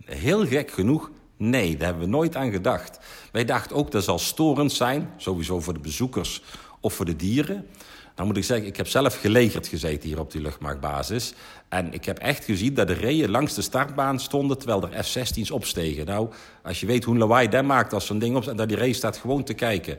Heel 0.06 0.48
gek 0.48 0.72
genoeg, 0.72 1.12
nee, 1.50 1.78
daar 1.78 1.88
hebben 1.88 2.04
we 2.04 2.10
nooit 2.10 2.36
aan 2.36 2.52
gedacht. 2.52 3.00
Wij 3.32 3.46
dachten 3.46 3.76
ook 3.76 3.92
dat 3.92 4.04
zal 4.04 4.20
storend 4.20 4.72
zijn, 4.72 5.10
sowieso 5.18 5.60
voor 5.60 5.74
de 5.74 5.80
bezoekers 5.80 6.44
of 6.80 6.94
voor 6.94 7.06
de 7.06 7.16
dieren... 7.16 7.68
Nou 8.16 8.28
moet 8.28 8.38
ik 8.38 8.44
zeggen, 8.44 8.68
ik 8.68 8.78
heb 8.78 8.88
zelf 8.88 9.20
gelegerd 9.20 9.68
gezeten 9.68 10.10
hier 10.10 10.20
op 10.20 10.32
die 10.32 10.42
luchtmachtbasis. 10.42 11.34
En 11.70 11.94
ik 11.94 12.06
heb 12.06 12.18
echt 12.18 12.46
gezien 12.46 12.74
dat 12.74 12.88
de 12.88 12.94
reeën 12.94 13.30
langs 13.30 13.54
de 13.54 13.62
startbaan 13.62 14.20
stonden... 14.20 14.58
terwijl 14.58 14.90
er 14.90 15.04
F-16's 15.04 15.52
opstegen. 15.52 16.06
Nou, 16.06 16.30
als 16.64 16.80
je 16.80 16.86
weet 16.86 17.04
hoe 17.04 17.18
lawaai 17.18 17.50
dat 17.50 17.64
maakt 17.64 17.94
als 17.94 18.06
zo'n 18.06 18.20
ding 18.20 18.36
op... 18.36 18.48
en 18.48 18.56
dat 18.56 18.68
die 18.68 18.78
race 18.78 18.94
staat 18.94 19.18
gewoon 19.18 19.44
te 19.44 19.54
kijken. 19.54 19.98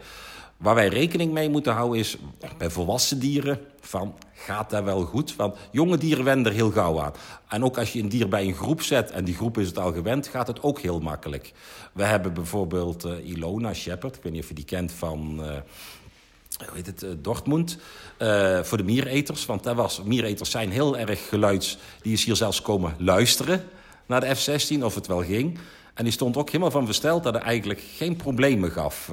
Waar 0.64 0.74
wij 0.74 0.88
rekening 0.88 1.32
mee 1.32 1.50
moeten 1.50 1.72
houden 1.72 1.98
is 1.98 2.16
bij 2.58 2.70
volwassen 2.70 3.18
dieren... 3.18 3.60
van 3.80 4.14
gaat 4.32 4.70
dat 4.70 4.84
wel 4.84 5.04
goed? 5.04 5.36
Want 5.36 5.56
jonge 5.70 5.98
dieren 5.98 6.24
wennen 6.24 6.46
er 6.46 6.52
heel 6.52 6.70
gauw 6.70 7.00
aan. 7.00 7.12
En 7.48 7.64
ook 7.64 7.78
als 7.78 7.92
je 7.92 8.00
een 8.00 8.08
dier 8.08 8.28
bij 8.28 8.46
een 8.46 8.54
groep 8.54 8.82
zet 8.82 9.10
en 9.10 9.24
die 9.24 9.34
groep 9.34 9.58
is 9.58 9.66
het 9.66 9.78
al 9.78 9.92
gewend... 9.92 10.26
gaat 10.26 10.46
het 10.46 10.62
ook 10.62 10.80
heel 10.80 11.00
makkelijk. 11.00 11.52
We 11.92 12.04
hebben 12.04 12.34
bijvoorbeeld 12.34 13.04
uh, 13.04 13.28
Ilona 13.28 13.74
Shepard, 13.74 14.16
ik 14.16 14.22
weet 14.22 14.32
niet 14.32 14.42
of 14.42 14.48
je 14.48 14.54
die 14.54 14.64
kent 14.64 14.92
van... 14.92 15.36
Uh, 15.40 15.46
hoe 16.66 16.74
heet 16.74 16.86
het, 16.86 17.02
uh, 17.02 17.10
Dortmund, 17.18 17.78
voor 18.62 18.78
de 18.78 18.84
miereters. 18.84 19.46
Want 19.46 19.62
dat 19.62 19.76
was, 19.76 20.02
miereters 20.02 20.50
zijn 20.50 20.70
heel 20.70 20.98
erg 20.98 21.28
geluids. 21.28 21.78
Die 22.02 22.12
is 22.12 22.24
hier 22.24 22.36
zelfs 22.36 22.62
komen 22.62 22.94
luisteren 22.98 23.64
naar 24.06 24.20
de 24.20 24.34
F-16, 24.34 24.82
of 24.82 24.94
het 24.94 25.06
wel 25.06 25.22
ging. 25.22 25.58
En 25.94 26.04
die 26.04 26.12
stond 26.12 26.36
ook 26.36 26.46
helemaal 26.46 26.70
van 26.70 26.86
versteld 26.86 27.22
dat 27.22 27.34
het 27.34 27.42
eigenlijk 27.42 27.82
geen 27.96 28.16
problemen 28.16 28.70
gaf. 28.70 29.10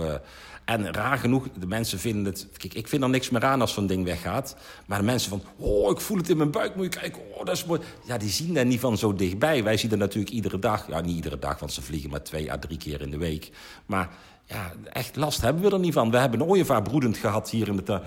En 0.66 0.94
raar 0.94 1.18
genoeg, 1.18 1.48
de 1.60 1.68
mensen 1.68 2.00
vinden 2.00 2.26
het... 2.26 2.48
Kijk, 2.58 2.74
ik 2.74 2.88
vind 2.88 3.04
er 3.04 3.10
niks 3.10 3.30
meer 3.30 3.46
aan 3.46 3.62
als 3.62 3.74
zo'n 3.74 3.88
ding 3.88 4.06
weggaat. 4.06 4.56
Maar 4.86 4.98
de 4.98 5.06
mensen 5.06 5.30
van, 5.30 5.42
oh, 5.58 5.92
ik 5.92 6.00
voel 6.00 6.18
het 6.18 6.30
in 6.30 6.38
mijn 6.38 6.52
buik, 6.52 6.76
moet 6.76 6.94
je 6.94 7.00
kijken. 7.00 7.22
Oh, 7.34 7.46
dat 7.46 7.56
is 7.56 7.66
mooi. 7.66 7.82
Ja, 8.06 8.18
die 8.18 8.30
zien 8.30 8.54
dat 8.54 8.66
niet 8.66 8.80
van 8.80 8.98
zo 8.98 9.14
dichtbij. 9.14 9.64
Wij 9.64 9.78
zien 9.78 9.90
dat 9.90 10.00
natuurlijk 10.00 10.34
iedere 10.34 10.60
dag. 10.60 10.88
Ja, 10.88 11.02
niet 11.02 11.16
iedere 11.16 11.40
dag, 11.40 11.60
want 11.60 11.74
ze 11.74 11.82
vliegen 11.82 12.10
maar 12.10 12.24
twee 12.24 12.52
à 12.52 12.58
drie 12.58 12.78
keer 12.78 13.02
in 13.02 13.12
de 13.12 13.18
week. 13.18 13.52
Maar 13.86 14.10
ja, 14.46 14.72
echt 14.92 15.16
last 15.16 15.42
hebben 15.42 15.64
we 15.64 15.70
er 15.70 15.80
niet 15.80 15.94
van. 15.94 16.12
We 16.12 16.18
hebben 16.18 16.40
een 16.40 16.48
ooievaar 16.48 16.82
broedend 16.82 17.18
gehad 17.18 17.50
hier 17.50 17.68
in 17.68 17.76
het, 17.76 17.90
uh, 17.90 17.98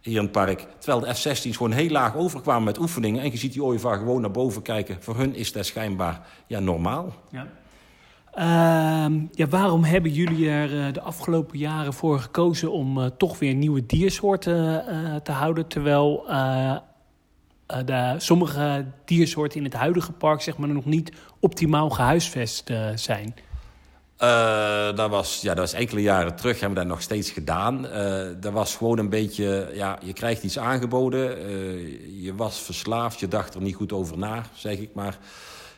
hier 0.00 0.16
in 0.16 0.22
het 0.22 0.32
park. 0.32 0.66
Terwijl 0.78 1.00
de 1.00 1.14
F-16's 1.14 1.56
gewoon 1.56 1.72
heel 1.72 1.90
laag 1.90 2.16
overkwamen 2.16 2.64
met 2.64 2.78
oefeningen. 2.78 3.22
En 3.22 3.30
je 3.30 3.36
ziet 3.36 3.52
die 3.52 3.64
ooievaar 3.64 3.98
gewoon 3.98 4.20
naar 4.20 4.30
boven 4.30 4.62
kijken. 4.62 4.96
Voor 5.00 5.16
hun 5.16 5.34
is 5.34 5.52
dat 5.52 5.66
schijnbaar 5.66 6.26
ja, 6.46 6.58
normaal. 6.58 7.14
Ja. 7.30 7.46
Uh, 8.38 9.06
ja, 9.32 9.46
waarom 9.48 9.84
hebben 9.84 10.12
jullie 10.12 10.48
er 10.48 10.74
uh, 10.74 10.92
de 10.92 11.00
afgelopen 11.00 11.58
jaren 11.58 11.92
voor 11.92 12.20
gekozen 12.20 12.72
om 12.72 12.98
uh, 12.98 13.06
toch 13.06 13.38
weer 13.38 13.54
nieuwe 13.54 13.86
diersoorten 13.86 14.84
uh, 14.88 15.16
te 15.16 15.32
houden? 15.32 15.66
Terwijl 15.66 16.24
de, 17.84 18.14
sommige 18.16 18.86
diersoorten 19.04 19.58
in 19.58 19.64
het 19.64 19.74
huidige 19.74 20.12
park 20.12 20.40
zeg 20.40 20.56
maar, 20.56 20.68
nog 20.68 20.84
niet 20.84 21.12
optimaal 21.40 21.90
gehuisvest 21.90 22.70
zijn. 22.94 23.34
Dat, 24.96 25.10
was, 25.10 25.40
ja, 25.40 25.54
dat 25.54 25.70
was 25.70 25.72
enkele 25.72 26.02
jaren 26.02 26.36
terug, 26.36 26.60
hebben 26.60 26.78
we 26.78 26.84
dat 26.84 26.94
nog 26.94 27.02
steeds 27.02 27.30
gedaan. 27.30 27.86
Dat 28.40 28.52
was 28.52 28.76
gewoon 28.76 28.98
een 28.98 29.08
beetje, 29.08 29.70
ja, 29.74 29.98
je 30.02 30.12
krijgt 30.12 30.42
iets 30.42 30.58
aangeboden. 30.58 31.20
Je 32.22 32.34
was 32.34 32.60
verslaafd, 32.60 33.20
je 33.20 33.28
dacht 33.28 33.54
er 33.54 33.62
niet 33.62 33.74
goed 33.74 33.92
over 33.92 34.18
na, 34.18 34.42
zeg 34.54 34.78
ik 34.78 34.90
maar. 34.94 35.18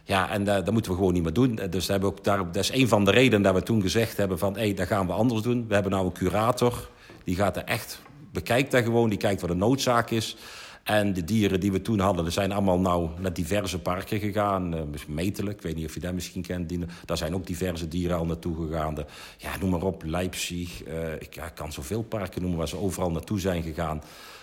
Ja, 0.05 0.31
en 0.31 0.45
dat, 0.45 0.65
dat 0.65 0.75
moeten 0.75 0.91
we 0.91 0.97
gewoon 0.97 1.13
niet 1.13 1.23
meer 1.23 1.33
doen. 1.33 1.61
Dus 1.71 1.89
hebben 1.89 2.09
ook 2.09 2.25
daar, 2.25 2.39
dat 2.39 2.57
is 2.57 2.73
een 2.73 2.89
van 2.89 3.05
de 3.05 3.11
redenen 3.11 3.43
dat 3.43 3.55
we 3.55 3.63
toen 3.63 3.83
gezegd 3.83 4.17
hebben 4.17 4.39
van... 4.39 4.55
hé, 4.55 4.61
hey, 4.61 4.75
dat 4.75 4.87
gaan 4.87 5.07
we 5.07 5.13
anders 5.13 5.43
doen. 5.43 5.65
We 5.69 5.75
hebben 5.75 5.93
nou 5.93 6.07
een 6.07 6.13
curator, 6.13 6.89
die 7.25 7.37
gaat 7.37 7.57
er 7.57 7.65
echt... 7.65 8.03
bekijkt 8.33 8.71
dat 8.71 8.85
gewoon, 8.85 9.09
die 9.09 9.19
kijkt 9.19 9.41
wat 9.41 9.51
de 9.51 9.57
noodzaak 9.57 10.11
is... 10.11 10.37
En 10.83 11.13
de 11.13 11.25
dieren 11.25 11.61
die 11.61 11.73
we 11.73 11.83
toen 11.83 11.99
hadden, 11.99 12.25
er 12.25 12.33
zijn 12.33 12.53
allemaal 12.53 12.79
nou 12.79 13.09
naar 13.19 13.33
diverse 13.33 13.79
parken 13.79 14.21
gegaan. 14.21 14.75
Uh, 14.75 14.81
metelijk, 15.07 15.57
ik 15.57 15.63
weet 15.63 15.77
niet 15.77 15.87
of 15.87 15.95
je 15.95 16.01
dat 16.01 16.13
misschien 16.13 16.43
kent. 16.43 16.69
Die, 16.69 16.85
daar 17.05 17.17
zijn 17.17 17.35
ook 17.35 17.47
diverse 17.47 17.89
dieren 17.89 18.17
al 18.17 18.27
naartoe 18.27 18.67
gegaan. 18.67 18.95
Ja, 19.37 19.57
noem 19.61 19.71
maar 19.71 19.83
op, 19.83 20.03
Leipzig. 20.05 20.87
Uh, 20.87 21.13
ik 21.13 21.41
kan 21.55 21.73
zoveel 21.73 22.03
parken 22.03 22.41
noemen 22.41 22.59
waar 22.59 22.69
ze 22.69 22.77
overal 22.77 23.11
naartoe 23.11 23.41
zijn 23.41 23.63
gegaan. 23.63 24.03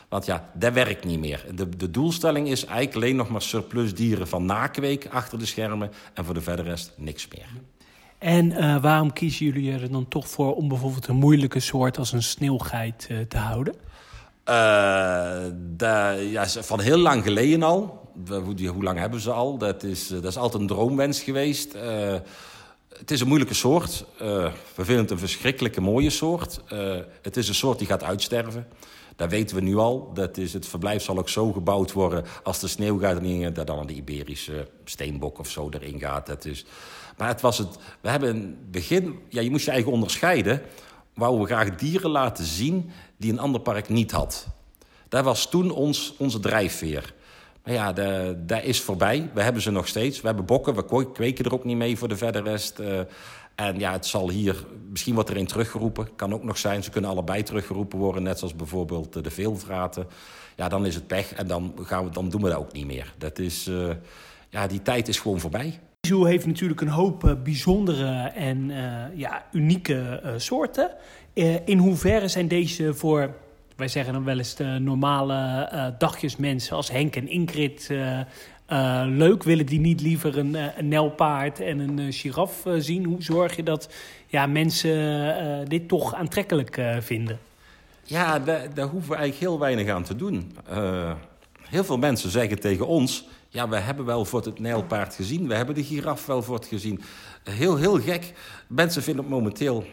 Want 0.10 0.26
ja, 0.26 0.50
dat 0.54 0.74
werkt 0.74 1.06
niet 1.06 1.20
meer. 1.20 1.46
De, 1.56 1.70
de 1.78 1.92
doelstelling 1.92 2.48
is 2.48 2.66
eigenlijk 2.66 2.96
alleen 2.96 3.16
nog 3.16 3.30
maar 3.30 3.42
surplus 3.42 3.94
dieren 3.94 4.28
van 4.28 4.46
nakweek 4.46 5.08
achter 5.12 5.40
de 5.40 5.46
schermen. 5.46 5.92
En 6.14 6.26
voor 6.26 6.34
de 6.34 6.42
verder 6.42 6.66
rest 6.66 6.94
niks 6.98 7.28
meer. 7.28 7.48
En 8.18 8.52
uh, 8.52 8.82
waarom 8.82 9.14
kiezen 9.14 9.46
jullie 9.46 9.72
er 9.72 9.92
dan 9.92 10.08
toch 10.08 10.30
voor 10.30 10.56
om 10.56 10.68
bijvoorbeeld 10.68 11.08
een 11.08 11.16
moeilijke 11.16 11.60
soort 11.60 11.98
als 11.98 12.12
een 12.12 12.24
sneeuwgeit 12.24 13.08
uh, 13.12 13.20
te 13.20 13.38
houden? 13.38 13.74
Uh, 13.74 13.84
de, 15.76 16.28
ja, 16.32 16.48
van 16.48 16.80
heel 16.80 16.98
lang 16.98 17.24
geleden 17.24 17.64
al. 17.64 18.12
Hoe, 18.28 18.68
hoe, 18.68 18.84
lang 18.84 19.00
hebben 19.00 19.20
ze 19.20 19.32
al? 19.32 19.58
Dat 19.58 19.84
is, 19.84 20.08
dat 20.08 20.24
is 20.24 20.38
altijd 20.38 20.62
een 20.62 20.68
droomwens 20.68 21.22
geweest. 21.22 21.76
Uh, 21.76 21.82
het 22.98 23.12
is 23.12 23.22
een 23.22 23.28
moeilijke 23.28 23.54
soort. 23.54 24.06
Uh, 24.22 24.28
we 24.76 24.86
vinden 24.86 25.04
het 25.04 25.12
een 25.12 25.20
verschrikkelijke 25.20 25.82
mooie 25.82 26.10
soort. 26.10 26.62
het 27.22 27.38
is 27.38 27.48
een 27.48 27.56
soort 27.56 27.78
die 27.78 27.88
gaat 27.88 28.04
uitsterven. 28.04 28.68
Dat 29.20 29.30
weten 29.30 29.56
we 29.56 29.62
nu 29.62 29.78
al. 29.78 30.12
Dat 30.14 30.38
is, 30.38 30.54
het 30.54 30.68
verblijf 30.68 31.04
zal 31.04 31.18
ook 31.18 31.30
zo 31.30 31.52
gebouwd 31.52 31.92
worden 31.92 32.24
als 32.44 32.60
de 32.60 32.68
sneeuw 32.68 33.00
gaat 33.00 33.22
in, 33.22 33.54
dat 33.54 33.68
dan 33.68 33.88
de 33.88 33.94
Iberische 33.94 34.68
steenbok 34.84 35.40
of 35.40 35.50
zo 35.50 35.70
erin 35.70 36.00
gaat. 36.00 36.26
Dat 36.26 36.46
is, 36.46 36.66
maar 37.18 37.28
het 37.28 37.42
was 37.42 37.58
het. 37.58 37.78
We 38.02 38.10
hebben 38.10 38.36
het 38.36 38.72
begin. 38.72 39.20
Ja, 39.30 39.42
je 39.42 39.50
moest 39.50 39.66
je 39.66 39.72
eigen 39.72 39.92
onderscheiden. 39.92 40.62
Wouden 41.14 41.42
we 41.42 41.48
graag 41.48 41.76
dieren 41.76 42.10
laten 42.10 42.46
zien 42.46 42.92
die 43.18 43.32
een 43.32 43.40
ander 43.40 43.62
park 43.62 43.90
niet 43.90 44.12
had. 44.12 44.48
Dat 45.10 45.24
was 45.24 45.50
toen 45.50 45.72
ons, 45.72 46.14
onze 46.18 46.40
drijfveer. 46.40 47.14
Maar 47.64 47.74
ja, 47.74 47.94
dat 48.34 48.64
is 48.64 48.82
voorbij. 48.82 49.30
We 49.34 49.42
hebben 49.42 49.62
ze 49.62 49.72
nog 49.72 49.88
steeds. 49.88 50.22
We 50.22 50.28
hebben 50.28 50.46
bokken, 50.46 50.76
we 50.76 51.12
kweken 51.12 51.46
er 51.46 51.54
ook 51.54 51.64
niet 51.64 51.78
mee 51.78 51.98
voor 51.98 52.08
de 52.08 52.18
verder 52.18 52.44
rest. 52.44 52.80
Uh, 52.80 53.00
en 53.60 53.80
ja, 53.80 53.92
het 53.92 54.06
zal 54.06 54.30
hier, 54.30 54.66
misschien 54.90 55.14
wordt 55.14 55.30
er 55.30 55.38
een 55.38 55.48
teruggeroepen. 55.48 56.16
Kan 56.16 56.34
ook 56.34 56.44
nog 56.44 56.58
zijn, 56.58 56.84
ze 56.84 56.90
kunnen 56.90 57.10
allebei 57.10 57.44
teruggeroepen 57.44 58.00
worden. 58.00 58.24
Net 58.24 58.38
zoals 58.38 58.56
bijvoorbeeld 58.56 59.24
de 59.24 59.32
veelvraten. 59.32 60.08
Ja, 60.56 60.70
dan 60.70 60.86
is 60.86 60.96
het 60.96 61.08
pech 61.08 61.34
en 61.34 61.48
dan, 61.48 61.74
gaan 61.82 62.06
we, 62.06 62.12
dan 62.12 62.30
doen 62.30 62.42
we 62.42 62.50
dat 62.50 62.58
ook 62.58 62.74
niet 62.74 62.86
meer. 62.86 63.14
Dat 63.18 63.40
is, 63.40 63.68
uh, 63.68 63.90
ja, 64.50 64.68
die 64.68 64.82
tijd 64.82 65.08
is 65.08 65.20
gewoon 65.20 65.40
voorbij. 65.40 65.80
Zoo 66.08 66.26
heeft 66.26 66.46
natuurlijk 66.46 66.82
een 66.82 66.88
hoop 66.88 67.24
uh, 67.24 67.34
bijzondere 67.44 68.28
en 68.28 68.72
ja, 69.16 69.46
unieke 69.52 70.34
soorten. 70.38 70.92
in 71.66 71.78
hoeverre 71.78 72.28
zijn 72.28 72.48
deze 72.48 72.94
voor 72.94 73.36
wij 73.76 73.88
zeggen 73.88 74.14
dan 74.14 74.24
wel 74.24 74.38
eens 74.38 74.56
de 74.56 74.78
normale 74.80 75.96
dagjesmensen 75.98 76.76
als 76.76 76.92
Henk 76.92 77.16
en 77.16 77.28
Ingrid 77.28 77.90
uh, 78.72 79.04
leuk. 79.08 79.44
Willen 79.44 79.66
die 79.66 79.80
niet 79.80 80.02
liever 80.02 80.38
een, 80.38 80.58
een 80.78 80.88
nelpaard 80.88 81.60
en 81.60 81.80
een 81.80 82.14
giraf 82.14 82.66
zien? 82.78 83.06
Hoe 83.06 83.24
zorg 83.24 83.56
je 83.56 83.64
dat 83.64 83.90
ja, 84.28 84.46
mensen 84.46 85.70
dit 85.70 85.88
toch 85.88 86.16
aantrekkelijk 86.16 86.82
vinden? 87.00 87.40
Ja, 88.04 88.40
daar, 88.40 88.74
daar, 88.74 88.88
hoeven 88.88 89.10
we 89.10 89.16
eigenlijk 89.16 89.52
heel 89.52 89.60
weinig 89.60 89.90
aan 89.90 90.04
te 90.04 90.16
doen. 90.16 90.52
heel 91.70 91.84
veel 91.84 91.98
mensen 91.98 92.30
zeggen 92.30 92.60
tegen 92.60 92.88
ons... 92.88 93.28
Ja, 93.52 93.70
we 93.70 93.78
hebben 93.78 94.06
wel 94.06 94.26
voor 94.26 94.42
het 94.42 94.60
nijlpaard 94.60 95.16
gezien. 95.16 95.48
We 95.48 95.56
hebben 95.56 95.76
de 95.76 95.84
giraf 95.84 96.26
wel 96.26 96.44
voor 96.44 96.56
het 96.56 96.66
gezien. 96.66 97.02
Heel, 97.44 97.76
heel 97.76 98.00
gek. 98.00 98.34
Mensen 98.68 99.04
vinden 99.04 99.24
het 99.24 99.34
momenteel 99.34 99.86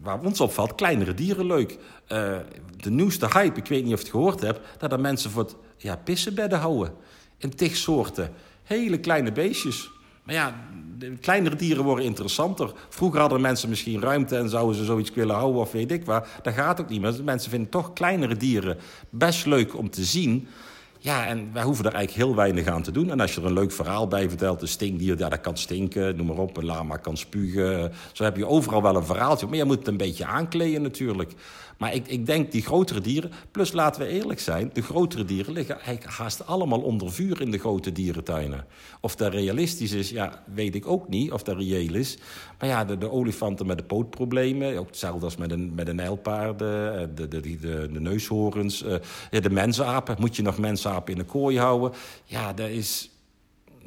waar 0.00 0.20
ons 0.20 0.40
opvalt, 0.40 0.74
kleinere 0.74 1.14
dieren 1.14 1.46
leuk. 1.46 1.78
Uh, 2.08 2.36
de 2.76 2.90
nieuwste 2.90 3.26
hype, 3.32 3.60
ik 3.60 3.66
weet 3.66 3.84
niet 3.84 3.92
of 3.92 3.98
je 3.98 4.04
het 4.04 4.14
gehoord 4.14 4.40
hebt... 4.40 4.60
dat 4.78 4.92
er 4.92 5.00
mensen 5.00 5.30
voor 5.30 5.42
het 5.42 5.56
ja, 5.76 5.96
pissenbedden 5.96 6.58
houden. 6.58 6.92
In 7.44 7.54
tig 7.54 7.76
soorten. 7.76 8.30
Hele 8.62 8.98
kleine 8.98 9.32
beestjes. 9.32 9.90
Maar 10.22 10.34
ja, 10.34 10.54
de 10.98 11.16
kleinere 11.16 11.56
dieren 11.56 11.84
worden 11.84 12.04
interessanter. 12.04 12.72
Vroeger 12.88 13.20
hadden 13.20 13.40
mensen 13.40 13.68
misschien 13.68 14.00
ruimte 14.00 14.36
en 14.36 14.48
zouden 14.48 14.76
ze 14.76 14.84
zoiets 14.84 15.14
willen 15.14 15.34
houden 15.34 15.60
of 15.60 15.72
weet 15.72 15.92
ik 15.92 16.04
waar. 16.04 16.28
Dat 16.42 16.54
gaat 16.54 16.80
ook 16.80 16.88
niet 16.88 17.00
meer. 17.00 17.14
Mensen 17.24 17.50
vinden 17.50 17.68
toch 17.68 17.92
kleinere 17.92 18.36
dieren 18.36 18.78
best 19.10 19.46
leuk 19.46 19.76
om 19.76 19.90
te 19.90 20.04
zien. 20.04 20.48
Ja, 20.98 21.26
en 21.26 21.50
wij 21.52 21.62
hoeven 21.62 21.84
er 21.84 21.94
eigenlijk 21.94 22.26
heel 22.26 22.36
weinig 22.36 22.66
aan 22.66 22.82
te 22.82 22.90
doen. 22.90 23.10
En 23.10 23.20
als 23.20 23.34
je 23.34 23.40
er 23.40 23.46
een 23.46 23.52
leuk 23.52 23.72
verhaal 23.72 24.08
bij 24.08 24.28
vertelt, 24.28 24.62
een 24.62 24.68
stinkdier, 24.68 25.18
ja, 25.18 25.28
dat 25.28 25.40
kan 25.40 25.56
stinken, 25.56 26.16
noem 26.16 26.26
maar 26.26 26.36
op. 26.36 26.56
Een 26.56 26.64
lama 26.64 26.96
kan 26.96 27.16
spugen. 27.16 27.92
Zo 28.12 28.24
heb 28.24 28.36
je 28.36 28.46
overal 28.46 28.82
wel 28.82 28.96
een 28.96 29.04
verhaaltje. 29.04 29.46
Maar 29.46 29.56
je 29.56 29.64
moet 29.64 29.78
het 29.78 29.88
een 29.88 29.96
beetje 29.96 30.26
aankleden 30.26 30.82
natuurlijk. 30.82 31.32
Maar 31.78 31.94
ik, 31.94 32.08
ik 32.08 32.26
denk 32.26 32.52
die 32.52 32.62
grotere 32.62 33.00
dieren, 33.00 33.32
plus 33.50 33.72
laten 33.72 34.02
we 34.02 34.08
eerlijk 34.08 34.40
zijn, 34.40 34.70
de 34.72 34.82
grotere 34.82 35.24
dieren 35.24 35.52
liggen 35.52 35.80
eigenlijk 35.80 36.16
haast 36.16 36.46
allemaal 36.46 36.80
onder 36.80 37.12
vuur 37.12 37.40
in 37.40 37.50
de 37.50 37.58
grote 37.58 37.92
dierentuinen. 37.92 38.66
Of 39.00 39.16
dat 39.16 39.32
realistisch 39.32 39.92
is, 39.92 40.10
ja, 40.10 40.42
weet 40.54 40.74
ik 40.74 40.86
ook 40.86 41.08
niet 41.08 41.32
of 41.32 41.42
dat 41.42 41.56
reëel 41.56 41.94
is. 41.94 42.18
Maar 42.58 42.68
ja, 42.68 42.84
de, 42.84 42.98
de 42.98 43.10
olifanten 43.10 43.66
met 43.66 43.78
de 43.78 43.84
pootproblemen, 43.84 44.78
ook 44.78 44.86
hetzelfde 44.86 45.24
als 45.24 45.36
met 45.36 45.48
de, 45.48 45.56
met 45.56 45.86
de 45.86 45.94
nijlpaarden, 45.94 47.00
eh, 47.00 47.06
de, 47.14 47.28
de, 47.28 47.40
de, 47.40 47.58
de, 47.92 48.00
neushoorns, 48.00 48.82
uh, 48.82 48.96
de 49.30 49.50
mensapen. 49.50 50.16
Moet 50.18 50.36
je 50.36 50.42
nog 50.42 50.58
mensapen 50.58 51.12
in 51.12 51.18
de 51.18 51.24
kooi 51.24 51.58
houden? 51.58 51.92
Ja, 52.24 52.52
daar 52.52 52.70
is 52.70 53.10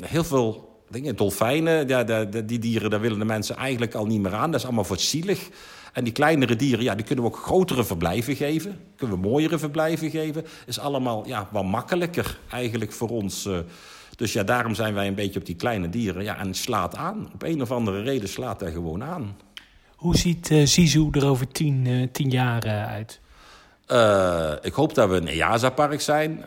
heel 0.02 0.24
veel 0.24 0.82
dingen. 0.90 1.16
Dolfijnen, 1.16 1.88
ja, 1.88 2.26
die 2.26 2.60
dieren, 2.60 2.90
daar 2.90 3.02
willen 3.02 3.20
de 3.20 3.26
mensen 3.26 3.56
eigenlijk 3.56 3.96
al 3.96 4.06
niet 4.06 4.22
meer 4.22 4.34
aan. 4.34 4.52
Dat 4.52 4.60
is 4.60 4.66
allemaal 4.66 4.84
voor 4.84 5.00
zielig. 5.00 5.50
En 5.98 6.04
die 6.04 6.14
kleinere 6.14 6.56
dieren, 6.56 6.84
ja, 6.84 6.96
die 6.96 7.06
kunnen 7.06 7.26
we 7.26 7.30
ook 7.30 7.38
grotere 7.38 7.84
verblijven 7.84 8.36
geven. 8.36 8.80
Kunnen 8.96 9.22
we 9.22 9.28
mooiere 9.28 9.60
verblijven 9.60 10.10
geven. 10.10 10.46
Is 10.66 10.80
allemaal 10.80 11.28
ja, 11.28 11.48
wat 11.52 11.64
makkelijker 11.64 12.40
eigenlijk 12.52 12.92
voor 12.92 13.10
ons. 13.10 13.46
Uh, 13.46 13.58
dus 14.16 14.34
ja, 14.34 14.44
daarom 14.44 14.76
zijn 14.76 14.94
wij 14.94 15.08
een 15.08 15.16
beetje 15.16 15.40
op 15.40 15.46
die 15.46 15.56
kleine 15.56 15.90
dieren. 15.90 16.24
Ja, 16.24 16.38
en 16.38 16.54
slaat 16.54 16.96
aan. 16.96 17.30
Op 17.34 17.44
een 17.44 17.62
of 17.62 17.72
andere 17.72 18.02
reden 18.02 18.30
slaat 18.30 18.60
hij 18.60 18.72
gewoon 18.72 19.04
aan. 19.04 19.38
Hoe 19.96 20.18
ziet 20.18 20.50
uh, 20.50 20.66
Sisu 20.66 21.08
er 21.12 21.26
over 21.26 21.48
tien, 21.48 21.86
uh, 21.86 22.08
tien 22.12 22.30
jaar 22.30 22.64
uit? 22.68 23.20
ik 24.62 24.74
hoop 24.74 24.94
dat 24.94 25.10
we 25.10 25.16
een 25.16 25.28
EASA-park 25.28 26.02
zijn. 26.02 26.46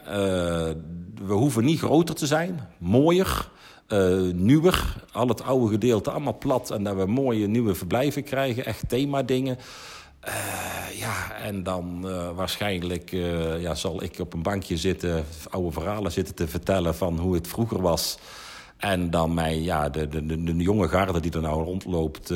we 1.25 1.33
hoeven 1.33 1.65
niet 1.65 1.79
groter 1.79 2.15
te 2.15 2.27
zijn. 2.27 2.69
Mooier. 2.79 3.51
Uh, 3.93 4.33
nieuwer. 4.33 4.97
Al 5.13 5.29
het 5.29 5.43
oude 5.43 5.73
gedeelte 5.73 6.11
allemaal 6.11 6.39
plat. 6.39 6.71
En 6.71 6.85
dat 6.85 6.97
we 6.97 7.07
mooie 7.07 7.47
nieuwe 7.47 7.75
verblijven 7.75 8.23
krijgen. 8.23 8.65
Echt 8.65 8.89
themadingen. 8.89 9.59
Uh, 10.29 10.99
ja, 10.99 11.33
en 11.33 11.63
dan 11.63 12.03
uh, 12.05 12.31
waarschijnlijk 12.31 13.11
ja, 13.61 13.75
zal 13.75 14.03
ik 14.03 14.19
op 14.19 14.33
een 14.33 14.43
bankje 14.43 14.77
zitten... 14.77 15.25
oude 15.51 15.73
verhalen 15.73 16.13
zitten 16.13 16.35
te 16.35 16.49
vertellen 16.49 16.95
van 16.95 17.19
hoe 17.19 17.35
het 17.35 17.49
vroeger 17.49 17.83
was. 17.83 18.19
En 18.77 19.11
dan 19.11 19.35
mij, 19.35 19.61
ja, 19.61 19.89
de, 19.89 20.09
de, 20.09 20.27
de, 20.27 20.45
de 20.45 20.57
jonge 20.57 20.89
garde 20.89 21.21
die 21.21 21.33
er 21.33 21.41
nou 21.41 21.65
rondloopt... 21.65 22.29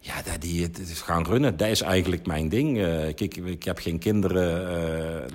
ja, 0.00 0.14
die 0.38 0.62
het 0.62 1.02
gaan 1.04 1.24
runnen. 1.24 1.56
Dat 1.56 1.68
is 1.68 1.80
eigenlijk 1.80 2.26
mijn 2.26 2.48
ding. 2.48 2.86
ik, 3.06 3.36
ik 3.36 3.62
heb 3.62 3.78
geen 3.78 3.98
kinderen 3.98 5.30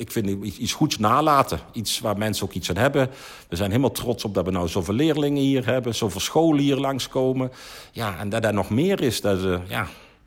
ik 0.00 0.12
vind 0.12 0.44
iets 0.44 0.72
goeds 0.72 0.98
nalaten. 0.98 1.58
Iets 1.72 2.00
waar 2.00 2.18
mensen 2.18 2.44
ook 2.44 2.52
iets 2.52 2.70
aan 2.70 2.76
hebben. 2.76 3.10
We 3.48 3.56
zijn 3.56 3.70
helemaal 3.70 3.90
trots 3.90 4.24
op 4.24 4.34
dat 4.34 4.44
we 4.44 4.50
nou 4.50 4.68
zoveel 4.68 4.94
leerlingen 4.94 5.42
hier 5.42 5.66
hebben. 5.66 5.94
Zoveel 5.94 6.20
scholen 6.20 6.62
hier 6.62 6.76
langskomen. 6.76 7.50
Ja, 7.92 8.18
en 8.18 8.28
dat 8.28 8.44
er 8.44 8.54
nog 8.54 8.70
meer 8.70 9.02
is. 9.02 9.20
Dat, 9.20 9.44
uh, 9.44 9.58
ja, 9.68 9.86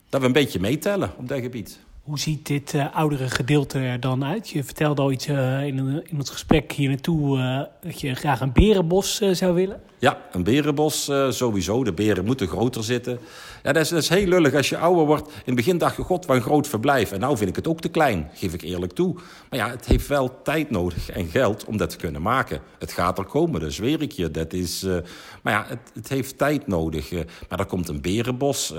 dat 0.10 0.22
we 0.22 0.28
een 0.28 0.34
beetje 0.34 0.60
meetellen 0.60 1.12
op 1.18 1.28
dat 1.28 1.40
gebied. 1.40 1.80
Hoe 2.04 2.20
ziet 2.20 2.48
dit 2.48 2.74
uh, 2.74 2.96
oudere 2.96 3.30
gedeelte 3.30 3.80
er 3.80 4.00
dan 4.00 4.26
uit? 4.26 4.50
Je 4.50 4.64
vertelde 4.64 5.02
al 5.02 5.12
iets 5.12 5.28
uh, 5.28 5.66
in, 5.66 6.04
in 6.06 6.18
het 6.18 6.30
gesprek 6.30 6.72
hier 6.72 6.90
naartoe 6.90 7.70
dat 7.82 8.02
je 8.02 8.16
graag 8.16 8.42
een 8.42 8.54
berenbos 8.54 9.18
zou 9.18 9.54
willen. 9.54 9.82
Ja, 10.04 10.22
een 10.32 10.44
berenbos 10.44 11.12
sowieso. 11.30 11.84
De 11.84 11.94
beren 11.94 12.26
moeten 12.26 12.48
groter 12.48 12.84
zitten. 12.84 13.20
Ja, 13.64 13.72
dat 13.72 13.84
is, 13.84 13.92
is 13.92 14.10
heel 14.10 14.28
lullig. 14.28 14.54
Als 14.54 14.70
je 14.70 14.78
ouder 14.78 15.06
wordt, 15.06 15.28
in 15.28 15.42
het 15.46 15.56
begin 15.56 15.78
dacht 15.78 15.96
je, 15.96 16.02
god, 16.02 16.26
wat 16.26 16.36
een 16.36 16.42
groot 16.42 16.68
verblijf. 16.68 17.12
En 17.12 17.20
nou 17.20 17.38
vind 17.38 17.50
ik 17.50 17.56
het 17.56 17.68
ook 17.68 17.82
te 17.82 17.90
klein, 17.90 18.30
geef 18.34 18.54
ik 18.54 18.62
eerlijk 18.62 18.94
toe. 18.94 19.16
Maar 19.50 19.60
ja, 19.60 19.70
het 19.70 19.86
heeft 19.86 20.08
wel 20.08 20.42
tijd 20.42 20.70
nodig 20.70 21.10
en 21.10 21.28
geld 21.28 21.66
om 21.66 21.78
dat 21.78 21.90
te 21.90 21.98
kunnen 21.98 22.22
maken. 22.22 22.62
Het 22.80 22.92
gaat 22.92 23.18
er 23.18 23.26
komen, 23.26 23.62
dat 23.62 23.74
zweer 23.74 24.02
ik 24.02 24.12
je. 24.12 24.32
Dat 24.32 24.54
is, 24.54 24.84
uh, 24.84 24.98
maar 25.42 25.54
ja, 25.54 25.66
het, 25.68 25.80
het, 25.94 26.10
heeft 26.10 26.38
tijd 26.38 26.68
nodig. 26.68 27.12
Uh, 27.12 27.22
maar 27.50 27.60
er 27.60 27.66
komt 27.66 27.90
een 27.90 28.02
berenbos. 28.02 28.74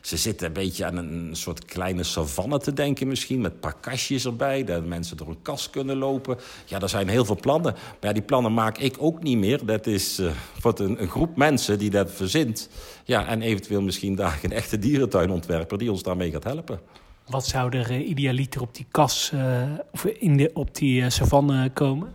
Ze 0.00 0.16
zitten 0.16 0.46
een 0.46 0.52
beetje 0.52 0.84
aan 0.84 0.96
een 0.96 1.36
soort 1.36 1.64
kleine 1.64 2.02
savanne 2.02 2.58
te 2.58 2.72
denken 2.72 3.08
misschien. 3.08 3.40
Met 3.40 3.52
een 3.52 3.58
paar 3.58 3.80
kastjes 3.80 4.24
erbij, 4.24 4.64
dat 4.64 4.84
mensen 4.84 5.16
door 5.16 5.28
een 5.28 5.42
kast 5.42 5.70
kunnen 5.70 5.96
lopen. 5.96 6.38
Ja, 6.64 6.80
er 6.80 6.88
zijn 6.88 7.08
heel 7.08 7.24
veel 7.24 7.38
plannen. 7.40 7.72
Maar 7.72 7.96
ja, 8.00 8.12
die 8.12 8.22
plannen 8.22 8.54
maak 8.54 8.78
ik 8.78 8.96
ook 8.98 9.22
niet 9.22 9.38
meer. 9.38 9.66
Dat 9.66 9.86
is 9.86 10.20
voor 10.66 10.86
een, 10.86 11.02
een 11.02 11.08
groep 11.08 11.36
mensen 11.36 11.78
die 11.78 11.90
dat 11.90 12.10
verzint. 12.10 12.68
Ja, 13.04 13.26
en 13.26 13.42
eventueel 13.42 13.82
misschien 13.82 14.14
daar 14.14 14.38
een 14.42 14.52
echte 14.52 14.78
dierentuinontwerper 14.78 15.78
die 15.78 15.90
ons 15.90 16.02
daarmee 16.02 16.30
gaat 16.30 16.44
helpen. 16.44 16.80
Wat 17.26 17.46
zou 17.46 17.76
er 17.76 17.90
uh, 17.90 18.08
idealiter 18.08 18.60
op 18.60 18.74
die 18.74 18.86
kas 18.90 19.30
uh, 19.34 19.62
of 19.92 20.04
in 20.04 20.36
de, 20.36 20.50
op 20.54 20.74
die 20.74 21.00
uh, 21.00 21.08
savanne 21.08 21.70
komen? 21.70 22.12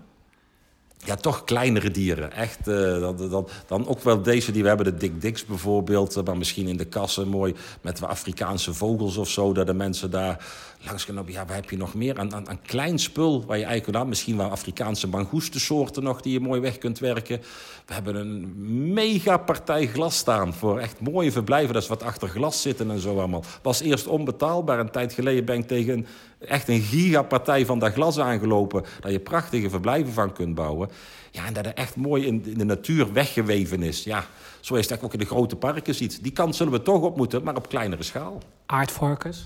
Ja, 1.06 1.16
toch 1.16 1.44
kleinere 1.44 1.92
dieren. 1.92 2.32
Echt, 2.32 2.66
dan, 2.66 3.30
dan, 3.30 3.48
dan 3.68 3.88
ook 3.88 4.02
wel 4.02 4.22
deze 4.22 4.52
die 4.52 4.62
we 4.62 4.68
hebben, 4.68 4.86
de 4.86 4.98
Dick 4.98 5.22
Dicks 5.22 5.46
bijvoorbeeld. 5.46 6.26
maar 6.26 6.38
misschien 6.38 6.68
in 6.68 6.78
de 6.78 6.86
kassen 6.86 7.28
mooi 7.28 7.56
met 7.82 8.04
Afrikaanse 8.04 8.74
vogels 8.74 9.18
of 9.18 9.30
zo. 9.30 9.54
Dat 9.54 9.68
de 9.68 9.74
mensen 9.74 10.12
daar 10.12 10.46
langs 10.86 11.06
kunnen. 11.06 11.24
Ja, 11.28 11.46
waar 11.46 11.56
heb 11.56 11.70
je 11.70 11.78
nog 11.78 11.94
meer? 11.94 12.20
Aan, 12.20 12.34
aan, 12.34 12.50
aan 12.50 12.62
klein 12.62 13.00
spul 13.00 13.46
waar 13.46 13.58
je 13.58 13.66
eigenlijk 13.66 13.98
dan 13.98 14.08
misschien 14.10 14.38
wel 14.38 14.50
Afrikaanse 14.50 15.08
mangoestensoorten 15.08 16.04
nog 16.04 16.22
die 16.22 16.34
je 16.34 16.40
mooi 16.40 16.62
weg 16.62 16.78
kunt 16.78 17.00
werken. 17.00 17.42
We 17.86 17.94
hebben 17.94 18.16
een 18.16 18.54
mega 18.94 19.38
partij 19.38 19.88
glas 19.88 20.18
staan 20.18 20.54
voor 20.54 20.80
echt 20.80 21.00
mooie 21.00 21.32
verblijven. 21.32 21.74
Dat 21.74 21.84
is 21.84 21.90
wat 21.90 22.04
achter 22.04 22.28
glas 22.28 22.62
zitten 22.62 22.92
en 22.92 23.00
zo 23.00 23.18
allemaal. 23.18 23.44
Was 23.62 23.82
eerst 23.82 24.08
onbetaalbaar. 24.08 24.80
Een 24.80 24.92
tijd 24.92 25.14
geleden 25.14 25.46
ben 25.46 25.58
ik 25.58 25.68
tegen 25.68 26.08
echt 26.40 26.68
een 26.68 26.82
gigapartij 26.82 27.66
van 27.66 27.80
dat 27.80 27.94
glas 27.94 28.20
aangelopen. 28.20 28.84
Daar 29.00 29.12
je 29.12 29.20
prachtige 29.20 29.70
verblijven 29.70 30.14
van 30.14 30.34
kunt 30.34 30.56
bouwen. 30.56 30.90
Ja, 31.32 31.46
en 31.46 31.54
dat 31.54 31.66
er 31.66 31.74
echt 31.74 31.96
mooi 31.96 32.26
in, 32.26 32.46
in 32.46 32.58
de 32.58 32.66
natuur 32.66 33.14
weggeweven 33.14 33.84
is. 33.84 34.04
Ja, 34.04 34.26
zoals 34.60 34.84
je 34.84 34.90
dat 34.90 35.04
ook 35.04 35.14
in 35.14 35.20
de 35.20 35.26
grote 35.26 35.56
parken 35.56 35.96
ziet. 35.96 36.24
Die 36.24 36.32
kant 36.32 36.56
zullen 36.56 36.74
we 36.74 36.82
toch 36.82 37.02
op 37.02 37.18
moeten, 37.18 37.44
maar 37.44 37.56
op 37.56 37.70
kleinere 37.70 38.04
schaal. 38.04 38.42
Aardvarkens? 38.66 39.46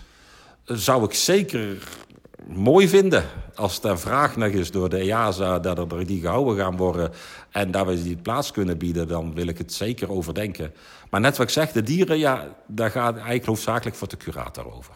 Zou 0.65 1.04
ik 1.04 1.13
zeker 1.13 1.78
mooi 2.47 2.88
vinden 2.88 3.23
als 3.56 3.84
er 3.84 3.99
vraag 3.99 4.36
nog 4.36 4.49
is 4.49 4.71
door 4.71 4.89
de 4.89 4.97
EASA 4.97 5.60
dat 5.60 5.78
er 5.78 6.06
die 6.06 6.21
gehouden 6.21 6.58
gaan 6.58 6.78
worden 6.78 7.12
en 7.51 7.71
dat 7.71 7.86
we 7.86 8.04
die 8.04 8.17
plaats 8.17 8.51
kunnen 8.51 8.78
bieden, 8.78 9.08
dan 9.08 9.34
wil 9.34 9.47
ik 9.47 9.58
het 9.58 9.73
zeker 9.73 10.12
overdenken. 10.12 10.73
Maar 11.10 11.21
net 11.21 11.38
wat 11.38 11.47
ik 11.47 11.54
zeg, 11.54 11.71
de 11.71 11.84
dieren, 11.84 12.17
ja, 12.17 12.47
daar 12.67 12.91
gaat 12.91 13.15
eigenlijk 13.15 13.45
hoofdzakelijk 13.45 13.95
voor 13.95 14.08
de 14.08 14.17
curator 14.17 14.73
over. 14.73 14.93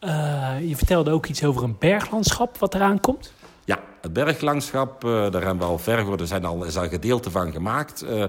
Uh, 0.00 0.68
je 0.68 0.76
vertelde 0.76 1.10
ook 1.10 1.26
iets 1.26 1.44
over 1.44 1.62
een 1.62 1.76
berglandschap 1.78 2.58
wat 2.58 2.74
eraan 2.74 3.00
komt. 3.00 3.32
Ja, 3.64 3.80
het 4.00 4.12
berglandschap, 4.12 5.04
uh, 5.04 5.10
daar 5.10 5.42
hebben 5.42 5.58
we 5.58 5.64
al 5.64 6.18
er 6.18 6.26
zijn 6.26 6.44
al, 6.44 6.64
is 6.64 6.76
al 6.76 6.88
gedeelte 6.88 7.30
van 7.30 7.52
gemaakt. 7.52 8.04
Uh, 8.04 8.24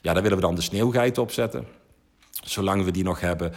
ja, 0.00 0.12
daar 0.12 0.22
willen 0.22 0.38
we 0.38 0.44
dan 0.44 0.54
de 0.54 0.60
sneeuwgeit 0.60 1.18
op 1.18 1.32
zetten. 1.32 1.66
Zolang 2.48 2.84
we 2.84 2.90
die 2.90 3.04
nog 3.04 3.20
hebben, 3.20 3.52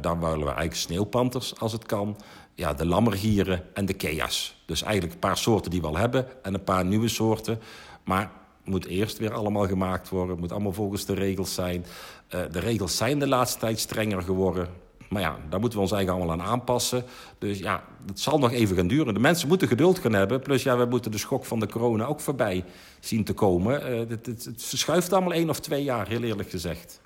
dan 0.00 0.20
willen 0.20 0.38
we 0.38 0.44
eigenlijk 0.44 0.74
sneeuwpanters 0.74 1.60
als 1.60 1.72
het 1.72 1.86
kan 1.86 2.16
ja, 2.54 2.74
de 2.74 2.86
lammergieren 2.86 3.62
en 3.74 3.86
de 3.86 3.92
kea's. 3.92 4.62
Dus 4.66 4.82
eigenlijk 4.82 5.12
een 5.12 5.20
paar 5.20 5.36
soorten 5.36 5.70
die 5.70 5.80
we 5.80 5.86
al 5.86 5.96
hebben 5.96 6.26
en 6.42 6.54
een 6.54 6.64
paar 6.64 6.84
nieuwe 6.84 7.08
soorten. 7.08 7.60
Maar 8.04 8.30
moet 8.64 8.86
eerst 8.86 9.18
weer 9.18 9.32
allemaal 9.32 9.66
gemaakt 9.66 10.08
worden. 10.08 10.30
Het 10.30 10.40
moet 10.40 10.52
allemaal 10.52 10.72
volgens 10.72 11.04
de 11.04 11.14
regels 11.14 11.54
zijn. 11.54 11.86
Uh, 12.34 12.40
de 12.50 12.58
regels 12.58 12.96
zijn 12.96 13.18
de 13.18 13.28
laatste 13.28 13.58
tijd 13.58 13.78
strenger 13.78 14.22
geworden. 14.22 14.68
Maar 15.08 15.22
ja, 15.22 15.38
daar 15.48 15.60
moeten 15.60 15.78
we 15.78 15.84
ons 15.84 15.92
eigenlijk 15.92 16.24
allemaal 16.24 16.46
aan 16.46 16.52
aanpassen. 16.52 17.04
Dus 17.38 17.58
ja, 17.58 17.84
het 18.06 18.20
zal 18.20 18.38
nog 18.38 18.52
even 18.52 18.76
gaan 18.76 18.86
duren. 18.86 19.14
De 19.14 19.20
mensen 19.20 19.48
moeten 19.48 19.68
geduld 19.68 19.98
gaan 19.98 20.12
hebben. 20.12 20.40
Plus 20.40 20.62
ja, 20.62 20.76
we 20.78 20.84
moeten 20.84 21.10
de 21.10 21.18
schok 21.18 21.44
van 21.44 21.60
de 21.60 21.68
corona 21.68 22.04
ook 22.04 22.20
voorbij 22.20 22.64
zien 23.00 23.24
te 23.24 23.32
komen. 23.32 23.92
Uh, 23.92 23.98
het, 23.98 24.26
het, 24.26 24.44
het, 24.44 24.62
verschuift 24.62 25.12
allemaal 25.12 25.32
één 25.32 25.50
of 25.50 25.60
twee 25.60 25.82
jaar, 25.82 26.08
heel 26.08 26.22
eerlijk 26.22 26.50
gezegd. 26.50 27.00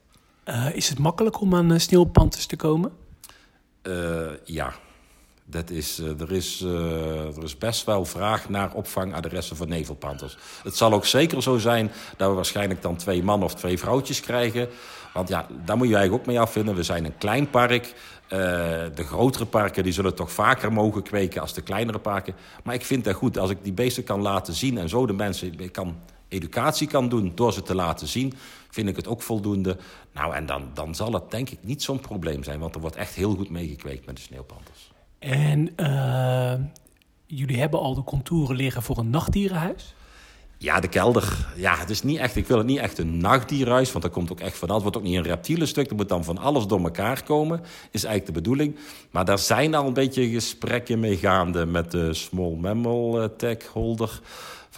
Uh, 0.48 0.74
is 0.74 0.88
het 0.88 0.98
makkelijk 0.98 1.40
om 1.40 1.54
aan 1.54 1.80
sneeuwpanters 1.80 2.46
te 2.46 2.56
komen? 2.56 2.92
ja, 4.44 4.72
dat 5.44 5.70
is, 5.70 5.98
er, 5.98 6.32
is, 6.32 6.60
er 6.60 7.42
is 7.42 7.58
best 7.58 7.84
wel 7.84 8.04
vraag 8.04 8.48
naar 8.48 8.74
opvangadressen 8.74 9.56
voor 9.56 9.68
nevelpanters. 9.68 10.36
Het 10.62 10.76
zal 10.76 10.92
ook 10.92 11.06
zeker 11.06 11.42
zo 11.42 11.58
zijn 11.58 11.90
dat 12.16 12.28
we 12.28 12.34
waarschijnlijk 12.34 12.82
dan 12.82 12.96
twee 12.96 13.22
mannen 13.22 13.46
of 13.46 13.54
twee 13.54 13.78
vrouwtjes 13.78 14.20
krijgen. 14.20 14.68
Want 15.12 15.28
ja, 15.28 15.46
daar 15.64 15.76
moet 15.76 15.88
je 15.88 15.94
eigenlijk 15.94 16.22
ook 16.22 16.28
mee 16.28 16.40
afvinden. 16.40 16.74
We 16.74 16.82
zijn 16.82 17.04
een 17.04 17.18
klein 17.18 17.50
park. 17.50 17.94
De 18.28 19.04
grotere 19.04 19.46
parken 19.46 19.82
die 19.82 19.92
zullen 19.92 20.14
toch 20.14 20.32
vaker 20.32 20.72
mogen 20.72 21.02
kweken 21.02 21.40
als 21.40 21.54
de 21.54 21.62
kleinere 21.62 21.98
parken. 21.98 22.34
Maar 22.64 22.74
ik 22.74 22.84
vind 22.84 23.04
dat 23.04 23.14
goed 23.14 23.38
als 23.38 23.50
ik 23.50 23.58
die 23.62 23.72
beesten 23.72 24.04
kan 24.04 24.22
laten 24.22 24.54
zien 24.54 24.78
en 24.78 24.88
zo 24.88 25.06
de 25.06 25.12
mensen 25.12 25.70
kan, 25.70 25.96
educatie 26.28 26.86
kan 26.86 27.08
doen 27.08 27.32
door 27.34 27.52
ze 27.52 27.62
te 27.62 27.74
laten 27.74 28.08
zien. 28.08 28.34
Vind 28.70 28.88
ik 28.88 28.96
het 28.96 29.06
ook 29.06 29.22
voldoende. 29.22 29.76
Nou, 30.12 30.34
en 30.34 30.46
dan, 30.46 30.70
dan 30.74 30.94
zal 30.94 31.12
het 31.12 31.30
denk 31.30 31.50
ik 31.50 31.58
niet 31.60 31.82
zo'n 31.82 32.00
probleem 32.00 32.42
zijn, 32.42 32.60
want 32.60 32.74
er 32.74 32.80
wordt 32.80 32.96
echt 32.96 33.14
heel 33.14 33.34
goed 33.34 33.50
meegekweekt 33.50 34.06
met 34.06 34.16
de 34.16 34.22
sneeuwpanters. 34.22 34.92
En 35.18 35.72
uh, 35.76 36.54
jullie 37.26 37.58
hebben 37.58 37.80
al 37.80 37.94
de 37.94 38.04
contouren 38.04 38.56
liggen 38.56 38.82
voor 38.82 38.98
een 38.98 39.10
nachtdierenhuis? 39.10 39.94
Ja, 40.60 40.80
de 40.80 40.88
kelder. 40.88 41.46
Ja, 41.56 41.76
het 41.76 41.90
is 41.90 42.02
niet 42.02 42.18
echt, 42.18 42.36
ik 42.36 42.46
wil 42.46 42.58
het 42.58 42.66
niet 42.66 42.78
echt 42.78 42.98
een 42.98 43.18
nachtdierhuis, 43.18 43.92
want 43.92 44.04
dat 44.04 44.12
komt 44.12 44.32
ook 44.32 44.40
echt 44.40 44.58
van 44.58 44.68
alles. 44.68 44.82
Het 44.82 44.92
wordt 44.92 45.06
ook 45.06 45.12
niet 45.12 45.24
een 45.24 45.32
reptielenstuk, 45.32 45.90
er 45.90 45.96
moet 45.96 46.08
dan 46.08 46.24
van 46.24 46.38
alles 46.38 46.66
door 46.66 46.82
elkaar 46.82 47.22
komen, 47.22 47.60
is 47.90 48.04
eigenlijk 48.04 48.26
de 48.26 48.40
bedoeling. 48.40 48.76
Maar 49.10 49.24
daar 49.24 49.38
zijn 49.38 49.74
al 49.74 49.86
een 49.86 49.92
beetje 49.92 50.28
gesprekken 50.28 51.00
mee 51.00 51.16
gaande 51.16 51.66
met 51.66 51.90
de 51.90 52.14
Small 52.14 52.54
Mammal 52.54 53.22
eh, 53.22 53.28
Tech 53.36 53.66
Holder 53.66 54.20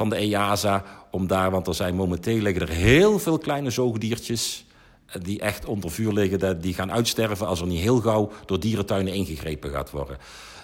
van 0.00 0.08
de 0.08 0.16
EASA. 0.16 0.84
Om 1.10 1.26
daar, 1.26 1.50
want 1.50 1.66
er 1.66 1.74
zijn 1.74 1.94
momenteel 1.94 2.42
liggen 2.42 2.62
er 2.62 2.74
heel 2.74 3.18
veel 3.18 3.38
kleine 3.38 3.70
zoogdiertjes 3.70 4.64
eh, 5.06 5.22
die 5.22 5.40
echt 5.40 5.64
onder 5.64 5.90
vuur 5.90 6.12
liggen, 6.12 6.60
die 6.60 6.74
gaan 6.74 6.92
uitsterven 6.92 7.46
als 7.46 7.60
er 7.60 7.66
niet 7.66 7.80
heel 7.80 8.00
gauw 8.00 8.30
door 8.46 8.60
dierentuinen 8.60 9.12
ingegrepen 9.12 9.70
gaat 9.70 9.90
worden. 9.90 10.18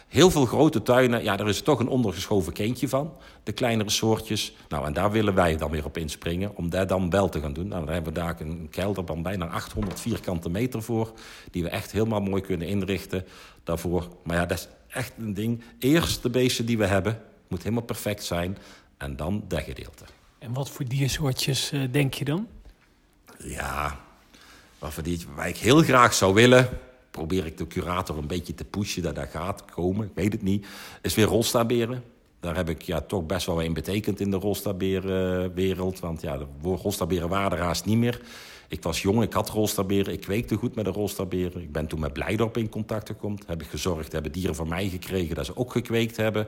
Heel 0.08 0.30
veel 0.30 0.46
grote 0.46 0.82
tuinen, 0.82 1.22
ja, 1.22 1.36
daar 1.36 1.48
is 1.48 1.60
toch 1.60 1.80
een 1.80 1.88
ondergeschoven 1.88 2.52
kindje 2.52 2.88
van. 2.88 3.12
De 3.42 3.52
kleinere 3.52 3.90
soortjes. 3.90 4.54
Nou, 4.68 4.86
en 4.86 4.92
daar 4.92 5.10
willen 5.10 5.34
wij 5.34 5.56
dan 5.56 5.70
weer 5.70 5.84
op 5.84 5.98
inspringen. 5.98 6.56
Om 6.56 6.70
daar 6.70 6.86
dan 6.86 7.10
wel 7.10 7.28
te 7.28 7.40
gaan 7.40 7.52
doen. 7.52 7.68
Nou, 7.68 7.84
dan 7.84 7.94
hebben 7.94 8.12
we 8.12 8.18
daar 8.18 8.40
een 8.40 8.68
kelder 8.70 9.06
van 9.06 9.22
bijna 9.22 9.46
800 9.46 10.00
vierkante 10.00 10.48
meter 10.48 10.82
voor. 10.82 11.12
Die 11.50 11.62
we 11.62 11.68
echt 11.68 11.92
helemaal 11.92 12.20
mooi 12.20 12.42
kunnen 12.42 12.68
inrichten 12.68 13.24
daarvoor. 13.64 14.08
Maar 14.24 14.36
ja, 14.36 14.46
dat 14.46 14.58
is 14.58 14.68
echt 14.88 15.12
een 15.18 15.34
ding. 15.34 15.62
Eerst 15.78 16.22
de 16.22 16.30
beesten 16.30 16.66
die 16.66 16.78
we 16.78 16.86
hebben. 16.86 17.20
Moet 17.48 17.62
helemaal 17.62 17.84
perfect 17.84 18.24
zijn. 18.24 18.58
En 18.96 19.16
dan 19.16 19.44
dat 19.48 19.62
gedeelte. 19.62 20.04
En 20.38 20.52
wat 20.52 20.70
voor 20.70 20.84
diersoortjes 20.84 21.72
uh, 21.72 21.82
denk 21.90 22.14
je 22.14 22.24
dan? 22.24 22.48
Ja, 23.38 24.00
wat 24.78 24.92
voor 24.92 25.02
diertjes 25.02 25.28
waar 25.34 25.48
ik 25.48 25.56
heel 25.56 25.82
graag 25.82 26.14
zou 26.14 26.34
willen 26.34 26.68
probeer 27.16 27.46
ik 27.46 27.58
de 27.58 27.66
curator 27.66 28.18
een 28.18 28.26
beetje 28.26 28.54
te 28.54 28.64
pushen 28.64 29.02
dat 29.02 29.14
dat 29.14 29.28
gaat 29.28 29.64
komen. 29.64 30.06
Ik 30.06 30.14
weet 30.14 30.32
het 30.32 30.42
niet. 30.42 30.66
Is 31.02 31.14
weer 31.14 31.26
rolstaberen. 31.26 32.04
Daar 32.40 32.56
heb 32.56 32.68
ik 32.68 32.82
ja, 32.82 33.00
toch 33.00 33.26
best 33.26 33.46
wel 33.46 33.60
in 33.60 33.72
betekend 33.72 34.20
in 34.20 34.30
de 34.30 34.36
rolstaberenwereld. 34.36 36.00
Want 36.00 36.20
ja, 36.20 36.38
de 36.38 36.46
rolstaberen 36.62 37.28
waren 37.28 37.58
er 37.58 37.64
haast 37.64 37.84
niet 37.84 37.98
meer. 37.98 38.20
Ik 38.68 38.82
was 38.82 39.02
jong, 39.02 39.22
ik 39.22 39.32
had 39.32 39.48
rolstaberen. 39.48 40.12
Ik 40.12 40.20
kweekte 40.20 40.54
goed 40.54 40.74
met 40.74 40.84
de 40.84 40.90
rolstaberen. 40.90 41.62
Ik 41.62 41.72
ben 41.72 41.86
toen 41.86 42.00
met 42.00 42.12
Blijdorp 42.12 42.56
in 42.56 42.68
contact 42.68 43.08
gekomen. 43.08 43.38
Heb 43.46 43.62
ik 43.62 43.68
gezorgd, 43.68 44.12
hebben 44.12 44.32
dieren 44.32 44.54
van 44.54 44.68
mij 44.68 44.88
gekregen 44.88 45.34
dat 45.34 45.46
ze 45.46 45.56
ook 45.56 45.72
gekweekt 45.72 46.16
hebben. 46.16 46.46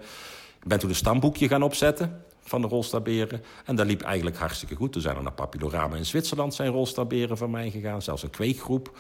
Ik 0.62 0.68
ben 0.68 0.78
toen 0.78 0.88
een 0.88 0.94
stamboekje 0.94 1.49
gaan 1.49 1.62
opzetten 1.62 2.22
van 2.49 2.61
de 2.61 2.68
rolstaberen. 2.68 3.42
En 3.64 3.76
dat 3.76 3.86
liep 3.86 4.03
eigenlijk 4.03 4.36
hartstikke 4.36 4.74
goed. 4.74 4.92
Toen 4.92 5.03
zijn 5.03 5.16
er 5.16 5.22
naar 5.22 5.32
Papillorama 5.32 5.96
in 5.96 6.07
Zwitserland 6.07 6.55
zijn 6.55 6.72
rolstaberen 6.72 7.36
van 7.36 7.51
mij 7.51 7.70
gegaan. 7.70 8.03
Zelfs 8.03 8.22
een 8.22 8.30
kweekgroep. 8.30 8.99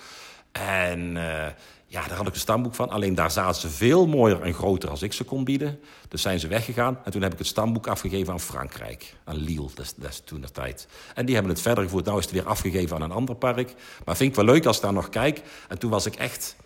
En 0.52 1.00
uh, 1.16 1.46
ja, 1.86 2.08
daar 2.08 2.16
had 2.16 2.26
ik 2.26 2.34
een 2.34 2.40
stamboek 2.40 2.74
van. 2.74 2.90
Alleen 2.90 3.14
daar 3.14 3.30
zaten 3.30 3.60
ze 3.60 3.68
veel 3.68 4.06
mooier 4.06 4.42
en 4.42 4.54
groter 4.54 4.90
als 4.90 5.02
ik 5.02 5.12
ze 5.12 5.24
kon 5.24 5.44
bieden. 5.44 5.80
Dus 6.08 6.22
zijn 6.22 6.40
ze 6.40 6.48
weggegaan. 6.48 6.98
En 7.04 7.10
toen 7.12 7.22
heb 7.22 7.32
ik 7.32 7.38
het 7.38 7.46
stamboek 7.46 7.86
afgegeven 7.86 8.32
aan 8.32 8.40
Frankrijk. 8.40 9.14
Aan 9.24 9.36
Lille, 9.36 9.68
dat 9.74 9.94
is 10.08 10.22
toen 10.24 10.40
de 10.40 10.50
tijd. 10.50 10.88
En 11.14 11.26
die 11.26 11.34
hebben 11.34 11.52
het 11.52 11.62
verder 11.62 11.84
gevoerd. 11.84 12.04
Nou 12.04 12.18
is 12.18 12.24
het 12.24 12.34
weer 12.34 12.46
afgegeven 12.46 12.96
aan 12.96 13.02
een 13.02 13.12
ander 13.12 13.34
park. 13.34 13.74
Maar 14.04 14.16
vind 14.16 14.30
ik 14.30 14.36
wel 14.36 14.54
leuk 14.54 14.66
als 14.66 14.76
ik 14.76 14.82
daar 14.82 14.92
nog 14.92 15.08
kijk. 15.08 15.42
En 15.68 15.78
toen 15.78 15.90
was 15.90 16.06
ik 16.06 16.14
echt 16.14 16.56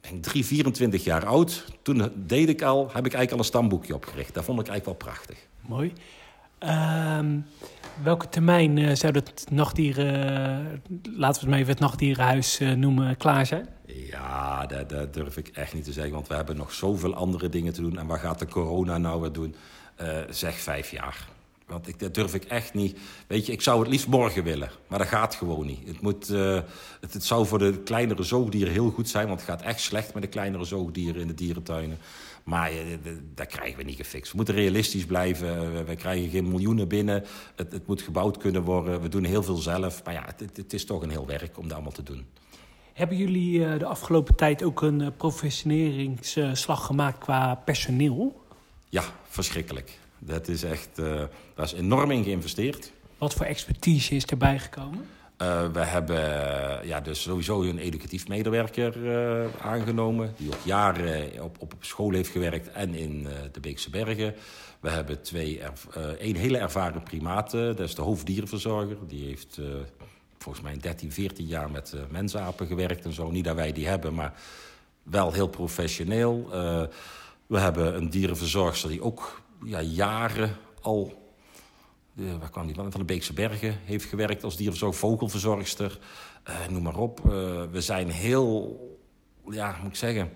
denk 0.00 0.22
3, 0.22 0.44
24 0.44 1.04
jaar 1.04 1.26
oud. 1.26 1.64
Toen 1.82 2.12
deed 2.14 2.48
ik 2.48 2.62
al, 2.62 2.80
heb 2.80 3.06
ik 3.06 3.14
eigenlijk 3.14 3.32
al 3.32 3.38
een 3.38 3.44
stamboekje 3.44 3.94
opgericht. 3.94 4.34
Dat 4.34 4.44
vond 4.44 4.60
ik 4.60 4.68
eigenlijk 4.68 4.98
wel 4.98 5.10
prachtig. 5.12 5.38
Mooi. 5.60 5.92
Um, 6.64 7.46
welke 8.02 8.28
termijn 8.28 8.76
uh, 8.76 8.94
zou 8.94 9.12
het 9.12 9.46
nachtdieren, 9.50 10.82
laten 11.02 11.16
we 11.16 11.40
het 11.40 11.48
maar 11.48 11.58
even 11.58 11.70
het 11.72 11.80
nachtdierenhuis 11.80 12.60
uh, 12.60 12.72
noemen, 12.72 13.16
klaar 13.16 13.46
zijn? 13.46 13.68
Ja, 13.86 14.66
dat, 14.66 14.88
dat, 14.88 15.14
durf 15.14 15.36
ik 15.36 15.48
echt 15.48 15.74
niet 15.74 15.84
te 15.84 15.92
zeggen, 15.92 16.12
want 16.12 16.28
we 16.28 16.34
hebben 16.34 16.56
nog 16.56 16.72
zoveel 16.72 17.14
andere 17.14 17.48
dingen 17.48 17.72
te 17.72 17.80
doen. 17.80 17.98
En 17.98 18.06
wat 18.06 18.18
gaat 18.18 18.38
de 18.38 18.46
corona 18.46 18.98
nou 18.98 19.20
weer 19.20 19.32
doen? 19.32 19.54
Uh, 20.02 20.08
zeg 20.30 20.54
vijf 20.54 20.90
jaar. 20.90 21.28
Want 21.66 21.88
ik, 21.88 21.98
dat 21.98 22.14
durf 22.14 22.34
ik 22.34 22.44
echt 22.44 22.74
niet. 22.74 22.98
Weet 23.26 23.46
je, 23.46 23.52
ik 23.52 23.60
zou 23.60 23.80
het 23.80 23.88
liefst 23.88 24.06
morgen 24.06 24.44
willen. 24.44 24.70
Maar 24.86 24.98
dat 24.98 25.08
gaat 25.08 25.34
gewoon 25.34 25.66
niet. 25.66 25.86
Het, 25.86 26.00
moet, 26.00 26.30
uh, 26.30 26.60
het, 27.00 27.12
het, 27.12 27.24
zou 27.24 27.46
voor 27.46 27.58
de 27.58 27.78
kleinere 27.78 28.22
zoogdieren 28.22 28.72
heel 28.72 28.90
goed 28.90 29.08
zijn. 29.08 29.26
Want 29.26 29.40
het 29.40 29.48
gaat 29.50 29.62
echt 29.62 29.80
slecht 29.80 30.14
met 30.14 30.22
de 30.22 30.28
kleinere 30.28 30.64
zoogdieren 30.64 31.20
in 31.20 31.26
de 31.26 31.34
dierentuinen. 31.34 31.98
Maar 32.44 32.72
uh, 32.72 32.78
dat 33.34 33.46
krijgen 33.46 33.76
we 33.76 33.82
niet 33.82 33.96
gefixt. 33.96 34.30
We 34.30 34.36
moeten 34.36 34.54
realistisch 34.54 35.04
blijven. 35.04 35.84
We 35.86 35.96
krijgen 35.96 36.30
geen 36.30 36.48
miljoenen 36.48 36.88
binnen. 36.88 37.24
Het, 37.54 37.72
het, 37.72 37.86
moet 37.86 38.02
gebouwd 38.02 38.36
kunnen 38.36 38.62
worden. 38.62 39.00
We 39.00 39.08
doen 39.08 39.24
heel 39.24 39.42
veel 39.42 39.56
zelf. 39.56 40.04
Maar 40.04 40.14
ja, 40.14 40.24
het, 40.36 40.56
het 40.56 40.72
is 40.72 40.84
toch 40.84 41.02
een 41.02 41.10
heel 41.10 41.26
werk 41.26 41.58
om 41.58 41.64
dat 41.64 41.72
allemaal 41.72 41.92
te 41.92 42.02
doen. 42.02 42.26
Hebben 42.92 43.16
jullie 43.16 43.78
de 43.78 43.86
afgelopen 43.86 44.34
tijd 44.34 44.62
ook 44.62 44.82
een 44.82 45.12
professioneringsslag 45.16 46.86
gemaakt 46.86 47.18
qua 47.18 47.54
personeel? 47.54 48.42
Ja, 48.88 49.04
verschrikkelijk. 49.28 49.98
Dat 50.24 50.48
is 50.48 50.62
echt, 50.62 50.98
uh, 50.98 51.22
daar 51.54 51.64
is 51.64 51.72
enorm 51.72 52.10
in 52.10 52.24
geïnvesteerd. 52.24 52.92
Wat 53.18 53.34
voor 53.34 53.46
expertise 53.46 54.14
is 54.14 54.24
erbij 54.24 54.58
gekomen? 54.58 55.06
Uh, 55.42 55.70
we 55.72 55.80
hebben 55.80 56.20
ja, 56.86 57.00
dus 57.00 57.22
sowieso 57.22 57.62
een 57.62 57.78
educatief 57.78 58.28
medewerker 58.28 58.96
uh, 58.96 59.46
aangenomen... 59.60 60.34
die 60.36 60.48
ook 60.48 60.60
jaren 60.64 61.42
op, 61.42 61.56
op 61.60 61.74
school 61.80 62.12
heeft 62.12 62.30
gewerkt 62.30 62.70
en 62.70 62.94
in 62.94 63.26
de 63.52 63.60
Beekse 63.60 63.90
Bergen. 63.90 64.34
We 64.80 64.90
hebben 64.90 65.22
twee 65.22 65.60
een 66.18 66.36
hele 66.36 66.58
ervaren 66.58 67.02
primaten, 67.02 67.76
dat 67.76 67.88
is 67.88 67.94
de 67.94 68.02
hoofddierenverzorger. 68.02 68.96
Die 69.06 69.24
heeft 69.24 69.60
volgens 70.38 70.64
mij 70.64 70.76
13, 70.76 71.12
14 71.12 71.46
jaar 71.46 71.70
met 71.70 71.94
mensapen 72.10 72.66
gewerkt 72.66 73.04
en 73.04 73.12
zo. 73.12 73.30
Niet 73.30 73.44
dat 73.44 73.54
wij 73.54 73.72
die 73.72 73.86
hebben, 73.86 74.14
maar 74.14 74.34
wel 75.02 75.32
heel 75.32 75.48
professioneel. 75.48 76.48
we 77.46 77.58
hebben 77.58 77.96
een 77.96 78.10
dierenverzorgster 78.10 78.88
die 78.88 79.02
ook 79.02 79.41
ja, 79.64 79.80
jaren 79.80 80.56
al... 80.80 81.20
De, 82.14 82.38
waar 82.38 82.50
kwam 82.50 82.66
die 82.66 82.74
van? 82.74 82.90
Van 82.90 83.00
de 83.00 83.06
Beekse 83.06 83.32
Bergen 83.32 83.78
heeft 83.84 84.04
gewerkt 84.04 84.44
als 84.44 84.56
dierverzorg, 84.56 84.96
vogelverzorgster. 84.96 85.98
Uh, 86.48 86.68
noem 86.68 86.82
maar 86.82 86.96
op. 86.96 87.20
Uh, 87.26 87.32
we 87.70 87.80
zijn 87.80 88.10
heel, 88.10 88.78
ja, 89.50 89.76
moet 89.82 89.90
ik 89.90 89.96
zeggen 89.96 90.32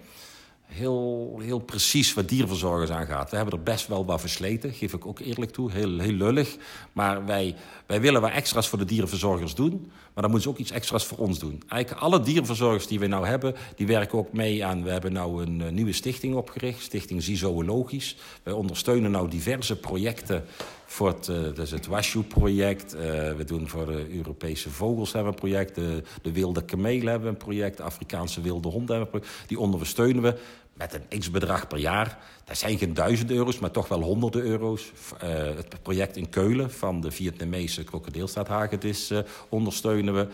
heel, 0.66 1.36
heel 1.42 1.58
precies 1.58 2.14
wat 2.14 2.28
dierverzorgers 2.28 2.90
aangaat. 2.90 3.30
We 3.30 3.36
hebben 3.36 3.54
er 3.54 3.62
best 3.62 3.86
wel 3.86 4.04
wat 4.04 4.20
versleten, 4.20 4.72
geef 4.72 4.92
ik 4.92 5.06
ook 5.06 5.18
eerlijk 5.18 5.50
toe. 5.50 5.70
Heel, 5.70 5.98
heel 5.98 6.12
lullig. 6.12 6.56
Maar 6.92 7.26
wij, 7.26 7.54
wij 7.86 8.00
willen 8.00 8.20
wat 8.20 8.30
extra's 8.30 8.68
voor 8.68 8.78
de 8.78 8.84
dierenverzorgers 8.84 9.54
doen. 9.54 9.90
Maar 10.14 10.22
dan 10.22 10.30
moeten 10.30 10.42
ze 10.42 10.48
ook 10.48 10.60
iets 10.60 10.70
extra's 10.70 11.04
voor 11.04 11.18
ons 11.18 11.38
doen. 11.38 11.62
Eigenlijk 11.68 12.02
alle 12.02 12.20
dierenverzorgers 12.20 12.86
die 12.86 12.98
we 12.98 13.06
nou 13.06 13.26
hebben, 13.26 13.54
die 13.76 13.86
werken 13.86 14.18
ook 14.18 14.32
mee 14.32 14.64
aan... 14.64 14.82
We 14.82 14.90
hebben 14.90 15.12
nou 15.12 15.42
een 15.42 15.60
uh, 15.60 15.68
nieuwe 15.68 15.92
stichting 15.92 16.34
opgericht, 16.34 16.82
Stichting 16.82 17.22
Zizoologisch. 17.22 18.16
Wij 18.42 18.52
ondersteunen 18.52 19.10
nou 19.10 19.28
diverse 19.28 19.76
projecten 19.76 20.44
voor 20.86 21.08
het, 21.08 21.24
dus 21.56 21.70
het 21.70 21.86
Washoe-project. 21.86 22.94
Uh, 22.94 23.00
we 23.32 23.44
doen 23.44 23.68
voor 23.68 23.86
de 23.86 24.14
Europese 24.16 24.70
vogels 24.70 25.12
hebben 25.12 25.32
een 25.32 25.38
project. 25.38 25.74
De, 25.74 26.02
de 26.22 26.32
wilde 26.32 26.64
kamelen 26.64 27.08
hebben 27.08 27.28
een 27.28 27.36
project. 27.36 27.76
De 27.76 27.82
Afrikaanse 27.82 28.40
wilde 28.40 28.68
honden 28.68 28.96
hebben 28.96 29.14
een 29.14 29.20
project. 29.20 29.48
Die 29.48 29.58
ondersteunen 29.58 30.22
we 30.22 30.38
met 30.74 30.94
een 30.94 31.18
x-bedrag 31.18 31.66
per 31.66 31.78
jaar. 31.78 32.18
Dat 32.44 32.56
zijn 32.56 32.78
geen 32.78 32.94
duizend 32.94 33.30
euro's, 33.30 33.58
maar 33.58 33.70
toch 33.70 33.88
wel 33.88 34.02
honderden 34.02 34.42
euro's. 34.42 34.92
Het 35.18 35.82
project 35.82 36.16
in 36.16 36.28
Keulen 36.28 36.70
van 36.70 37.00
de 37.00 37.10
Vietnamese 37.10 37.84
krokodilstaathagedis 37.84 39.10
uh, 39.10 39.18
ondersteunen 39.48 40.14
we. 40.14 40.28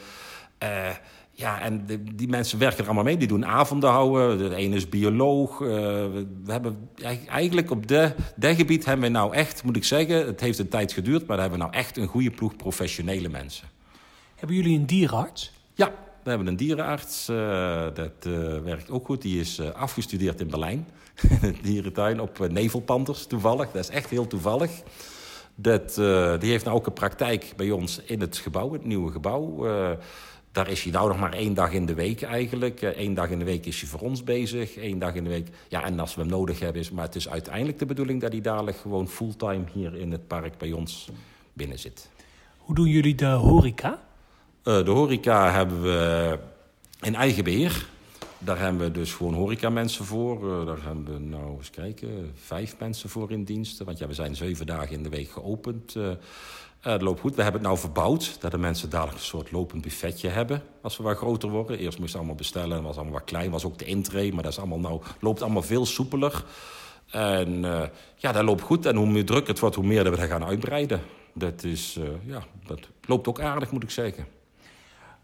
Ja, 1.34 1.60
en 1.60 1.86
de, 1.86 2.02
die 2.14 2.28
mensen 2.28 2.58
werken 2.58 2.78
er 2.78 2.84
allemaal 2.84 3.04
mee. 3.04 3.16
Die 3.16 3.28
doen 3.28 3.46
avonden 3.46 3.90
houden. 3.90 4.38
De 4.38 4.54
ene 4.54 4.76
is 4.76 4.88
bioloog. 4.88 5.60
Uh, 5.60 5.68
we, 5.68 6.26
hebben 6.46 6.88
eigenlijk 7.28 7.70
op 7.70 7.86
dat 7.86 8.14
gebied 8.56 8.84
hebben 8.84 9.06
we 9.06 9.12
nou 9.12 9.34
echt, 9.34 9.64
moet 9.64 9.76
ik 9.76 9.84
zeggen... 9.84 10.26
het 10.26 10.40
heeft 10.40 10.58
een 10.58 10.68
tijd 10.68 10.92
geduurd, 10.92 11.26
maar 11.26 11.36
daar 11.36 11.48
hebben 11.48 11.58
we 11.58 11.64
nou 11.64 11.76
echt 11.84 11.96
een 11.96 12.06
goede 12.06 12.30
ploeg 12.30 12.56
professionele 12.56 13.28
mensen. 13.28 13.68
Hebben 14.34 14.56
jullie 14.56 14.78
een 14.78 14.86
dierenarts? 14.86 15.52
Ja, 15.74 15.92
we 16.22 16.28
hebben 16.28 16.46
een 16.48 16.56
dierenarts. 16.56 17.28
Uh, 17.28 17.84
dat 17.94 18.26
uh, 18.26 18.58
werkt 18.58 18.90
ook 18.90 19.06
goed. 19.06 19.22
Die 19.22 19.40
is 19.40 19.60
afgestudeerd 19.60 20.40
in 20.40 20.48
Berlijn. 20.48 20.88
dierentuin 21.62 22.20
op 22.20 22.48
nevelpanters, 22.48 23.26
toevallig. 23.26 23.70
Dat 23.70 23.82
is 23.82 23.90
echt 23.90 24.10
heel 24.10 24.26
toevallig. 24.26 24.70
Dat, 25.54 25.94
die 26.40 26.50
heeft 26.50 26.64
nou 26.64 26.76
ook 26.76 26.86
een 26.86 26.92
praktijk 26.92 27.52
bij 27.56 27.70
ons 27.70 28.00
in 28.04 28.20
het 28.20 28.36
gebouw, 28.36 28.72
het 28.72 28.84
nieuwe 28.84 29.12
gebouw... 29.12 29.66
Daar 30.52 30.68
is 30.68 30.82
hij 30.82 30.92
nou 30.92 31.08
nog 31.08 31.18
maar 31.18 31.32
één 31.32 31.54
dag 31.54 31.72
in 31.72 31.86
de 31.86 31.94
week 31.94 32.22
eigenlijk. 32.22 32.82
Eén 32.82 33.10
eh, 33.10 33.14
dag 33.14 33.30
in 33.30 33.38
de 33.38 33.44
week 33.44 33.66
is 33.66 33.80
hij 33.80 33.88
voor 33.88 34.00
ons 34.00 34.24
bezig. 34.24 34.76
Eén 34.76 34.98
dag 34.98 35.14
in 35.14 35.24
de 35.24 35.30
week. 35.30 35.48
Ja, 35.68 35.84
en 35.84 36.00
als 36.00 36.14
we 36.14 36.20
hem 36.20 36.30
nodig 36.30 36.60
hebben 36.60 36.82
is. 36.82 36.90
Maar 36.90 37.04
het 37.04 37.14
is 37.14 37.28
uiteindelijk 37.28 37.78
de 37.78 37.86
bedoeling 37.86 38.20
dat 38.20 38.32
hij 38.32 38.40
dadelijk 38.40 38.76
gewoon 38.76 39.08
fulltime 39.08 39.64
hier 39.72 39.96
in 39.96 40.12
het 40.12 40.26
park 40.26 40.58
bij 40.58 40.72
ons 40.72 41.08
binnen 41.52 41.78
zit. 41.78 42.10
Hoe 42.58 42.74
doen 42.74 42.86
jullie 42.86 43.14
de 43.14 43.26
horeca? 43.26 44.02
Uh, 44.64 44.84
de 44.84 44.90
horeca 44.90 45.52
hebben 45.52 45.82
we 45.82 46.38
in 47.00 47.14
eigen 47.14 47.44
beheer. 47.44 47.86
Daar 48.38 48.58
hebben 48.58 48.86
we 48.86 48.90
dus 48.90 49.12
gewoon 49.12 49.34
horecamensen 49.34 50.04
voor. 50.04 50.60
Uh, 50.60 50.66
daar 50.66 50.82
hebben 50.82 51.04
we, 51.04 51.18
nou 51.18 51.56
eens 51.56 51.70
kijken, 51.70 52.32
vijf 52.34 52.78
mensen 52.78 53.08
voor 53.08 53.30
in 53.30 53.44
diensten. 53.44 53.86
Want 53.86 53.98
ja, 53.98 54.06
we 54.06 54.14
zijn 54.14 54.36
zeven 54.36 54.66
dagen 54.66 54.96
in 54.96 55.02
de 55.02 55.08
week 55.08 55.30
geopend. 55.30 55.94
Uh, 55.94 56.10
uh, 56.86 56.94
loopt 56.98 57.20
goed. 57.20 57.34
We 57.34 57.42
hebben 57.42 57.60
het 57.60 57.70
nou 57.70 57.80
verbouwd. 57.80 58.40
Dat 58.40 58.50
de 58.50 58.58
mensen 58.58 58.90
dadelijk 58.90 59.18
een 59.18 59.24
soort 59.24 59.50
lopend 59.50 59.82
buffetje 59.82 60.28
hebben. 60.28 60.62
Als 60.82 60.96
we 60.96 61.02
wat 61.02 61.16
groter 61.16 61.48
worden. 61.48 61.78
Eerst 61.78 61.98
moesten 61.98 62.12
we 62.12 62.18
allemaal 62.18 62.34
bestellen. 62.34 62.76
En 62.76 62.82
was 62.82 62.96
allemaal 62.96 63.14
wat 63.14 63.24
klein. 63.24 63.50
Was 63.50 63.64
ook 63.64 63.78
de 63.78 63.84
intree. 63.84 64.32
Maar 64.32 64.42
dat 64.42 64.52
is 64.52 64.58
allemaal 64.58 64.78
nou, 64.78 65.00
loopt 65.20 65.42
allemaal 65.42 65.62
veel 65.62 65.86
soepeler. 65.86 66.44
En 67.10 67.64
uh, 67.64 67.82
ja, 68.16 68.32
dat 68.32 68.44
loopt 68.44 68.62
goed. 68.62 68.86
En 68.86 68.96
hoe 68.96 69.06
meer 69.06 69.24
druk 69.24 69.46
het 69.46 69.58
wordt, 69.58 69.76
hoe 69.76 69.86
meer 69.86 70.10
we 70.10 70.16
dat 70.16 70.28
gaan 70.28 70.44
uitbreiden. 70.44 71.00
Dat, 71.34 71.64
is, 71.64 71.98
ja, 72.24 72.44
dat 72.66 72.80
loopt 73.06 73.28
ook 73.28 73.40
aardig, 73.40 73.70
moet 73.70 73.82
ik 73.82 73.90
zeggen. 73.90 74.26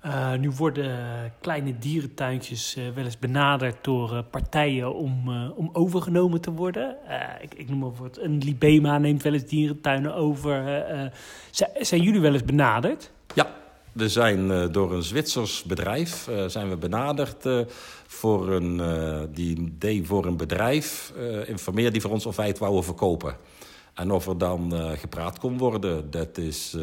Uh, 0.06 0.34
nu 0.34 0.50
worden 0.50 1.32
kleine 1.40 1.78
dierentuintjes 1.78 2.76
uh, 2.76 2.84
wel 2.94 3.04
eens 3.04 3.18
benaderd 3.18 3.84
door 3.84 4.12
uh, 4.12 4.18
partijen 4.30 4.94
om, 4.94 5.28
om 5.56 5.70
overgenomen 5.72 6.40
te 6.40 6.52
worden. 6.52 6.96
Ik, 7.40 7.54
ik, 7.54 7.68
noem 7.68 7.80
bijvoorbeeld 7.80 8.18
een 8.18 8.38
Libema 8.38 8.98
neemt 8.98 9.22
wel 9.22 9.32
eens 9.32 9.44
dierentuinen 9.44 10.14
over. 10.14 10.82
zijn 11.80 12.02
jullie 12.02 12.20
wel 12.20 12.32
eens 12.32 12.44
benaderd? 12.44 13.10
Ja, 13.34 13.54
we 13.92 14.08
zijn 14.08 14.72
door 14.72 14.92
een 14.92 15.02
Zwitsers 15.02 15.62
bedrijf 15.62 16.28
zijn 16.46 16.68
we 16.68 16.76
benaderd 16.76 17.48
voor 18.06 18.52
een, 18.52 18.80
die 19.32 19.74
deed 19.78 20.06
voor 20.06 20.26
een 20.26 20.36
bedrijf, 20.36 21.12
informeerde 21.46 21.90
die 21.90 22.00
voor 22.00 22.10
ons 22.10 22.26
of 22.26 22.36
wij 22.36 22.46
het 22.46 22.58
wouden 22.58 22.84
verkopen. 22.84 23.36
En 23.98 24.10
of 24.10 24.26
er 24.26 24.38
dan 24.38 24.74
uh, 24.74 24.90
gepraat 24.90 25.38
kon 25.38 25.58
worden, 25.58 26.10
dat 26.10 26.38
is... 26.38 26.74
Uh, 26.76 26.82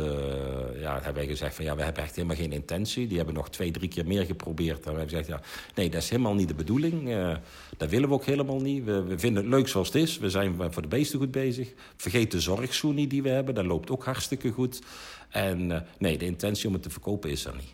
ja, 0.80 0.94
hebben 0.94 1.14
wij 1.14 1.28
gezegd 1.28 1.56
van 1.56 1.66
ja, 1.66 1.76
we 1.76 1.84
hebben 1.84 2.04
echt 2.04 2.16
helemaal 2.16 2.36
geen 2.36 2.52
intentie. 2.52 3.08
Die 3.08 3.18
hebben 3.18 3.36
nog 3.36 3.50
twee, 3.50 3.72
drie 3.72 3.90
keer 3.90 4.08
meer 4.08 4.26
geprobeerd. 4.26 4.86
En 4.86 4.92
we 4.92 4.98
hebben 4.98 5.10
gezegd, 5.10 5.28
ja, 5.28 5.42
nee, 5.76 5.90
dat 5.90 6.02
is 6.02 6.10
helemaal 6.10 6.34
niet 6.34 6.48
de 6.48 6.54
bedoeling. 6.54 7.10
Uh, 7.10 7.36
dat 7.78 7.90
willen 7.90 8.10
we 8.10 8.16
ook 8.16 8.26
helemaal 8.26 8.60
niet. 8.60 8.84
We, 8.84 9.04
we, 9.04 9.20
vinden 9.20 9.44
het 9.44 9.52
leuk 9.52 9.68
zoals 9.68 9.88
het 9.88 9.96
is. 9.96 10.18
We 10.18 10.30
zijn 10.30 10.56
voor 10.72 10.82
de 10.82 10.88
beesten 10.88 11.20
goed 11.20 11.32
bezig. 11.32 11.74
Vergeet 11.96 12.32
de 12.32 12.40
zorgsoenie 12.40 13.08
die 13.08 13.24
we 13.24 13.30
hebben. 13.30 13.56
Dat 13.56 13.66
loopt 13.66 13.90
ook 13.90 14.06
hartstikke 14.06 14.52
goed. 14.52 14.82
En 15.30 15.86
nee, 15.98 16.18
de 16.18 16.26
intentie 16.26 16.68
om 16.68 16.74
het 16.74 16.84
te 16.84 16.90
verkopen 16.90 17.30
is 17.30 17.46
er 17.46 17.56
niet. 17.56 17.74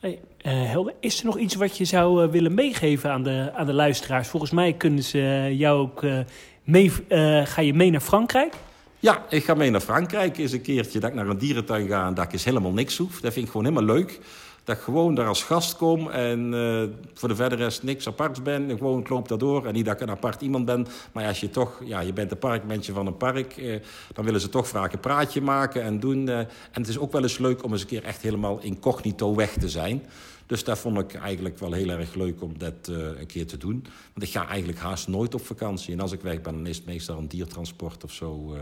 Hey, 0.00 0.20
Helder, 0.42 0.94
is 1.00 1.18
er 1.18 1.24
nog 1.24 1.38
iets 1.38 1.54
wat 1.54 1.76
je 1.76 1.84
zou 1.84 2.30
willen 2.30 2.54
meegeven 2.54 3.10
aan 3.10 3.22
de, 3.22 3.50
aan 3.54 3.66
de 3.66 3.72
luisteraars? 3.72 4.28
Volgens 4.28 4.52
mij 4.52 4.72
kunnen 4.72 5.02
ze 5.02 5.54
jou 5.56 5.80
ook 5.80 6.02
Mee, 6.68 6.92
uh, 7.08 7.46
ga 7.46 7.60
je 7.60 7.74
mee 7.74 7.90
naar 7.90 8.00
Frankrijk? 8.00 8.54
Ja, 8.98 9.24
ik 9.28 9.44
ga 9.44 9.54
mee 9.54 9.70
naar 9.70 9.80
Frankrijk. 9.80 10.38
Eens 10.38 10.52
een 10.52 10.62
keertje 10.62 11.00
dat 11.00 11.10
ik 11.10 11.16
naar 11.16 11.26
een 11.26 11.38
dierentuin 11.38 11.88
ga 11.88 12.06
en 12.06 12.14
dat 12.14 12.32
ik 12.32 12.40
helemaal 12.40 12.72
niks 12.72 12.96
hoef. 12.96 13.20
Dat 13.20 13.32
vind 13.32 13.46
ik 13.46 13.52
gewoon 13.52 13.66
helemaal 13.66 13.96
leuk. 13.96 14.20
Dat 14.68 14.76
ik 14.76 14.82
gewoon 14.82 15.14
daar 15.14 15.26
als 15.26 15.42
gast 15.42 15.76
kom 15.76 16.10
en 16.10 16.52
uh, 16.52 16.82
voor 17.14 17.28
de 17.28 17.34
verder 17.34 17.58
rest 17.58 17.82
niks 17.82 18.06
aparts 18.06 18.42
ben. 18.42 18.78
Gewoon 18.78 19.00
ik 19.00 19.08
loop 19.08 19.28
daardoor. 19.28 19.66
En 19.66 19.74
niet 19.74 19.84
dat 19.84 19.94
ik 19.94 20.00
een 20.00 20.10
apart 20.10 20.42
iemand 20.42 20.64
ben. 20.64 20.86
Maar 21.12 21.26
als 21.26 21.40
je 21.40 21.50
toch, 21.50 21.80
ja, 21.84 22.00
je 22.00 22.12
bent 22.12 22.30
een 22.30 22.38
parkmensje 22.38 22.92
van 22.92 23.06
een 23.06 23.16
park. 23.16 23.56
Uh, 23.56 23.80
dan 24.12 24.24
willen 24.24 24.40
ze 24.40 24.48
toch 24.48 24.68
vaak 24.68 24.92
een 24.92 25.00
praatje 25.00 25.40
maken 25.40 25.82
en 25.82 26.00
doen. 26.00 26.26
Uh, 26.26 26.38
en 26.38 26.48
het 26.72 26.88
is 26.88 26.98
ook 26.98 27.12
wel 27.12 27.22
eens 27.22 27.38
leuk 27.38 27.64
om 27.64 27.72
eens 27.72 27.80
een 27.80 27.86
keer 27.86 28.04
echt 28.04 28.22
helemaal 28.22 28.60
incognito 28.60 29.34
weg 29.34 29.52
te 29.52 29.68
zijn. 29.68 30.02
Dus 30.46 30.64
dat 30.64 30.78
vond 30.78 30.98
ik 30.98 31.14
eigenlijk 31.14 31.58
wel 31.58 31.72
heel 31.72 31.88
erg 31.88 32.14
leuk 32.14 32.42
om 32.42 32.58
dat 32.58 32.88
een 33.18 33.26
keer 33.26 33.46
te 33.46 33.56
doen. 33.56 33.86
Want 34.14 34.26
ik 34.26 34.32
ga 34.32 34.48
eigenlijk 34.48 34.78
haast 34.78 35.08
nooit 35.08 35.34
op 35.34 35.46
vakantie. 35.46 35.92
En 35.92 36.00
als 36.00 36.12
ik 36.12 36.20
weg 36.20 36.40
ben, 36.40 36.54
dan 36.54 36.66
is 36.66 36.76
het 36.76 36.86
meestal 36.86 37.18
een 37.18 37.28
diertransport 37.28 38.04
of 38.04 38.12
zo. 38.12 38.56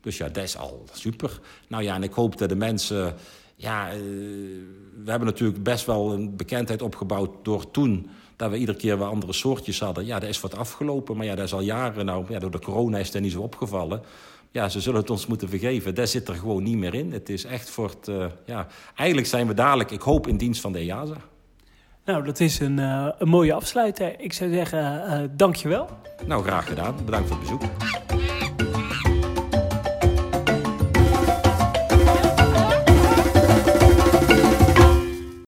Dus 0.00 0.16
ja, 0.16 0.28
dat 0.28 0.44
is 0.44 0.56
al 0.56 0.84
super. 0.92 1.40
Nou 1.68 1.82
ja, 1.82 1.94
en 1.94 2.02
ik 2.02 2.12
hoop 2.12 2.38
dat 2.38 2.48
de 2.48 2.56
mensen... 2.56 3.14
Ja, 3.54 3.94
uh, 3.94 3.98
we 5.04 5.10
hebben 5.10 5.28
natuurlijk 5.28 5.62
best 5.62 5.86
wel 5.86 6.12
een 6.12 6.36
bekendheid 6.36 6.82
opgebouwd 6.82 7.30
door 7.42 7.70
toen 7.70 8.10
dat 8.36 8.50
we 8.50 8.56
iedere 8.56 8.78
keer 8.78 8.96
wat 8.96 9.10
andere 9.10 9.32
soortjes 9.32 9.80
hadden. 9.80 10.06
Ja, 10.06 10.18
dat 10.18 10.28
is 10.28 10.40
wat 10.40 10.56
afgelopen, 10.56 11.16
maar 11.16 11.26
ja, 11.26 11.34
dat 11.34 11.44
is 11.44 11.52
al 11.52 11.60
jaren 11.60 12.04
nou. 12.04 12.24
Ja, 12.28 12.38
door 12.38 12.50
de 12.50 12.58
corona 12.58 12.98
is 12.98 13.10
dat 13.10 13.22
niet 13.22 13.32
zo 13.32 13.40
opgevallen. 13.40 14.02
Ja, 14.50 14.68
ze 14.68 14.80
zullen 14.80 15.00
het 15.00 15.10
ons 15.10 15.26
moeten 15.26 15.48
vergeven. 15.48 15.94
Dat 15.94 16.08
zit 16.08 16.28
er 16.28 16.34
gewoon 16.34 16.62
niet 16.62 16.76
meer 16.76 16.94
in. 16.94 17.12
Het 17.12 17.28
is 17.28 17.44
echt 17.44 17.70
voor 17.70 17.88
het... 17.88 18.08
Uh, 18.08 18.24
ja, 18.46 18.66
eigenlijk 18.96 19.28
zijn 19.28 19.46
we 19.46 19.54
dadelijk, 19.54 19.90
ik 19.90 20.00
hoop, 20.00 20.26
in 20.26 20.36
dienst 20.36 20.60
van 20.60 20.72
de 20.72 20.78
EASA. 20.78 21.16
Nou, 22.04 22.24
dat 22.24 22.40
is 22.40 22.58
een, 22.60 22.78
uh, 22.78 23.08
een 23.18 23.28
mooie 23.28 23.52
afsluiter. 23.52 24.20
Ik 24.20 24.32
zou 24.32 24.52
zeggen, 24.52 25.32
dank 25.36 25.56
je 25.56 25.68
wel. 25.68 25.88
Nou, 26.26 26.42
graag 26.42 26.68
gedaan. 26.68 26.94
Bedankt 27.04 27.28
voor 27.28 27.38
het 27.38 27.46
bezoek. 27.46 28.31